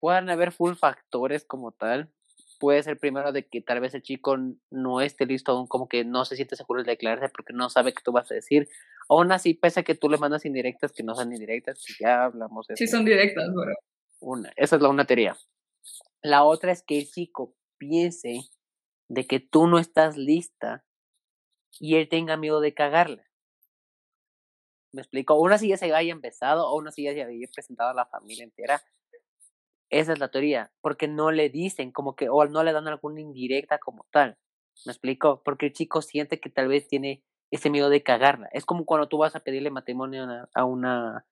puedan 0.00 0.30
haber 0.30 0.52
full 0.52 0.74
factores 0.74 1.44
como 1.44 1.72
tal. 1.72 2.10
Puede 2.58 2.82
ser 2.82 2.98
primero 2.98 3.32
de 3.32 3.46
que 3.46 3.60
tal 3.60 3.80
vez 3.80 3.94
el 3.94 4.02
chico 4.02 4.36
no 4.70 5.00
esté 5.00 5.26
listo 5.26 5.52
aún, 5.52 5.66
como 5.66 5.88
que 5.88 6.04
no 6.04 6.24
se 6.24 6.36
siente 6.36 6.56
seguro 6.56 6.82
de 6.82 6.90
declararse 6.90 7.32
porque 7.34 7.52
no 7.52 7.70
sabe 7.70 7.92
qué 7.92 8.02
tú 8.04 8.12
vas 8.12 8.30
a 8.30 8.34
decir. 8.34 8.68
Aún 9.08 9.32
así, 9.32 9.54
pese 9.54 9.80
a 9.80 9.82
que 9.82 9.94
tú 9.94 10.08
le 10.08 10.18
mandas 10.18 10.44
indirectas 10.44 10.92
que 10.92 11.02
no 11.02 11.14
son 11.14 11.32
indirectas, 11.32 11.82
ya 11.98 12.24
hablamos 12.24 12.66
de 12.66 12.76
Sí, 12.76 12.86
son 12.86 13.04
directas, 13.04 13.48
bro. 13.52 13.74
Una, 14.20 14.52
esa 14.56 14.76
es 14.76 14.82
la 14.82 14.88
una 14.88 15.06
teoría. 15.06 15.36
La 16.22 16.44
otra 16.44 16.72
es 16.72 16.82
que 16.82 16.98
el 16.98 17.10
chico 17.10 17.54
piense 17.78 18.42
de 19.08 19.26
que 19.26 19.40
tú 19.40 19.66
no 19.66 19.78
estás 19.78 20.16
lista 20.16 20.84
y 21.78 21.96
él 21.96 22.08
tenga 22.08 22.36
miedo 22.36 22.60
de 22.60 22.74
cagarla. 22.74 23.29
Me 24.92 25.02
explico, 25.02 25.38
una 25.40 25.58
si 25.58 25.68
ya 25.68 25.76
se 25.76 25.92
haya 25.94 26.12
empezado 26.12 26.68
o 26.68 26.76
una 26.76 26.90
si 26.90 27.04
ya 27.04 27.12
se 27.12 27.22
había 27.22 27.48
presentado 27.52 27.90
a 27.90 27.94
la 27.94 28.06
familia 28.06 28.44
entera. 28.44 28.82
Esa 29.90 30.12
es 30.12 30.18
la 30.18 30.30
teoría, 30.30 30.72
porque 30.80 31.08
no 31.08 31.30
le 31.32 31.48
dicen 31.48 31.90
como 31.92 32.14
que, 32.14 32.28
o 32.28 32.44
no 32.46 32.62
le 32.62 32.72
dan 32.72 32.88
alguna 32.88 33.20
indirecta 33.20 33.78
como 33.78 34.06
tal. 34.12 34.38
¿Me 34.86 34.92
explico? 34.92 35.42
Porque 35.44 35.66
el 35.66 35.72
chico 35.72 36.00
siente 36.00 36.40
que 36.40 36.50
tal 36.50 36.68
vez 36.68 36.88
tiene 36.88 37.24
ese 37.50 37.70
miedo 37.70 37.88
de 37.90 38.02
cagarla. 38.02 38.48
Es 38.52 38.64
como 38.64 38.84
cuando 38.84 39.08
tú 39.08 39.18
vas 39.18 39.34
a 39.34 39.40
pedirle 39.40 39.70
matrimonio 39.70 40.26
a 40.54 40.64
una, 40.64 41.26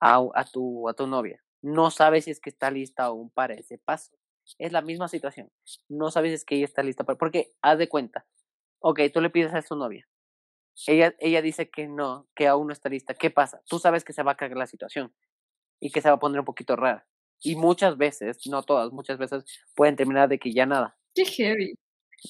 a, 0.00 0.24
a, 0.34 0.44
tu, 0.44 0.88
a 0.88 0.94
tu 0.94 1.06
novia. 1.06 1.42
No 1.60 1.90
sabes 1.90 2.24
si 2.24 2.30
es 2.30 2.40
que 2.40 2.50
está 2.50 2.70
lista 2.70 3.04
aún 3.04 3.30
para 3.30 3.54
ese 3.54 3.78
paso. 3.78 4.12
Es 4.58 4.72
la 4.72 4.80
misma 4.80 5.08
situación. 5.08 5.50
No 5.88 6.10
sabes 6.10 6.30
si 6.30 6.34
es 6.36 6.44
que 6.44 6.56
ella 6.56 6.64
está 6.64 6.82
lista. 6.82 7.04
Porque 7.04 7.52
haz 7.62 7.78
de 7.78 7.88
cuenta. 7.88 8.26
Ok, 8.80 9.00
tú 9.12 9.20
le 9.20 9.30
pides 9.30 9.52
a 9.52 9.62
su 9.62 9.74
novia. 9.74 10.08
Ella, 10.86 11.14
ella 11.18 11.42
dice 11.42 11.70
que 11.70 11.88
no, 11.88 12.28
que 12.34 12.46
aún 12.46 12.68
no 12.68 12.72
está 12.72 12.88
lista. 12.88 13.14
¿Qué 13.14 13.30
pasa? 13.30 13.60
Tú 13.68 13.78
sabes 13.78 14.04
que 14.04 14.12
se 14.12 14.22
va 14.22 14.32
a 14.32 14.36
caer 14.36 14.56
la 14.56 14.66
situación 14.66 15.12
y 15.80 15.90
que 15.90 16.00
se 16.00 16.08
va 16.08 16.16
a 16.16 16.20
poner 16.20 16.40
un 16.40 16.44
poquito 16.44 16.76
rara. 16.76 17.06
Y 17.40 17.56
muchas 17.56 17.96
veces, 17.96 18.38
no 18.46 18.62
todas, 18.62 18.92
muchas 18.92 19.18
veces 19.18 19.44
pueden 19.74 19.96
terminar 19.96 20.28
de 20.28 20.38
que 20.38 20.52
ya 20.52 20.66
nada. 20.66 20.96
Qué 21.14 21.24
heavy. 21.24 21.74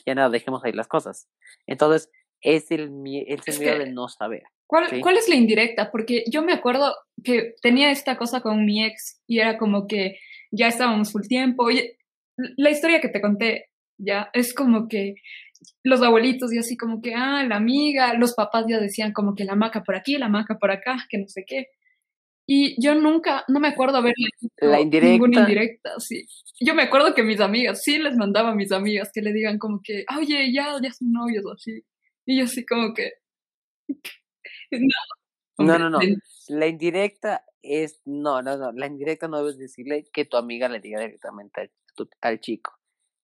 Ya 0.06 0.14
nada, 0.14 0.28
dejemos 0.28 0.62
ahí 0.64 0.72
las 0.72 0.88
cosas. 0.88 1.28
Entonces, 1.66 2.10
es 2.40 2.70
el, 2.70 2.90
es 3.26 3.48
el 3.48 3.58
miedo 3.58 3.78
de 3.78 3.90
no 3.90 4.08
saber. 4.08 4.44
¿cuál, 4.66 5.00
¿Cuál 5.00 5.16
es 5.16 5.28
la 5.28 5.34
indirecta? 5.34 5.90
Porque 5.90 6.24
yo 6.30 6.42
me 6.42 6.52
acuerdo 6.52 6.94
que 7.24 7.54
tenía 7.62 7.90
esta 7.90 8.16
cosa 8.16 8.42
con 8.42 8.64
mi 8.64 8.84
ex 8.84 9.20
y 9.26 9.40
era 9.40 9.58
como 9.58 9.86
que 9.86 10.18
ya 10.52 10.68
estábamos 10.68 11.10
full 11.10 11.26
tiempo. 11.26 11.70
Y 11.70 11.96
la 12.36 12.70
historia 12.70 13.00
que 13.00 13.08
te 13.08 13.20
conté, 13.20 13.70
ya, 13.98 14.30
es 14.32 14.54
como 14.54 14.86
que 14.88 15.14
los 15.82 16.02
abuelitos 16.02 16.52
y 16.52 16.58
así 16.58 16.76
como 16.76 17.00
que, 17.00 17.14
ah, 17.14 17.44
la 17.44 17.56
amiga, 17.56 18.14
los 18.14 18.34
papás 18.34 18.64
ya 18.68 18.78
decían 18.78 19.12
como 19.12 19.34
que 19.34 19.44
la 19.44 19.54
maca 19.54 19.82
por 19.84 19.94
aquí, 19.94 20.16
la 20.18 20.28
maca 20.28 20.58
por 20.58 20.70
acá, 20.70 21.06
que 21.08 21.18
no 21.18 21.28
sé 21.28 21.44
qué. 21.46 21.68
Y 22.46 22.80
yo 22.82 22.94
nunca, 22.94 23.44
no 23.48 23.60
me 23.60 23.68
acuerdo 23.68 23.98
haber 23.98 24.14
la 24.56 24.80
indirecta. 24.80 25.12
ninguna 25.12 25.40
indirecta, 25.40 26.00
sí. 26.00 26.26
Yo 26.60 26.74
me 26.74 26.84
acuerdo 26.84 27.14
que 27.14 27.22
mis 27.22 27.40
amigas, 27.40 27.82
sí 27.82 27.98
les 27.98 28.16
mandaba 28.16 28.50
a 28.50 28.54
mis 28.54 28.72
amigas 28.72 29.10
que 29.12 29.20
le 29.20 29.34
digan 29.34 29.58
como 29.58 29.80
que, 29.84 30.06
oye, 30.16 30.50
ya, 30.52 30.78
ya 30.82 30.90
son 30.92 31.12
novios 31.12 31.44
o 31.44 31.52
así. 31.52 31.84
Y 32.24 32.38
yo 32.38 32.44
así 32.44 32.64
como 32.64 32.94
que, 32.94 33.12
no. 34.70 35.66
No, 35.66 35.78
no, 35.78 35.90
no. 35.90 35.98
La 36.48 36.66
indirecta 36.66 37.44
es, 37.62 38.00
no, 38.04 38.42
no, 38.42 38.56
no. 38.56 38.72
La 38.72 38.86
indirecta 38.86 39.28
no 39.28 39.38
debes 39.38 39.58
decirle 39.58 40.06
que 40.12 40.24
tu 40.24 40.36
amiga 40.36 40.68
le 40.68 40.80
diga 40.80 41.00
directamente 41.00 41.70
al, 42.20 42.40
chico. 42.40 42.77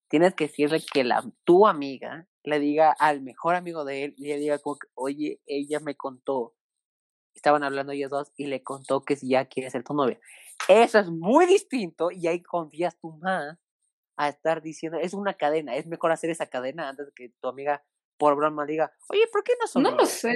Tienes 0.08 0.34
que 0.34 0.46
decirle 0.46 0.82
que 0.92 1.04
la, 1.04 1.24
tu 1.44 1.66
amiga 1.66 2.26
le 2.42 2.58
diga 2.60 2.92
al 2.92 3.22
mejor 3.22 3.54
amigo 3.54 3.84
de 3.84 4.04
él 4.04 4.14
y 4.16 4.26
le 4.26 4.38
diga 4.38 4.58
como 4.58 4.78
que, 4.78 4.88
oye, 4.94 5.40
ella 5.46 5.80
me 5.80 5.96
contó. 5.96 6.54
Estaban 7.34 7.64
hablando 7.64 7.92
ellos 7.92 8.10
dos 8.10 8.32
y 8.36 8.46
le 8.46 8.62
contó 8.62 9.02
que 9.04 9.16
si 9.16 9.28
ya 9.28 9.46
quiere 9.46 9.70
ser 9.70 9.82
tu 9.82 9.94
novia. 9.94 10.20
Eso 10.68 10.98
es 10.98 11.08
muy 11.08 11.46
distinto 11.46 12.10
y 12.10 12.26
ahí 12.28 12.42
confías 12.42 12.96
tú 12.98 13.12
más 13.18 13.58
a 14.16 14.28
estar 14.28 14.62
diciendo, 14.62 14.98
es 14.98 15.14
una 15.14 15.34
cadena, 15.34 15.74
es 15.74 15.86
mejor 15.86 16.12
hacer 16.12 16.30
esa 16.30 16.46
cadena 16.46 16.88
antes 16.88 17.06
de 17.06 17.12
que 17.12 17.28
tu 17.40 17.48
amiga 17.48 17.82
por 18.16 18.36
broma 18.36 18.64
diga, 18.64 18.92
oye, 19.08 19.26
¿por 19.32 19.42
qué 19.42 19.54
no 19.60 19.66
son? 19.66 19.82
No 19.82 19.90
lo 19.90 20.06
sé. 20.06 20.34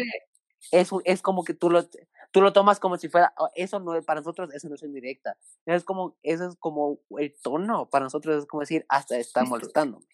Es, 0.73 0.91
es 1.05 1.23
como 1.23 1.45
que 1.45 1.55
tú 1.55 1.71
lo, 1.71 1.89
tú 2.31 2.41
lo 2.41 2.53
tomas 2.53 2.81
como 2.81 2.97
si 2.97 3.09
fuera, 3.09 3.33
oh, 3.39 3.49
eso 3.55 3.81
no 3.81 3.95
es, 3.95 4.05
para 4.05 4.21
nosotros 4.21 4.53
eso 4.53 4.69
no 4.69 4.75
es 4.75 4.83
indirecta. 4.83 5.37
Es 5.67 5.85
como, 5.85 6.17
eso 6.23 6.49
es 6.49 6.57
como 6.57 7.01
el 7.19 7.35
tono, 7.43 7.89
para 7.91 8.05
nosotros 8.05 8.43
es 8.43 8.47
como 8.47 8.61
decir, 8.61 8.85
hasta 8.89 9.19
está 9.19 9.45
molestándome, 9.45 10.07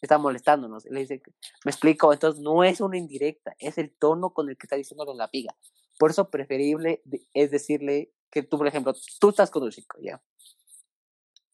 está 0.00 0.18
molestándonos. 0.18 0.84
Le 0.86 1.00
dice, 1.00 1.22
me 1.64 1.70
explico, 1.70 2.12
entonces 2.12 2.42
no 2.42 2.64
es 2.64 2.80
una 2.80 2.98
indirecta, 2.98 3.54
es 3.58 3.78
el 3.78 3.92
tono 3.92 4.30
con 4.30 4.48
el 4.48 4.56
que 4.56 4.66
está 4.66 4.76
diciéndole 4.76 5.14
la 5.14 5.30
piga. 5.30 5.56
Por 5.98 6.10
eso 6.10 6.30
preferible 6.30 7.02
es 7.34 7.50
decirle 7.50 8.12
que 8.30 8.42
tú, 8.42 8.58
por 8.58 8.66
ejemplo, 8.66 8.94
tú 9.20 9.28
estás 9.28 9.50
con 9.50 9.62
un 9.62 9.70
chico, 9.70 9.98
¿ya? 10.00 10.22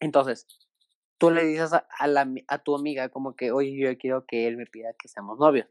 Entonces, 0.01 0.47
tú 1.19 1.31
le 1.31 1.45
dices 1.45 1.73
a, 1.73 2.07
la, 2.07 2.33
a 2.47 2.59
tu 2.59 2.77
amiga 2.77 3.09
como 3.09 3.35
que, 3.35 3.51
oye, 3.51 3.77
yo 3.77 3.99
quiero 3.99 4.25
que 4.27 4.47
él 4.47 4.57
me 4.57 4.67
pida 4.67 4.95
que 4.95 5.09
seamos 5.09 5.39
novios. 5.39 5.67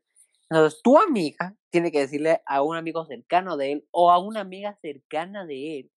Entonces, 0.50 0.82
tu 0.82 0.98
amiga 0.98 1.56
tiene 1.70 1.92
que 1.92 2.00
decirle 2.00 2.42
a 2.46 2.62
un 2.62 2.78
amigo 2.78 3.06
cercano 3.06 3.58
de 3.58 3.74
él 3.74 3.88
o 3.92 4.12
a 4.12 4.20
una 4.20 4.42
amiga 4.42 4.78
cercana 4.82 5.46
de 5.46 5.80
él, 5.80 5.92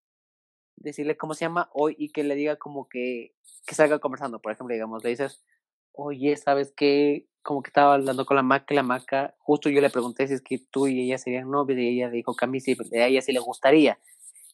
decirle 0.77 1.17
cómo 1.17 1.35
se 1.35 1.45
llama 1.45 1.71
hoy 1.73 1.95
y 1.99 2.11
que 2.11 2.25
le 2.25 2.35
diga 2.35 2.57
como 2.57 2.89
que, 2.89 3.35
que 3.67 3.75
salga 3.75 3.99
conversando. 4.01 4.41
Por 4.41 4.53
ejemplo, 4.53 4.75
digamos, 4.75 5.05
le 5.05 5.11
dices, 5.11 5.45
oye, 5.93 6.37
¿sabes 6.37 6.73
qué? 6.77 7.29
Como 7.43 7.63
que 7.63 7.69
estaba 7.71 7.95
hablando 7.95 8.27
con 8.27 8.37
la 8.37 8.43
maca 8.43 8.75
la 8.75 8.83
maca, 8.83 9.35
justo 9.39 9.71
yo 9.71 9.81
le 9.81 9.91
pregunté 9.91 10.27
si 10.27 10.35
es 10.35 10.43
que 10.43 10.59
tú 10.59 10.89
y 10.89 11.01
ella 11.01 11.19
serían 11.19 11.51
novios 11.51 11.79
y 11.79 11.89
ella 11.89 12.11
dijo 12.11 12.35
que 12.35 12.45
a 12.45 12.51
sí, 12.61 12.77
a 12.95 13.07
ella 13.07 13.23
sí 13.23 13.33
le 13.33 13.41
gustaría. 13.41 13.99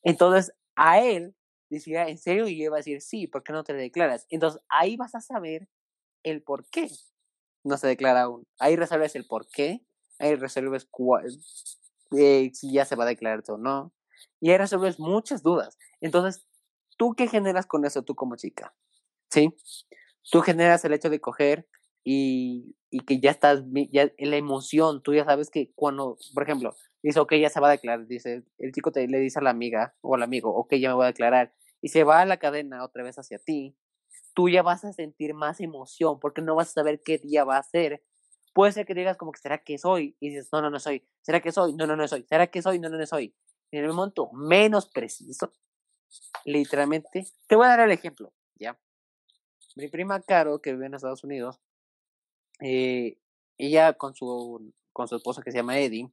Entonces, 0.02 0.54
a 0.76 1.00
él 1.00 1.34
decía, 1.70 2.08
¿en 2.08 2.18
serio? 2.18 2.46
Y 2.48 2.58
yo 2.58 2.64
iba 2.64 2.76
a 2.76 2.78
decir, 2.78 3.00
sí, 3.00 3.26
¿por 3.26 3.42
qué 3.42 3.52
no 3.52 3.64
te 3.64 3.74
declaras? 3.74 4.26
Entonces 4.30 4.60
ahí 4.68 4.96
vas 4.96 5.14
a 5.14 5.20
saber 5.20 5.68
el 6.22 6.42
por 6.42 6.68
qué 6.70 6.88
no 7.66 7.76
se 7.76 7.86
declara 7.86 8.22
aún. 8.22 8.46
Ahí 8.58 8.76
resuelves 8.76 9.16
el 9.16 9.26
por 9.26 9.46
qué, 9.48 9.80
ahí 10.18 10.34
resuelves 10.34 10.86
cuál, 10.90 11.26
eh, 12.16 12.50
si 12.54 12.72
ya 12.72 12.84
se 12.84 12.96
va 12.96 13.04
a 13.04 13.08
declarar 13.08 13.42
o 13.48 13.58
no, 13.58 13.92
y 14.40 14.50
ahí 14.50 14.58
resuelves 14.58 14.98
muchas 14.98 15.42
dudas. 15.42 15.76
Entonces, 16.00 16.46
¿tú 16.96 17.14
qué 17.14 17.28
generas 17.28 17.66
con 17.66 17.84
eso 17.84 18.02
tú 18.02 18.14
como 18.14 18.36
chica? 18.36 18.74
¿Sí? 19.30 19.54
Tú 20.30 20.40
generas 20.40 20.84
el 20.84 20.92
hecho 20.92 21.10
de 21.10 21.20
coger 21.20 21.68
y, 22.04 22.76
y 22.90 23.00
que 23.00 23.20
ya 23.20 23.30
estás, 23.30 23.64
ya 23.92 24.10
la 24.18 24.36
emoción, 24.36 25.02
tú 25.02 25.14
ya 25.14 25.24
sabes 25.24 25.50
que 25.50 25.72
cuando, 25.74 26.18
por 26.34 26.44
ejemplo, 26.44 26.74
dice, 27.02 27.20
ok, 27.20 27.34
ya 27.34 27.50
se 27.50 27.60
va 27.60 27.68
a 27.68 27.72
declarar, 27.72 28.06
dice, 28.06 28.44
el 28.58 28.72
chico 28.72 28.92
te, 28.92 29.06
le 29.08 29.18
dice 29.18 29.38
a 29.38 29.42
la 29.42 29.50
amiga 29.50 29.94
o 30.00 30.14
al 30.14 30.22
amigo, 30.22 30.54
ok, 30.54 30.74
ya 30.76 30.88
me 30.88 30.94
voy 30.94 31.04
a 31.04 31.08
declarar, 31.08 31.52
y 31.80 31.88
se 31.88 32.04
va 32.04 32.20
a 32.20 32.26
la 32.26 32.38
cadena 32.38 32.84
otra 32.84 33.02
vez 33.02 33.18
hacia 33.18 33.38
ti, 33.38 33.76
tú 34.34 34.48
ya 34.48 34.62
vas 34.62 34.84
a 34.84 34.92
sentir 34.92 35.34
más 35.34 35.60
emoción 35.60 36.20
porque 36.20 36.42
no 36.42 36.54
vas 36.54 36.68
a 36.68 36.72
saber 36.72 37.02
qué 37.02 37.18
día 37.18 37.44
va 37.44 37.58
a 37.58 37.62
ser. 37.62 38.02
Puede 38.52 38.72
ser 38.72 38.86
que 38.86 38.94
digas 38.94 39.16
como 39.16 39.32
que 39.32 39.40
será 39.40 39.58
que 39.58 39.78
soy 39.78 40.16
y 40.20 40.30
dices, 40.30 40.48
no, 40.52 40.62
no, 40.62 40.70
no 40.70 40.78
soy, 40.78 41.06
será 41.22 41.40
que 41.40 41.52
soy, 41.52 41.74
no, 41.74 41.86
no, 41.86 41.96
no 41.96 42.08
soy, 42.08 42.24
será 42.28 42.46
que 42.46 42.62
soy, 42.62 42.78
no, 42.78 42.88
no, 42.88 42.98
no 42.98 43.06
soy. 43.06 43.34
En 43.70 43.84
el 43.84 43.92
momento 43.92 44.30
menos 44.32 44.88
preciso, 44.88 45.52
literalmente, 46.44 47.26
te 47.46 47.56
voy 47.56 47.66
a 47.66 47.70
dar 47.70 47.80
el 47.80 47.90
ejemplo, 47.90 48.32
¿ya? 48.54 48.78
Mi 49.74 49.88
prima 49.88 50.20
Caro, 50.22 50.60
que 50.60 50.72
vive 50.72 50.86
en 50.86 50.94
Estados 50.94 51.24
Unidos, 51.24 51.60
eh, 52.60 53.18
ella 53.58 53.92
con 53.94 54.14
su, 54.14 54.72
con 54.92 55.08
su 55.08 55.16
esposo 55.16 55.42
que 55.42 55.50
se 55.50 55.58
llama 55.58 55.78
Eddie, 55.78 56.10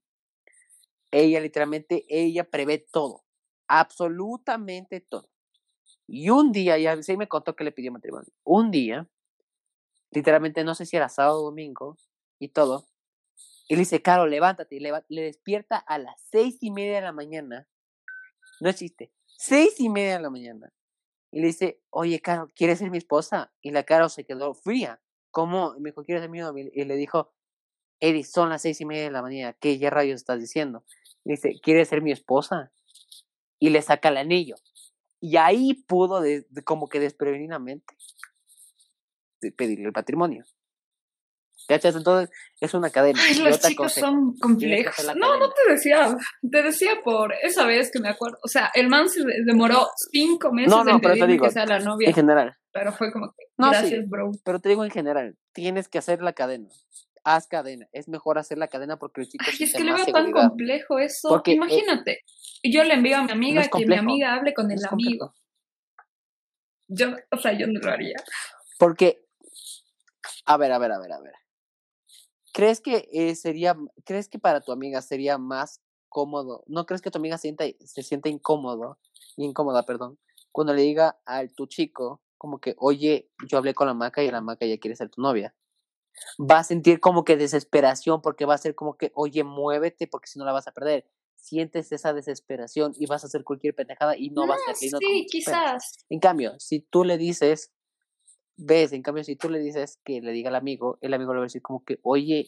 ella 1.11 1.39
literalmente, 1.39 2.05
ella 2.09 2.43
prevé 2.43 2.79
todo, 2.79 3.23
absolutamente 3.67 4.99
todo. 4.99 5.32
Y 6.07 6.29
un 6.29 6.51
día, 6.51 6.77
ya 6.77 7.01
sí 7.01 7.17
me 7.17 7.27
contó 7.27 7.55
que 7.55 7.63
le 7.63 7.71
pidió 7.71 7.91
matrimonio. 7.91 8.31
Un 8.43 8.71
día, 8.71 9.07
literalmente 10.11 10.63
no 10.63 10.75
sé 10.75 10.85
si 10.85 10.97
era 10.97 11.09
sábado 11.09 11.41
o 11.41 11.45
domingo 11.45 11.97
y 12.39 12.49
todo. 12.49 12.87
Y 13.67 13.75
le 13.75 13.79
dice, 13.79 14.01
Caro, 14.01 14.27
levántate. 14.27 14.75
Y 14.75 14.79
le, 14.79 14.91
despierta 15.21 15.77
a 15.77 15.97
las 15.97 16.21
seis 16.29 16.57
y 16.61 16.71
media 16.71 16.95
de 16.95 17.01
la 17.01 17.11
mañana. 17.13 17.67
No 18.59 18.69
existe. 18.69 19.11
Seis 19.25 19.79
y 19.79 19.89
media 19.89 20.17
de 20.17 20.23
la 20.23 20.29
mañana. 20.29 20.73
Y 21.31 21.41
le 21.41 21.47
dice, 21.47 21.81
oye, 21.89 22.19
Caro, 22.19 22.51
¿quieres 22.55 22.79
ser 22.79 22.91
mi 22.91 22.97
esposa? 22.97 23.51
Y 23.61 23.71
la 23.71 23.83
Caro 23.83 24.09
se 24.09 24.25
quedó 24.25 24.53
fría. 24.53 25.01
¿Cómo? 25.31 25.73
Y 25.75 25.79
me 25.79 25.89
dijo, 25.89 26.03
¿quieres 26.03 26.21
ser 26.21 26.29
mi 26.29 26.39
novia? 26.39 26.69
Y 26.71 26.83
le 26.85 26.95
dijo, 26.95 27.33
Eddie, 27.99 28.23
son 28.23 28.49
las 28.49 28.61
seis 28.61 28.79
y 28.81 28.85
media 28.85 29.05
de 29.05 29.11
la 29.11 29.21
mañana. 29.21 29.53
¿Qué 29.53 29.79
ya 29.79 29.89
rayos 29.89 30.21
estás 30.21 30.39
diciendo? 30.39 30.83
dice, 31.23 31.59
¿quieres 31.61 31.87
ser 31.87 32.01
mi 32.01 32.11
esposa? 32.11 32.71
Y 33.59 33.69
le 33.69 33.81
saca 33.81 34.09
el 34.09 34.17
anillo. 34.17 34.55
Y 35.23 35.37
ahí 35.37 35.73
pudo, 35.87 36.21
como 36.65 36.89
que 36.89 36.99
desprevenidamente, 36.99 37.95
pedirle 39.55 39.85
el 39.85 39.93
patrimonio. 39.93 40.43
¿Cachas? 41.65 41.95
Entonces 41.95 42.29
es 42.59 42.73
una 42.73 42.89
cadena. 42.89 43.21
Ay, 43.23 43.35
los 43.39 43.57
chicos 43.61 43.93
son 43.93 44.35
complejos. 44.37 45.15
No, 45.15 45.39
no 45.39 45.49
te 45.49 45.71
decía. 45.71 46.17
Te 46.51 46.61
decía 46.61 46.95
por 47.05 47.33
esa 47.41 47.65
vez 47.65 47.89
que 47.89 48.01
me 48.01 48.09
acuerdo. 48.09 48.37
O 48.43 48.49
sea, 48.49 48.69
el 48.73 48.89
man 48.89 49.07
se 49.07 49.21
demoró 49.45 49.87
cinco 50.11 50.51
meses 50.51 50.73
en 50.85 50.99
pedirme 50.99 51.39
que 51.39 51.51
sea 51.51 51.65
la 51.67 51.79
novia. 51.79 52.09
En 52.09 52.15
general. 52.15 52.57
Pero 52.73 52.91
fue 52.91 53.13
como 53.13 53.27
que, 53.31 53.45
gracias, 53.57 54.09
bro. 54.09 54.31
Pero 54.43 54.59
te 54.59 54.67
digo 54.67 54.83
en 54.83 54.91
general, 54.91 55.37
tienes 55.53 55.87
que 55.87 55.99
hacer 55.99 56.21
la 56.21 56.33
cadena 56.33 56.67
haz 57.23 57.47
cadena. 57.47 57.87
Es 57.91 58.07
mejor 58.07 58.37
hacer 58.37 58.57
la 58.57 58.67
cadena 58.67 58.97
porque 58.97 59.21
el 59.21 59.29
chico. 59.29 59.45
Ay, 59.47 59.63
es 59.63 59.73
que 59.73 59.83
le 59.83 59.93
veo 59.93 60.05
tan 60.05 60.31
complejo 60.31 60.99
eso. 60.99 61.29
Porque, 61.29 61.51
eh, 61.51 61.55
Imagínate, 61.55 62.21
yo 62.63 62.83
le 62.83 62.93
envío 62.93 63.17
a 63.17 63.23
mi 63.23 63.31
amiga 63.31 63.67
que 63.67 63.85
mi 63.85 63.95
amiga 63.95 64.35
hable 64.35 64.53
con 64.53 64.71
el 64.71 64.83
amigo. 64.85 65.33
Yo, 66.87 67.15
o 67.31 67.37
sea, 67.37 67.53
yo 67.57 67.67
no 67.67 67.79
lo 67.79 67.91
haría. 67.91 68.17
Porque, 68.77 69.25
a 70.45 70.57
ver, 70.57 70.71
a 70.71 70.77
ver, 70.77 70.91
a 70.91 70.99
ver, 70.99 71.11
a 71.11 71.19
ver. 71.19 71.33
¿Crees 72.53 72.81
que 72.81 73.09
eh, 73.11 73.35
sería, 73.35 73.75
crees 74.05 74.29
que 74.29 74.37
para 74.37 74.61
tu 74.61 74.71
amiga 74.71 75.01
sería 75.01 75.39
más 75.39 75.81
cómodo? 76.07 76.63
¿No 76.67 76.85
crees 76.85 77.01
que 77.01 77.09
tu 77.09 77.17
amiga 77.17 77.39
sienta, 77.39 77.65
se 77.79 78.03
sienta 78.03 78.29
incómodo, 78.29 78.99
incómoda, 79.37 79.83
perdón, 79.83 80.19
cuando 80.51 80.73
le 80.73 80.83
diga 80.83 81.17
a 81.25 81.47
tu 81.47 81.65
chico 81.65 82.21
como 82.37 82.59
que, 82.59 82.75
oye, 82.77 83.31
yo 83.47 83.57
hablé 83.57 83.73
con 83.73 83.87
la 83.87 83.95
maca 83.95 84.21
y 84.21 84.29
la 84.29 84.41
maca 84.41 84.65
ya 84.67 84.77
quiere 84.77 84.95
ser 84.95 85.09
tu 85.09 85.21
novia? 85.21 85.55
Va 86.39 86.59
a 86.59 86.63
sentir 86.63 86.99
como 86.99 87.23
que 87.23 87.37
desesperación 87.37 88.21
porque 88.21 88.45
va 88.45 88.55
a 88.55 88.59
ser 88.59 88.75
como 88.75 88.97
que, 88.97 89.11
oye, 89.15 89.43
muévete 89.43 90.07
porque 90.07 90.27
si 90.27 90.39
no 90.39 90.45
la 90.45 90.51
vas 90.51 90.67
a 90.67 90.71
perder. 90.71 91.07
Sientes 91.35 91.91
esa 91.91 92.13
desesperación 92.13 92.93
y 92.97 93.05
vas 93.05 93.23
a 93.23 93.27
hacer 93.27 93.43
cualquier 93.43 93.75
pendejada 93.75 94.17
y 94.17 94.29
no, 94.29 94.47
vas 94.47 94.61
a 94.67 94.73
ser 94.73 94.91
Sí, 94.99 95.25
quizás. 95.29 96.05
En 96.09 96.19
cambio, 96.19 96.53
si 96.59 96.79
tú 96.79 97.03
le 97.03 97.17
dices, 97.17 97.73
ves, 98.55 98.93
en 98.93 99.01
cambio, 99.01 99.23
si 99.23 99.35
tú 99.35 99.49
le 99.49 99.59
dices 99.59 99.99
que 100.05 100.21
le 100.21 100.31
diga 100.31 100.49
al 100.49 100.55
amigo, 100.55 100.97
el 101.01 101.13
amigo 101.13 101.33
le 101.33 101.39
va 101.39 101.43
a 101.43 101.47
decir 101.47 101.61
como 101.61 101.83
que, 101.83 101.99
oye, 102.03 102.47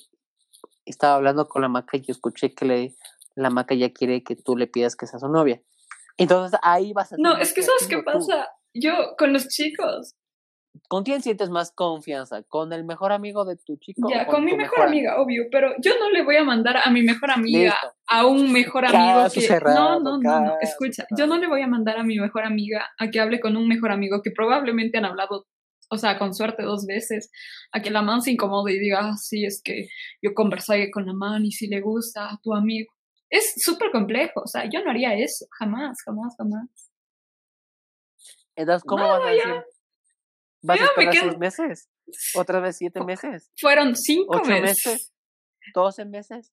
estaba 0.86 1.16
hablando 1.16 1.48
con 1.48 1.62
la 1.62 1.68
maca 1.68 1.98
y 1.98 2.02
yo 2.02 2.14
escuché 2.14 2.54
que 2.54 2.66
le, 2.66 2.96
la 3.36 3.50
maca 3.50 3.76
ya 3.76 3.92
quiere 3.92 4.24
que 4.24 4.36
tú 4.36 4.56
le 4.56 4.68
pidas 4.68 4.96
que 4.96 5.08
sea 5.08 5.20
su 5.20 5.28
novia. 5.28 5.62
Entonces 6.18 6.58
ahí 6.64 6.94
vas 6.94 7.12
a... 7.12 7.18
No, 7.20 7.38
es 7.38 7.54
que 7.54 7.64
sabes 7.64 7.88
qué 7.88 8.02
pasa. 8.02 8.48
Yo 8.74 9.16
con 9.18 9.34
los 9.34 9.48
chicos, 9.48 10.16
¿Con 10.88 11.04
quién 11.04 11.22
sientes 11.22 11.50
más 11.50 11.72
confianza? 11.72 12.44
¿Con 12.44 12.74
el 12.74 12.84
mejor 12.84 13.12
amigo 13.12 13.46
de 13.46 13.56
tu 13.56 13.78
chico? 13.78 14.10
Ya, 14.10 14.26
con, 14.28 14.44
mi 14.44 14.56
mejor, 14.56 14.88
amiga, 14.88 15.22
obvio, 15.22 15.44
pero 15.52 15.74
yo 15.82 15.94
no 16.00 16.10
le 16.10 16.24
voy 16.24 16.36
a 16.36 16.44
mandar 16.44 16.78
a 16.84 16.90
mi 16.90 17.02
mejor 17.02 17.32
amiga 17.32 17.76
a 18.08 18.26
un 18.26 18.52
mejor 18.52 18.86
amigo 18.86 19.28
que... 19.34 19.60
no, 19.66 20.00
no, 20.00 20.18
no, 20.20 20.56
escucha, 20.62 21.06
yo 21.18 21.28
no 21.28 21.38
le 21.38 21.48
voy 21.48 21.62
a 21.62 21.68
mandar 21.68 21.98
a 21.98 22.04
mi 22.04 22.20
mejor 22.20 22.46
amiga 22.46 22.90
a 22.98 23.10
que 23.10 23.20
hable 23.20 23.40
con 23.40 23.56
un 23.58 23.68
mejor 23.68 23.92
amigo 23.92 24.22
que 24.24 24.32
probablemente 24.32 24.98
han 24.98 25.06
hablado, 25.06 25.48
o 25.90 25.98
sea, 25.98 26.18
con 26.18 26.34
suerte 26.34 26.64
dos 26.64 26.86
veces, 26.86 27.32
a 27.72 27.82
que 27.82 27.92
la 27.92 28.02
man 28.02 28.22
se 28.22 28.32
incomode 28.32 28.74
y 28.74 28.80
diga, 28.80 29.00
ah, 29.02 29.18
sí, 29.18 29.46
es 29.46 29.62
que 29.64 29.88
yo 30.22 30.34
conversé 30.34 30.92
con 30.92 31.06
la 31.06 31.14
man 31.14 31.46
y 31.46 31.52
si 31.52 31.68
le 31.68 31.82
gusta 31.82 32.26
a 32.26 32.40
tu 32.42 32.54
amigo. 32.54 32.92
Es 33.30 33.56
súper 33.58 33.92
complejo, 33.92 34.42
o 34.44 34.48
sea, 34.48 34.70
yo 34.72 34.84
no 34.84 34.92
haría 34.92 35.16
eso, 35.16 35.46
jamás, 35.58 35.98
jamás, 36.06 36.36
jamás. 36.38 36.92
Entonces, 38.56 38.84
¿cómo 38.88 39.08
vas 39.08 39.22
a 39.24 39.30
decir? 39.30 39.64
¿Vas 40.66 40.82
a 40.82 40.86
esperar 40.86 41.14
seis 41.14 41.38
meses? 41.38 41.90
¿Otra 42.36 42.60
vez 42.60 42.78
siete 42.78 43.04
meses? 43.04 43.52
Fueron 43.60 43.96
cinco 43.96 44.38
¿Ocho 44.38 44.50
meses. 44.50 45.14
¿Doce 45.74 46.06
meses? 46.06 46.52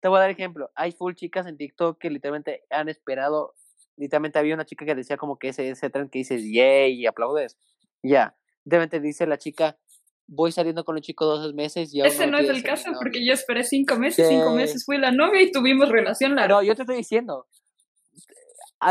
Te 0.00 0.08
voy 0.08 0.18
a 0.18 0.20
dar 0.22 0.30
ejemplo. 0.30 0.70
Hay 0.74 0.92
full 0.92 1.14
chicas 1.14 1.46
en 1.46 1.56
TikTok 1.56 1.98
que 1.98 2.10
literalmente 2.10 2.64
han 2.70 2.88
esperado. 2.88 3.54
Literalmente 3.96 4.38
había 4.38 4.54
una 4.54 4.64
chica 4.64 4.84
que 4.84 4.94
decía 4.94 5.16
como 5.16 5.38
que 5.38 5.48
ese, 5.48 5.68
ese 5.68 5.90
tren 5.90 6.08
que 6.08 6.18
dices 6.18 6.42
yay 6.44 7.00
y 7.00 7.06
aplaudes. 7.06 7.56
Ya. 8.02 8.36
De 8.64 8.76
repente 8.78 9.00
dice 9.00 9.26
la 9.26 9.38
chica, 9.38 9.78
voy 10.26 10.52
saliendo 10.52 10.84
con 10.84 10.96
el 10.96 11.02
chico 11.02 11.24
dos 11.24 11.54
meses 11.54 11.94
y 11.94 12.02
Ese 12.02 12.26
no, 12.26 12.38
es 12.38 12.48
el 12.48 12.62
caso, 12.62 12.90
porque 13.00 13.24
yo 13.24 13.32
esperé 13.32 13.64
cinco 13.64 13.96
meses, 13.96 14.28
cinco 14.28 14.50
meses 14.54 14.84
fui 14.84 14.98
la 14.98 15.12
novia 15.12 15.42
y 15.42 15.52
tuvimos 15.52 15.88
relación 15.88 16.34
larga. 16.34 16.54
No, 16.54 16.62
yo 16.62 16.74
te 16.74 16.82
estoy 16.82 16.96
diciendo, 16.96 17.46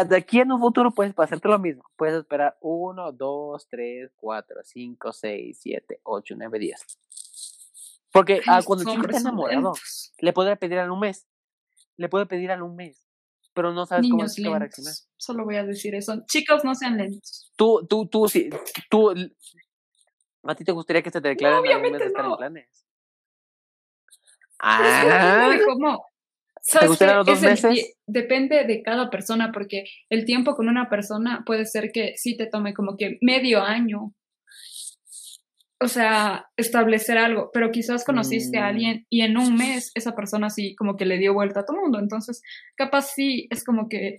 de 0.07 0.17
aquí 0.17 0.39
en 0.39 0.51
un 0.51 0.59
futuro 0.59 0.91
puedes 0.91 1.13
pasarte 1.13 1.47
lo 1.47 1.59
mismo. 1.59 1.83
Puedes 1.95 2.15
esperar 2.15 2.57
uno, 2.61 3.11
dos, 3.11 3.67
tres, 3.67 4.11
cuatro, 4.15 4.61
cinco, 4.63 5.13
seis, 5.13 5.59
siete, 5.61 5.99
ocho, 6.03 6.36
nueve, 6.38 6.59
diez. 6.59 6.81
Porque 8.11 8.41
ah, 8.47 8.61
cuando 8.63 8.83
el 8.83 8.95
chico 8.95 9.07
está 9.07 9.19
enamorado, 9.19 9.73
le 10.19 10.33
puede 10.33 10.55
pedir 10.55 10.77
en 10.77 10.91
un 10.91 10.99
mes. 10.99 11.27
Le 11.97 12.09
puede 12.09 12.25
pedir 12.25 12.49
en 12.51 12.61
un 12.61 12.75
mes. 12.75 13.01
Pero 13.53 13.71
no 13.73 13.86
sabes 13.86 14.09
cómo 14.09 14.27
se 14.27 14.49
va 14.49 14.57
a 14.57 14.59
reaccionar. 14.59 14.93
Solo 15.17 15.45
voy 15.45 15.55
a 15.55 15.63
decir 15.63 15.95
eso. 15.95 16.23
Chicos, 16.25 16.63
no 16.65 16.75
sean 16.75 16.97
lentos. 16.97 17.51
Tú, 17.55 17.86
tú, 17.88 18.05
tú, 18.07 18.27
sí, 18.27 18.49
tú, 18.89 19.13
¿A 20.43 20.55
ti 20.55 20.63
te 20.63 20.71
gustaría 20.71 21.01
que 21.01 21.09
se 21.09 21.21
te 21.21 21.29
declaren 21.29 21.55
no, 21.55 21.61
obviamente 21.61 21.97
de 21.97 22.05
estar 22.05 22.25
en 22.25 22.36
planes? 22.36 22.86
Ah. 24.59 25.57
¿Cómo? 25.65 26.05
¿Te 26.72 26.86
los 26.86 27.26
dos 27.26 27.41
meses? 27.41 27.95
depende 28.07 28.63
de 28.63 28.82
cada 28.82 29.09
persona, 29.09 29.51
porque 29.53 29.86
el 30.09 30.26
tiempo 30.26 30.55
con 30.55 30.68
una 30.68 30.89
persona 30.89 31.43
puede 31.45 31.66
ser 31.66 31.91
que 31.91 32.13
sí 32.16 32.36
te 32.36 32.47
tome 32.47 32.74
como 32.74 32.97
que 32.97 33.18
medio 33.22 33.61
año. 33.61 34.13
O 35.80 35.88
sea, 35.88 36.47
establecer 36.57 37.18
algo, 37.18 37.51
pero 37.53 37.70
quizás 37.70 38.05
conociste 38.05 38.57
a 38.57 38.63
mm. 38.63 38.68
alguien 38.68 39.05
y 39.09 39.22
en 39.22 39.38
un 39.38 39.55
mes 39.55 39.91
esa 39.93 40.16
persona 40.16 40.49
sí 40.49 40.74
como 40.76 40.95
que 40.95 41.05
le 41.05 41.18
dio 41.18 41.34
vuelta 41.34 41.59
a 41.59 41.66
todo 41.66 41.82
mundo. 41.82 41.99
Entonces, 41.99 42.41
capaz 42.76 43.13
sí 43.13 43.47
es 43.51 43.63
como 43.63 43.88
que, 43.89 44.18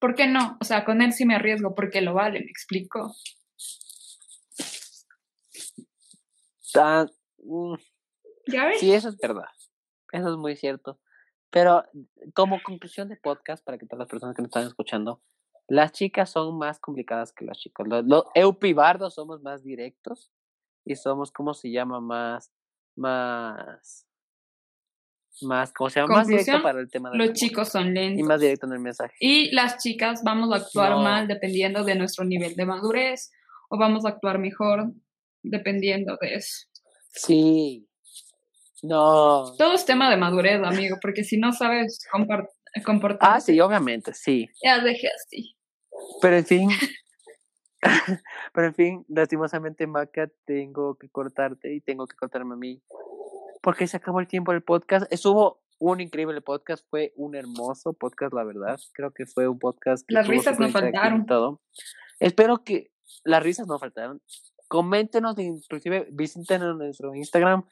¿por 0.00 0.14
qué 0.14 0.26
no? 0.26 0.58
O 0.60 0.64
sea, 0.64 0.84
con 0.84 1.00
él 1.00 1.12
sí 1.12 1.24
me 1.24 1.36
arriesgo 1.36 1.74
porque 1.74 2.00
lo 2.00 2.14
vale, 2.14 2.40
me 2.40 2.50
explico. 2.50 3.14
Mm, 7.38 7.74
sí, 8.78 8.92
eso 8.92 9.08
es 9.08 9.16
verdad. 9.16 9.46
Eso 10.12 10.30
es 10.30 10.36
muy 10.36 10.56
cierto. 10.56 10.98
Pero 11.52 11.84
como 12.34 12.62
conclusión 12.62 13.10
de 13.10 13.16
podcast, 13.16 13.62
para 13.62 13.76
que 13.76 13.84
todas 13.84 14.00
las 14.00 14.08
personas 14.08 14.34
que 14.34 14.40
nos 14.40 14.48
están 14.48 14.66
escuchando, 14.66 15.20
las 15.68 15.92
chicas 15.92 16.30
son 16.30 16.56
más 16.58 16.80
complicadas 16.80 17.32
que 17.32 17.44
los 17.44 17.58
chicos. 17.58 17.86
Los, 17.88 18.24
eupibardos 18.34 19.14
somos 19.14 19.42
más 19.42 19.62
directos 19.62 20.32
y 20.86 20.96
somos, 20.96 21.30
¿cómo 21.30 21.52
se 21.52 21.70
llama? 21.70 22.00
Más, 22.00 22.50
más, 22.96 24.06
más, 25.42 25.72
¿cómo 25.74 25.90
se 25.90 26.00
llama? 26.00 26.16
Más 26.16 26.26
directo 26.26 26.62
para 26.62 26.80
el 26.80 26.90
tema 26.90 27.10
de 27.10 27.18
Los 27.18 27.34
chicos 27.34 27.68
son 27.68 27.92
lentos. 27.92 28.20
Y 28.20 28.22
más 28.22 28.40
directo 28.40 28.66
en 28.66 28.72
el 28.72 28.80
mensaje. 28.80 29.14
Y 29.20 29.54
las 29.54 29.76
chicas 29.76 30.22
vamos 30.24 30.50
a 30.52 30.56
actuar 30.56 30.96
mal 30.96 31.28
dependiendo 31.28 31.84
de 31.84 31.96
nuestro 31.96 32.24
nivel 32.24 32.56
de 32.56 32.64
madurez 32.64 33.30
o 33.68 33.78
vamos 33.78 34.06
a 34.06 34.08
actuar 34.08 34.38
mejor 34.38 34.90
dependiendo 35.42 36.16
de 36.18 36.34
eso. 36.36 36.66
Sí. 37.08 37.86
No. 38.82 39.54
Todo 39.56 39.74
es 39.74 39.84
tema 39.86 40.10
de 40.10 40.16
madurez, 40.16 40.60
amigo, 40.62 40.96
porque 41.00 41.22
si 41.22 41.38
no 41.38 41.52
sabes 41.52 42.04
comportarte. 42.84 43.18
Ah, 43.20 43.40
sí, 43.40 43.60
obviamente, 43.60 44.12
sí. 44.12 44.48
Ya 44.62 44.82
dejé 44.82 45.08
así. 45.08 45.56
Pero 46.20 46.36
en 46.36 46.44
fin. 46.44 46.68
pero 48.52 48.66
en 48.66 48.74
fin, 48.74 49.04
lastimosamente, 49.08 49.86
Maca, 49.86 50.28
tengo 50.44 50.96
que 50.96 51.08
cortarte 51.08 51.72
y 51.72 51.80
tengo 51.80 52.06
que 52.06 52.16
cortarme 52.16 52.54
a 52.54 52.56
mí. 52.56 52.82
Porque 53.62 53.86
se 53.86 53.96
acabó 53.96 54.18
el 54.18 54.26
tiempo 54.26 54.50
del 54.50 54.62
podcast. 54.62 55.10
Estuvo 55.12 55.62
un 55.78 56.00
increíble 56.00 56.40
podcast, 56.40 56.84
fue 56.90 57.12
un 57.16 57.36
hermoso 57.36 57.92
podcast, 57.92 58.34
la 58.34 58.42
verdad. 58.42 58.80
Creo 58.94 59.12
que 59.12 59.26
fue 59.26 59.46
un 59.46 59.60
podcast. 59.60 60.04
las 60.10 60.26
risas 60.26 60.58
no 60.58 60.68
faltaron. 60.70 61.26
Todo. 61.26 61.60
Espero 62.18 62.64
que 62.64 62.90
las 63.24 63.42
risas 63.42 63.68
no 63.68 63.78
faltaron 63.78 64.20
coméntenos, 64.72 65.38
inclusive 65.38 66.08
visítenos 66.12 66.70
en 66.70 66.78
nuestro 66.78 67.14
Instagram 67.14 67.62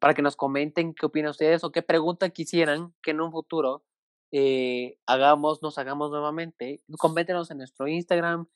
para 0.00 0.14
que 0.14 0.22
nos 0.22 0.36
comenten 0.36 0.94
qué 0.94 1.06
opinan 1.06 1.30
ustedes 1.30 1.64
o 1.64 1.72
qué 1.72 1.82
pregunta 1.82 2.30
quisieran 2.30 2.94
que 3.02 3.12
en 3.12 3.20
un 3.20 3.32
futuro 3.32 3.84
eh, 4.32 4.98
hagamos, 5.06 5.62
nos 5.62 5.78
hagamos 5.78 6.10
nuevamente. 6.10 6.82
Coméntenos 6.98 7.50
en 7.50 7.58
nuestro 7.58 7.88
Instagram, 7.88 8.46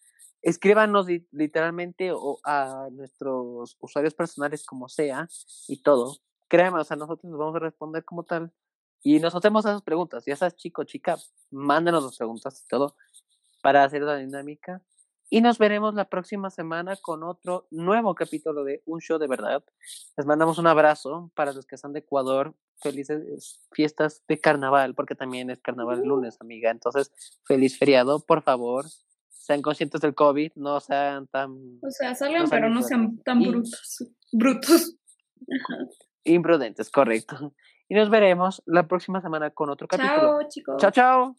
escríbanos 0.43 1.07
literalmente 1.31 2.13
o 2.13 2.39
a 2.45 2.89
nuestros 2.93 3.77
usuarios 3.81 4.15
personales 4.15 4.65
como 4.65 4.89
sea 4.89 5.29
y 5.69 5.83
todo. 5.83 6.17
Créanme, 6.49 6.81
o 6.81 6.85
sea, 6.85 6.97
nosotros 6.97 7.31
nos 7.31 7.39
vamos 7.39 7.57
a 7.57 7.61
responder 7.61 8.05
como 8.05 8.25
tal. 8.25 8.53
Y 9.03 9.19
nos 9.19 9.35
hacemos 9.35 9.65
esas 9.65 9.83
preguntas. 9.83 10.25
Ya 10.27 10.37
sabes, 10.37 10.57
chico, 10.57 10.85
chica, 10.85 11.17
mándenos 11.51 12.05
las 12.05 12.17
preguntas 12.19 12.63
y 12.63 12.69
todo 12.69 12.97
para 13.63 13.85
hacer 13.85 14.03
la 14.03 14.17
dinámica. 14.17 14.83
Y 15.33 15.43
nos 15.43 15.59
veremos 15.59 15.95
la 15.95 16.07
próxima 16.07 16.51
semana 16.51 16.97
con 16.97 17.23
otro 17.23 17.69
nuevo 17.71 18.17
capítulo 18.17 18.65
de 18.65 18.83
Un 18.85 19.01
Show 19.01 19.17
de 19.17 19.29
Verdad. 19.29 19.63
Les 20.17 20.27
mandamos 20.27 20.59
un 20.59 20.67
abrazo 20.67 21.31
para 21.37 21.53
los 21.53 21.67
que 21.67 21.77
están 21.77 21.93
de 21.93 22.01
Ecuador. 22.01 22.57
Felices 22.83 23.61
fiestas 23.71 24.25
de 24.27 24.41
carnaval, 24.41 24.97
porque 24.97 25.15
también 25.15 25.49
es 25.51 25.61
carnaval 25.61 26.03
lunes, 26.03 26.37
amiga. 26.41 26.73
Entonces, 26.73 27.13
feliz 27.47 27.79
feriado, 27.79 28.19
por 28.19 28.43
favor. 28.43 28.87
Sean 29.29 29.63
conscientes 29.63 30.01
del 30.01 30.17
COVID, 30.17 30.51
no 30.57 30.81
sean 30.81 31.29
tan. 31.29 31.79
O 31.81 31.91
sea, 31.91 32.17
salgan, 32.17 32.51
pero 32.51 32.69
no 32.69 32.83
sean 32.83 33.19
tan 33.19 33.41
brutos. 33.41 34.05
Brutos. 34.33 34.97
Imprudentes, 36.25 36.91
correcto. 36.91 37.55
Y 37.89 37.95
nos 37.95 38.11
veremos 38.11 38.63
la 38.67 38.89
próxima 38.89 39.21
semana 39.21 39.51
con 39.51 39.71
otro 39.71 39.87
capítulo. 39.87 40.41
Chao, 40.41 40.49
chicos. 40.49 40.77
Chao, 40.79 40.91
chao. 40.91 41.37